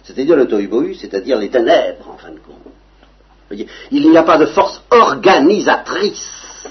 C'est-à-dire 0.04 0.36
le 0.36 0.46
tohu 0.46 0.94
c'est-à-dire 0.94 1.38
les 1.38 1.50
ténèbres, 1.50 2.08
en 2.08 2.16
fin 2.16 2.30
de 2.30 2.38
compte. 2.38 2.56
Il 3.90 4.10
n'y 4.10 4.16
a 4.16 4.22
pas 4.22 4.38
de 4.38 4.46
force 4.46 4.82
organisatrice. 4.90 6.66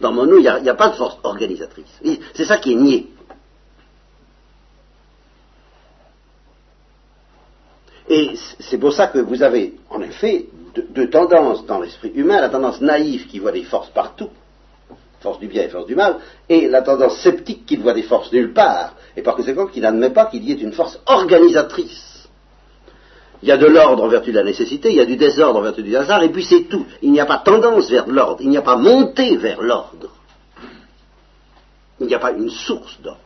Dans 0.00 0.12
mon 0.12 0.26
nous, 0.26 0.38
il 0.38 0.62
n'y 0.62 0.68
a, 0.68 0.74
pas 0.74 0.88
de 0.88 0.94
force 0.94 1.18
organisatrice. 1.22 2.00
C'est 2.34 2.44
ça 2.44 2.58
qui 2.58 2.72
est 2.72 2.76
nié. 2.76 3.08
Et 8.08 8.32
c'est 8.58 8.78
pour 8.78 8.92
ça 8.92 9.08
que 9.08 9.18
vous 9.18 9.42
avez, 9.42 9.74
en 9.88 10.00
effet, 10.02 10.46
deux, 10.74 11.10
tendances 11.10 11.66
dans 11.66 11.80
l'esprit 11.80 12.12
humain, 12.14 12.40
la 12.40 12.48
tendance 12.48 12.80
naïve 12.80 13.26
qui 13.26 13.38
voit 13.38 13.52
des 13.52 13.64
forces 13.64 13.90
partout, 13.90 14.30
force 15.20 15.38
du 15.38 15.46
bien 15.46 15.64
et 15.64 15.68
force 15.68 15.86
du 15.86 15.94
mal, 15.94 16.16
et 16.48 16.68
la 16.68 16.82
tendance 16.82 17.18
sceptique 17.18 17.66
qui 17.66 17.76
voit 17.76 17.94
des 17.94 18.02
forces 18.02 18.32
nulle 18.32 18.52
part, 18.52 18.94
et 19.16 19.22
par 19.22 19.36
conséquent 19.36 19.66
qui 19.66 19.80
n'admet 19.80 20.10
pas 20.10 20.26
qu'il 20.26 20.44
y 20.44 20.52
ait 20.52 20.56
une 20.56 20.72
force 20.72 20.98
organisatrice. 21.06 22.28
Il 23.42 23.48
y 23.48 23.52
a 23.52 23.56
de 23.56 23.66
l'ordre 23.66 24.04
en 24.04 24.08
vertu 24.08 24.30
de 24.30 24.38
la 24.38 24.44
nécessité, 24.44 24.90
il 24.90 24.96
y 24.96 25.00
a 25.00 25.04
du 25.04 25.16
désordre 25.16 25.58
en 25.58 25.62
vertu 25.62 25.82
du 25.82 25.96
hasard, 25.96 26.22
et 26.22 26.28
puis 26.28 26.44
c'est 26.44 26.68
tout. 26.68 26.86
Il 27.02 27.10
n'y 27.10 27.20
a 27.20 27.26
pas 27.26 27.38
tendance 27.38 27.90
vers 27.90 28.06
l'ordre, 28.06 28.40
il 28.40 28.50
n'y 28.50 28.56
a 28.56 28.62
pas 28.62 28.76
montée 28.76 29.36
vers 29.36 29.60
l'ordre. 29.60 30.10
Il 32.00 32.06
n'y 32.06 32.14
a 32.14 32.20
pas 32.20 32.32
une 32.32 32.50
source 32.50 33.00
d'ordre. 33.00 33.18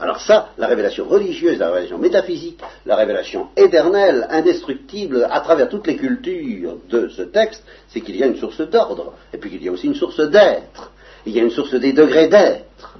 Alors 0.00 0.20
ça, 0.20 0.50
la 0.58 0.66
révélation 0.66 1.04
religieuse, 1.04 1.58
la 1.58 1.68
révélation 1.68 1.98
métaphysique, 1.98 2.60
la 2.86 2.96
révélation 2.96 3.48
éternelle, 3.56 4.26
indestructible, 4.30 5.26
à 5.30 5.40
travers 5.40 5.68
toutes 5.68 5.86
les 5.86 5.96
cultures 5.96 6.76
de 6.88 7.08
ce 7.08 7.22
texte, 7.22 7.64
c'est 7.88 8.00
qu'il 8.00 8.16
y 8.16 8.22
a 8.22 8.26
une 8.26 8.36
source 8.36 8.60
d'ordre, 8.60 9.14
et 9.32 9.38
puis 9.38 9.50
qu'il 9.50 9.62
y 9.62 9.68
a 9.68 9.72
aussi 9.72 9.86
une 9.86 9.94
source 9.94 10.20
d'être, 10.20 10.92
il 11.26 11.32
y 11.32 11.40
a 11.40 11.42
une 11.42 11.50
source 11.50 11.74
des 11.74 11.92
degrés 11.92 12.28
d'être 12.28 12.98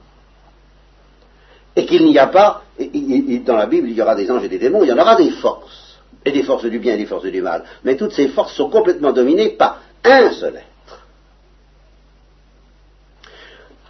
et 1.74 1.86
qu'il 1.86 2.04
n'y 2.04 2.18
a 2.18 2.26
pas, 2.26 2.64
dans 2.78 3.56
la 3.56 3.66
Bible, 3.66 3.88
il 3.88 3.96
y 3.96 4.02
aura 4.02 4.14
des 4.14 4.30
anges 4.30 4.44
et 4.44 4.48
des 4.48 4.58
démons, 4.58 4.82
il 4.82 4.88
y 4.88 4.92
en 4.92 4.98
aura 4.98 5.16
des 5.16 5.30
forces, 5.30 5.98
et 6.24 6.30
des 6.30 6.42
forces 6.42 6.66
du 6.66 6.78
bien 6.78 6.94
et 6.94 6.98
des 6.98 7.06
forces 7.06 7.24
du 7.24 7.42
mal. 7.42 7.64
Mais 7.84 7.96
toutes 7.96 8.12
ces 8.12 8.28
forces 8.28 8.54
sont 8.54 8.68
complètement 8.68 9.12
dominées 9.12 9.50
par 9.50 9.80
un 10.04 10.30
seul 10.32 10.56
être. 10.56 11.06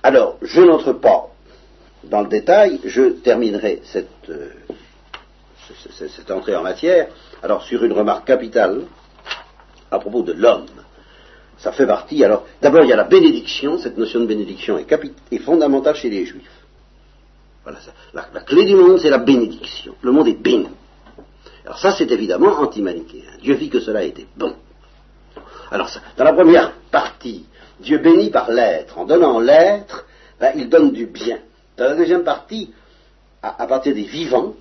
Alors, 0.03 0.39
je 0.43 0.61
n'entre 0.61 0.93
pas 0.93 1.32
dans 2.05 2.23
le 2.23 2.29
détail, 2.29 2.81
je 2.85 3.11
terminerai 3.11 3.81
cette, 3.85 4.09
euh, 4.29 4.51
cette 5.89 6.31
entrée 6.31 6.57
en 6.57 6.63
matière, 6.63 7.09
alors 7.43 7.63
sur 7.63 7.85
une 7.85 7.93
remarque 7.93 8.27
capitale 8.27 8.83
à 9.91 9.99
propos 9.99 10.23
de 10.23 10.33
l'homme. 10.33 10.67
Ça 11.59 11.73
fait 11.73 11.87
partie, 11.87 12.25
alors, 12.25 12.47
d'abord 12.61 12.83
il 12.83 12.89
y 12.89 12.93
a 12.93 12.97
la 12.97 13.05
bénédiction, 13.05 13.79
cette 13.79 13.97
notion 13.97 14.21
de 14.21 14.27
bénédiction 14.27 14.79
est, 14.79 15.39
fondamentale 15.39 15.95
chez 15.95 16.11
les 16.11 16.25
juifs. 16.25 16.51
Voilà, 17.63 17.79
la, 18.13 18.27
la, 18.35 18.41
clé 18.41 18.65
du 18.65 18.75
monde, 18.75 18.99
c'est 18.99 19.11
la 19.11 19.19
bénédiction. 19.19 19.95
Le 20.03 20.11
monde 20.11 20.27
est 20.27 20.43
béni. 20.43 20.69
Alors 21.65 21.79
ça, 21.79 21.93
c'est 21.93 22.11
évidemment 22.11 22.59
anti-manichéen. 22.59 23.39
Dieu 23.41 23.55
vit 23.55 23.69
que 23.69 23.79
cela 23.79 24.03
était 24.03 24.27
bon. 24.37 24.57
Alors, 25.71 25.89
ça, 25.89 26.01
dans 26.17 26.25
la 26.25 26.33
première 26.33 26.73
partie, 26.91 27.45
Dieu 27.79 27.99
bénit 27.99 28.31
par 28.31 28.51
l'être. 28.51 28.99
En 28.99 29.05
donnant 29.05 29.39
l'être, 29.39 30.05
ben, 30.41 30.53
il 30.57 30.69
donne 30.69 30.91
du 30.91 31.07
bien. 31.07 31.39
Dans 31.77 31.85
la 31.85 31.95
deuxième 31.95 32.25
partie, 32.25 32.71
à, 33.43 33.67
partir 33.67 33.95
des 33.95 34.03
vivants, 34.03 34.55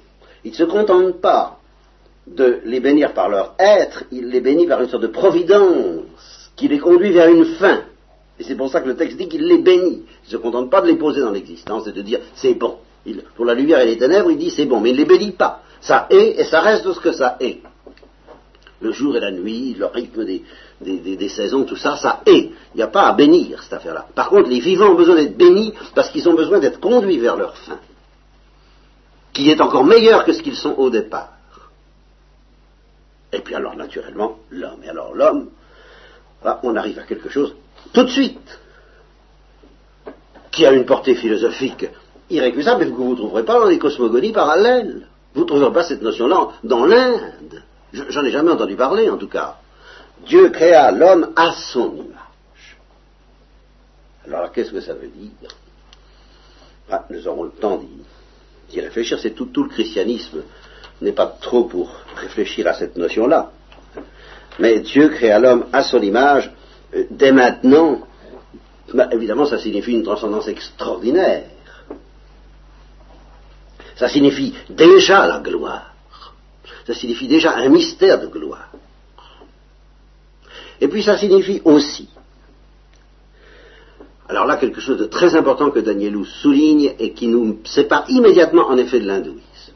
il 0.44 0.52
ne 0.52 0.56
se 0.56 0.64
contente 0.64 1.22
pas 1.22 1.60
de 2.28 2.62
les 2.66 2.80
bénir 2.80 3.14
par 3.14 3.30
leur 3.30 3.56
être, 3.60 4.04
il 4.12 4.30
les 4.30 4.42
bénit 4.42 4.68
par 4.68 4.82
une 4.82 4.90
sorte 4.90 5.04
de 5.04 5.08
providence 5.08 6.52
qui 6.56 6.68
les 6.68 6.80
conduit 6.80 7.12
vers 7.12 7.30
une 7.30 7.46
fin. 7.46 7.82
Et 8.40 8.44
c'est 8.44 8.56
pour 8.56 8.70
ça 8.70 8.82
que 8.82 8.88
le 8.88 8.96
texte 8.96 9.18
dit 9.18 9.28
qu'il 9.28 9.46
les 9.46 9.60
bénit. 9.60 10.04
Il 10.24 10.26
ne 10.26 10.32
se 10.32 10.38
contente 10.38 10.70
pas 10.70 10.82
de 10.82 10.88
les 10.88 10.96
poser 10.96 11.22
dans 11.22 11.32
l'existence 11.32 11.88
et 11.88 11.92
de 11.92 12.02
dire 12.02 12.20
c'est 12.36 12.54
bon 12.54 12.78
pour 13.36 13.46
la 13.46 13.54
lumière 13.54 13.80
et 13.80 13.86
les 13.88 13.98
ténèbres, 13.98 14.32
il 14.32 14.38
dit 14.38 14.52
c'est 14.52 14.66
bon, 14.66 14.80
mais 14.80 14.90
il 14.92 14.94
ne 14.94 15.00
les 15.00 15.06
bénit 15.06 15.32
pas. 15.32 15.62
Ça 15.82 16.08
est 16.10 16.40
et 16.40 16.44
ça 16.44 16.62
reste 16.62 16.86
de 16.86 16.94
ce 16.94 17.00
que 17.00 17.12
ça 17.12 17.38
est. 17.40 17.60
Le 18.82 18.92
jour 18.92 19.16
et 19.16 19.20
la 19.20 19.32
nuit, 19.32 19.76
le 19.78 19.86
rythme 19.86 20.26
des, 20.26 21.30
saisons, 21.30 21.66
tout 21.66 21.76
ça, 21.76 21.98
ça 21.98 22.22
est. 22.26 22.52
Il 22.74 22.78
n'y 22.78 22.82
a 22.82 22.88
pas 22.88 23.08
à 23.08 23.14
bénir 23.14 23.62
cette 23.62 23.74
affaire-là. 23.74 24.08
Par 24.16 24.30
contre, 24.30 24.50
les 24.50 24.60
vivants 24.60 24.90
ont 24.90 24.96
besoin 24.96 25.16
d'être 25.16 25.38
bénis 25.38 25.74
parce 25.94 26.10
qu'ils 26.10 26.28
ont 26.28 26.34
besoin 26.34 26.60
d'être 26.60 26.80
conduits 26.80 27.20
vers 27.20 27.38
leur 27.38 27.56
fin, 27.58 27.80
qui 29.34 29.50
est 29.52 29.62
encore 29.62 29.84
meilleur 29.84 30.26
que 30.26 30.34
ce 30.34 30.42
qu'ils 30.42 30.56
sont 30.56 30.74
au 30.78 30.90
départ. 30.90 31.30
Et 33.32 33.40
puis 33.40 33.56
alors, 33.56 33.76
naturellement, 33.76 34.40
l'homme. 34.50 34.84
Et 34.84 34.90
alors, 34.90 35.14
l'homme, 35.14 35.50
on 36.64 36.76
arrive 36.76 37.00
à 37.00 37.04
quelque 37.04 37.30
chose 37.30 37.56
tout 37.94 38.04
de 38.04 38.10
suite 38.10 38.60
qui 40.52 40.66
a 40.66 40.72
une 40.72 40.86
portée 40.86 41.16
philosophique 41.16 41.86
irrécusable, 42.30 42.86
mais 42.86 42.92
que 42.92 42.96
vous 42.96 43.12
ne 43.12 43.16
trouverez 43.16 43.44
pas 43.44 43.60
dans 43.60 43.68
les 43.68 43.80
cosmogonies 43.80 44.32
parallèles. 44.32 45.08
Vous 45.34 45.42
ne 45.42 45.46
trouverez 45.46 45.72
pas 45.72 45.84
cette 45.84 46.02
notion-là 46.02 46.50
dans 46.64 46.86
l'Inde. 46.86 47.64
J'en 47.94 48.24
ai 48.24 48.32
jamais 48.32 48.52
entendu 48.52 48.76
parler, 48.76 49.10
en 49.10 49.18
tout 49.18 49.28
cas. 49.28 49.58
Dieu 50.26 50.50
créa 50.50 50.92
l'homme 50.92 51.32
à 51.36 51.52
son 51.52 51.96
image. 51.96 52.78
Alors, 54.26 54.52
qu'est-ce 54.52 54.72
que 54.72 54.82
ça 54.82 54.94
veut 54.94 55.08
dire? 55.08 55.50
Ah, 56.90 57.06
Nous 57.10 57.28
aurons 57.28 57.44
le 57.44 57.52
temps 57.52 57.82
d'y 58.70 58.82
réfléchir. 58.82 59.20
C'est 59.20 59.32
tout, 59.32 59.50
le 59.56 59.70
christianisme 59.70 60.44
n'est 61.02 61.12
pas 61.12 61.28
trop 61.28 61.66
pour 61.66 61.92
réfléchir 62.16 62.68
à 62.68 62.74
cette 62.74 62.96
notion-là. 62.96 63.52
Mais 64.60 64.80
Dieu 64.80 65.10
créa 65.10 65.40
l'homme 65.40 65.66
à 65.74 65.84
son 65.84 66.02
image. 66.02 66.52
Euh, 66.94 67.06
dès 67.10 67.32
maintenant, 67.32 68.02
bah, 68.94 69.10
évidemment, 69.12 69.46
ça 69.46 69.58
signifie 69.58 69.94
une 69.94 70.04
transcendance 70.04 70.48
extraordinaire. 70.48 71.46
Ça 73.96 74.08
signifie 74.08 74.54
déjà 74.70 75.26
la 75.28 75.40
gloire. 75.40 75.91
Ça 76.86 76.94
signifie 76.94 77.28
déjà 77.28 77.56
un 77.56 77.70
mystère 77.70 78.20
de 78.20 78.28
gloire. 78.28 78.72
Et 80.80 80.88
puis 80.88 81.04
ça 81.04 81.18
signifie 81.18 81.62
aussi, 81.64 82.10
alors 84.32 84.46
là 84.46 84.56
quelque 84.56 84.80
chose 84.80 84.98
de 84.98 85.06
très 85.06 85.36
important 85.36 85.72
que 85.72 85.80
Danielou 85.80 86.24
souligne 86.24 86.94
et 87.00 87.12
qui 87.12 87.28
nous 87.28 87.60
sépare 87.66 88.06
immédiatement 88.08 88.68
en 88.68 88.78
effet 88.78 89.02
de 89.02 89.06
l'hindouisme. 89.06 89.74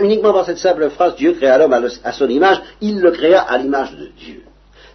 Uniquement 0.00 0.34
par 0.34 0.44
cette 0.44 0.58
simple 0.58 0.90
phrase, 0.90 1.16
Dieu 1.16 1.32
créa 1.32 1.56
l'homme 1.56 1.72
à 2.04 2.12
son 2.12 2.28
image, 2.28 2.60
il 2.82 3.00
le 3.00 3.10
créa 3.12 3.40
à 3.40 3.56
l'image 3.56 3.96
de 3.96 4.08
Dieu. 4.08 4.42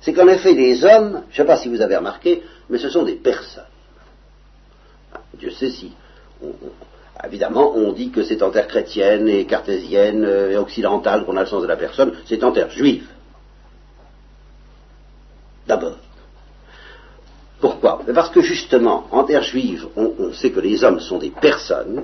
C'est 0.01 0.13
qu'en 0.13 0.27
effet 0.27 0.53
les 0.53 0.83
hommes, 0.85 1.23
je 1.29 1.33
ne 1.33 1.37
sais 1.37 1.45
pas 1.45 1.57
si 1.57 1.69
vous 1.69 1.81
avez 1.81 1.95
remarqué, 1.95 2.43
mais 2.69 2.77
ce 2.77 2.89
sont 2.89 3.01
des 3.01 3.15
personnes. 3.15 3.63
Dieu 5.39 5.49
sait 5.49 5.71
si 5.71 5.91
Évidemment, 7.23 7.73
on 7.75 7.91
dit 7.93 8.09
que 8.09 8.23
c'est 8.23 8.41
en 8.41 8.49
terre 8.49 8.67
chrétienne 8.67 9.27
et 9.27 9.45
cartésienne 9.45 10.25
et 10.25 10.57
occidentale 10.57 11.23
qu'on 11.23 11.37
a 11.37 11.41
le 11.41 11.47
sens 11.47 11.61
de 11.61 11.67
la 11.67 11.75
personne, 11.75 12.13
c'est 12.25 12.43
en 12.43 12.51
terre 12.51 12.71
juive. 12.71 13.07
D'abord. 15.67 15.97
Pourquoi? 17.59 18.01
Parce 18.13 18.31
que 18.31 18.41
justement, 18.41 19.05
en 19.11 19.23
terre 19.23 19.43
juive, 19.43 19.87
on, 19.95 20.33
sait 20.33 20.51
que 20.51 20.59
les 20.59 20.83
hommes 20.83 20.99
sont 20.99 21.19
des 21.19 21.29
personnes, 21.29 22.03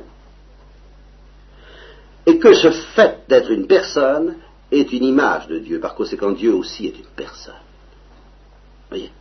et 2.27 2.37
que 2.37 2.53
ce 2.53 2.69
fait 2.69 3.23
d'être 3.27 3.51
une 3.51 3.65
personne 3.65 4.35
est 4.71 4.91
une 4.93 5.03
image 5.03 5.47
de 5.47 5.59
Dieu. 5.59 5.79
Par 5.79 5.95
conséquent, 5.95 6.31
Dieu 6.31 6.53
aussi 6.53 6.85
est 6.85 6.97
une 6.99 7.11
personne. 7.15 7.55
Voyez? 8.89 9.11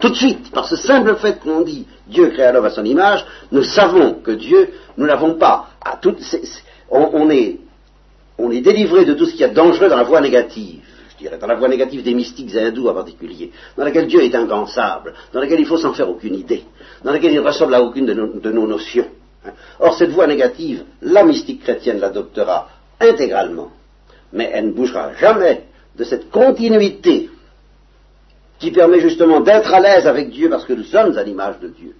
Tout 0.00 0.08
de 0.08 0.14
suite, 0.14 0.50
par 0.50 0.66
ce 0.66 0.76
simple 0.76 1.14
fait 1.16 1.38
qu'on 1.40 1.60
dit 1.60 1.86
Dieu 2.06 2.28
créa 2.28 2.52
l'homme 2.52 2.64
à 2.64 2.70
son 2.70 2.84
image, 2.84 3.24
nous 3.52 3.62
savons 3.62 4.14
que 4.14 4.32
Dieu, 4.32 4.70
nous 4.96 5.06
n'avons 5.06 5.34
pas 5.34 5.68
à 5.84 5.96
tout, 5.96 6.16
on, 6.90 7.30
est, 7.30 7.58
on 8.38 8.50
est 8.50 8.60
délivré 8.60 9.04
de 9.04 9.14
tout 9.14 9.26
ce 9.26 9.34
qui 9.34 9.42
est 9.42 9.50
dangereux 9.50 9.88
dans 9.88 9.96
la 9.96 10.02
voie 10.02 10.20
négative 10.20 10.80
dans 11.40 11.46
la 11.46 11.54
voie 11.54 11.68
négative 11.68 12.02
des 12.02 12.14
mystiques 12.14 12.54
hindous 12.56 12.88
en 12.88 12.94
particulier, 12.94 13.50
dans 13.76 13.84
laquelle 13.84 14.06
Dieu 14.06 14.22
est 14.22 14.34
impensable, 14.34 15.12
dans 15.32 15.40
laquelle 15.40 15.60
il 15.60 15.66
faut 15.66 15.76
s'en 15.76 15.92
faire 15.92 16.08
aucune 16.08 16.34
idée, 16.34 16.64
dans 17.04 17.12
laquelle 17.12 17.32
il 17.32 17.40
ne 17.40 17.46
ressemble 17.46 17.74
à 17.74 17.82
aucune 17.82 18.06
de 18.06 18.14
nos, 18.14 18.66
notions. 18.66 19.06
Hein. 19.44 19.50
Or, 19.78 19.94
cette 19.94 20.10
voie 20.10 20.26
négative, 20.26 20.84
la 21.02 21.24
mystique 21.24 21.62
chrétienne 21.62 22.00
l'adoptera 22.00 22.68
intégralement, 23.00 23.70
mais 24.32 24.50
elle 24.52 24.68
ne 24.68 24.72
bougera 24.72 25.12
jamais 25.14 25.64
de 25.96 26.04
cette 26.04 26.30
continuité 26.30 27.28
qui 28.60 28.70
permet 28.70 29.00
justement 29.00 29.40
d'être 29.40 29.72
à 29.72 29.80
l'aise 29.80 30.06
avec 30.06 30.30
Dieu 30.30 30.48
parce 30.48 30.64
que 30.64 30.74
nous 30.74 30.84
sommes 30.84 31.16
à 31.16 31.22
l'image 31.22 31.58
de 31.60 31.68
Dieu. 31.68 31.94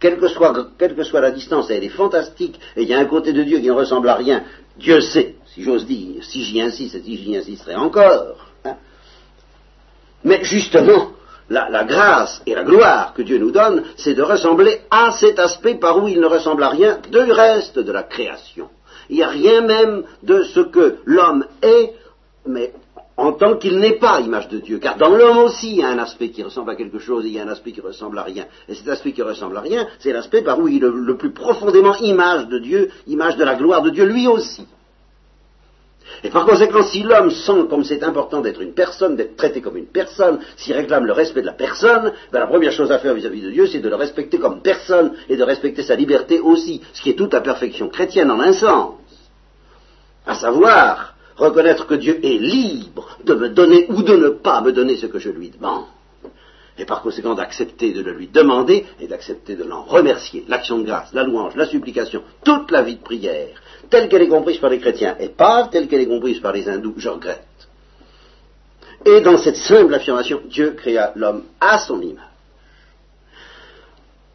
Quelle 0.00 0.18
que, 0.18 0.28
soit, 0.28 1.20
la 1.20 1.30
distance, 1.30 1.70
elle 1.70 1.84
est 1.84 1.88
fantastique, 1.88 2.58
et 2.76 2.82
il 2.82 2.88
y 2.88 2.94
a 2.94 2.98
un 2.98 3.04
côté 3.06 3.32
de 3.32 3.42
Dieu 3.42 3.58
qui 3.58 3.66
ne 3.66 3.72
ressemble 3.72 4.08
à 4.08 4.16
rien, 4.16 4.44
Dieu 4.76 5.00
sait, 5.00 5.36
si 5.46 5.62
j'ose 5.62 5.86
dire, 5.86 6.22
si 6.22 6.42
j'y 6.42 6.60
insiste, 6.60 6.96
et 6.96 7.02
si 7.02 7.16
j'y 7.16 7.36
insisterai 7.36 7.76
encore, 7.76 8.50
mais 10.24 10.42
justement, 10.44 11.12
la, 11.48 11.84
grâce 11.84 12.42
et 12.46 12.54
la 12.54 12.64
gloire 12.64 13.12
que 13.14 13.22
Dieu 13.22 13.38
nous 13.38 13.50
donne, 13.50 13.84
c'est 13.96 14.14
de 14.14 14.22
ressembler 14.22 14.80
à 14.90 15.12
cet 15.12 15.38
aspect 15.38 15.74
par 15.76 16.02
où 16.02 16.08
il 16.08 16.20
ne 16.20 16.26
ressemble 16.26 16.62
à 16.62 16.70
rien 16.70 16.98
du 17.10 17.32
reste 17.32 17.78
de 17.78 17.92
la 17.92 18.02
création. 18.02 18.68
Il 19.10 19.16
n'y 19.16 19.22
a 19.22 19.28
rien 19.28 19.60
même 19.60 20.04
de 20.22 20.42
ce 20.42 20.60
que 20.60 20.96
l'homme 21.04 21.44
est, 21.62 21.92
mais 22.46 22.72
en 23.16 23.32
tant 23.32 23.56
qu'il 23.56 23.78
n'est 23.78 23.98
pas 23.98 24.20
image 24.20 24.48
de 24.48 24.58
Dieu. 24.58 24.78
Car 24.78 24.96
dans 24.96 25.10
l'homme 25.10 25.38
aussi, 25.38 25.70
il 25.70 25.76
y 25.76 25.82
a 25.82 25.88
un 25.88 25.98
aspect 25.98 26.30
qui 26.30 26.42
ressemble 26.42 26.70
à 26.70 26.74
quelque 26.74 26.98
chose 26.98 27.24
et 27.24 27.28
il 27.28 27.34
y 27.34 27.38
a 27.38 27.44
un 27.44 27.48
aspect 27.48 27.72
qui 27.72 27.80
ressemble 27.80 28.18
à 28.18 28.22
rien. 28.22 28.46
Et 28.68 28.74
cet 28.74 28.88
aspect 28.88 29.12
qui 29.12 29.22
ressemble 29.22 29.56
à 29.56 29.60
rien, 29.60 29.86
c'est 30.00 30.12
l'aspect 30.12 30.42
par 30.42 30.58
où 30.58 30.68
il 30.68 30.82
est 30.82 30.88
le 30.92 31.16
plus 31.16 31.32
profondément 31.32 31.94
image 31.96 32.48
de 32.48 32.58
Dieu, 32.58 32.90
image 33.06 33.36
de 33.36 33.44
la 33.44 33.54
gloire 33.54 33.82
de 33.82 33.90
Dieu 33.90 34.04
lui 34.04 34.26
aussi. 34.26 34.66
Et 36.22 36.30
par 36.30 36.46
conséquent, 36.46 36.82
si 36.82 37.02
l'homme 37.02 37.30
sent 37.30 37.66
comme 37.68 37.84
c'est 37.84 38.02
important 38.02 38.40
d'être 38.40 38.60
une 38.60 38.74
personne, 38.74 39.16
d'être 39.16 39.36
traité 39.36 39.60
comme 39.60 39.76
une 39.76 39.86
personne, 39.86 40.38
s'il 40.56 40.74
réclame 40.74 41.06
le 41.06 41.12
respect 41.12 41.40
de 41.40 41.46
la 41.46 41.52
personne, 41.52 42.12
ben 42.32 42.40
la 42.40 42.46
première 42.46 42.72
chose 42.72 42.92
à 42.92 42.98
faire 42.98 43.14
vis-à-vis 43.14 43.42
de 43.42 43.50
Dieu, 43.50 43.66
c'est 43.66 43.80
de 43.80 43.88
le 43.88 43.96
respecter 43.96 44.38
comme 44.38 44.60
personne 44.60 45.12
et 45.28 45.36
de 45.36 45.42
respecter 45.42 45.82
sa 45.82 45.94
liberté 45.94 46.40
aussi, 46.40 46.82
ce 46.92 47.02
qui 47.02 47.10
est 47.10 47.14
toute 47.14 47.32
la 47.32 47.40
perfection 47.40 47.88
chrétienne 47.88 48.30
en 48.30 48.40
un 48.40 48.52
sens. 48.52 48.94
À 50.26 50.34
savoir, 50.34 51.13
reconnaître 51.36 51.86
que 51.86 51.94
Dieu 51.94 52.18
est 52.24 52.38
libre 52.38 53.18
de 53.24 53.34
me 53.34 53.48
donner 53.48 53.86
ou 53.88 54.02
de 54.02 54.16
ne 54.16 54.28
pas 54.28 54.60
me 54.60 54.72
donner 54.72 54.96
ce 54.96 55.06
que 55.06 55.18
je 55.18 55.30
lui 55.30 55.50
demande. 55.50 55.84
Et 56.76 56.84
par 56.84 57.02
conséquent 57.02 57.34
d'accepter 57.34 57.92
de 57.92 58.00
le 58.00 58.12
lui 58.12 58.26
demander 58.26 58.84
et 59.00 59.06
d'accepter 59.06 59.54
de 59.54 59.64
l'en 59.64 59.82
remercier. 59.82 60.44
L'action 60.48 60.78
de 60.78 60.84
grâce, 60.84 61.12
la 61.12 61.22
louange, 61.22 61.54
la 61.54 61.66
supplication, 61.66 62.22
toute 62.44 62.70
la 62.72 62.82
vie 62.82 62.96
de 62.96 63.02
prière, 63.02 63.62
telle 63.90 64.08
qu'elle 64.08 64.22
est 64.22 64.28
comprise 64.28 64.58
par 64.58 64.70
les 64.70 64.80
chrétiens, 64.80 65.16
et 65.20 65.28
pas 65.28 65.68
telle 65.70 65.86
qu'elle 65.86 66.00
est 66.00 66.08
comprise 66.08 66.40
par 66.40 66.52
les 66.52 66.68
hindous, 66.68 66.94
je 66.96 67.08
regrette. 67.08 67.46
Et 69.06 69.20
dans 69.20 69.36
cette 69.36 69.56
simple 69.56 69.94
affirmation, 69.94 70.40
Dieu 70.48 70.72
créa 70.72 71.12
l'homme 71.14 71.44
à 71.60 71.78
son 71.78 72.00
image. 72.00 72.23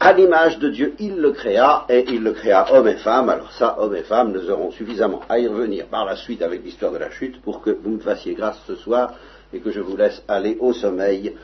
À 0.02 0.14
l'image 0.14 0.58
de 0.58 0.70
Dieu, 0.70 0.94
il 0.98 1.16
le 1.16 1.32
créa, 1.32 1.84
et 1.90 2.06
il 2.08 2.22
le 2.22 2.32
créa 2.32 2.72
homme 2.72 2.88
et 2.88 2.96
femme. 2.96 3.28
Alors 3.28 3.52
ça, 3.52 3.78
homme 3.78 3.94
et 3.94 4.02
femme, 4.02 4.32
nous 4.32 4.50
aurons 4.50 4.70
suffisamment 4.70 5.20
à 5.28 5.38
y 5.38 5.46
revenir 5.46 5.88
par 5.88 6.06
la 6.06 6.16
suite 6.16 6.40
avec 6.40 6.64
l'histoire 6.64 6.90
de 6.92 6.96
la 6.96 7.10
chute 7.10 7.42
pour 7.42 7.60
que 7.60 7.68
vous 7.68 7.90
me 7.90 7.98
fassiez 7.98 8.32
grâce 8.32 8.58
ce 8.66 8.76
soir 8.76 9.12
et 9.52 9.60
que 9.60 9.70
je 9.70 9.80
vous 9.80 9.98
laisse 9.98 10.22
aller 10.26 10.56
au 10.58 10.72
sommeil 10.72 11.36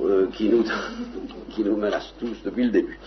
euh, 0.00 0.28
qui, 0.32 0.48
nous, 0.48 0.62
qui 1.50 1.64
nous 1.64 1.76
menace 1.76 2.14
tous 2.20 2.36
depuis 2.44 2.62
le 2.62 2.70
début. 2.70 3.00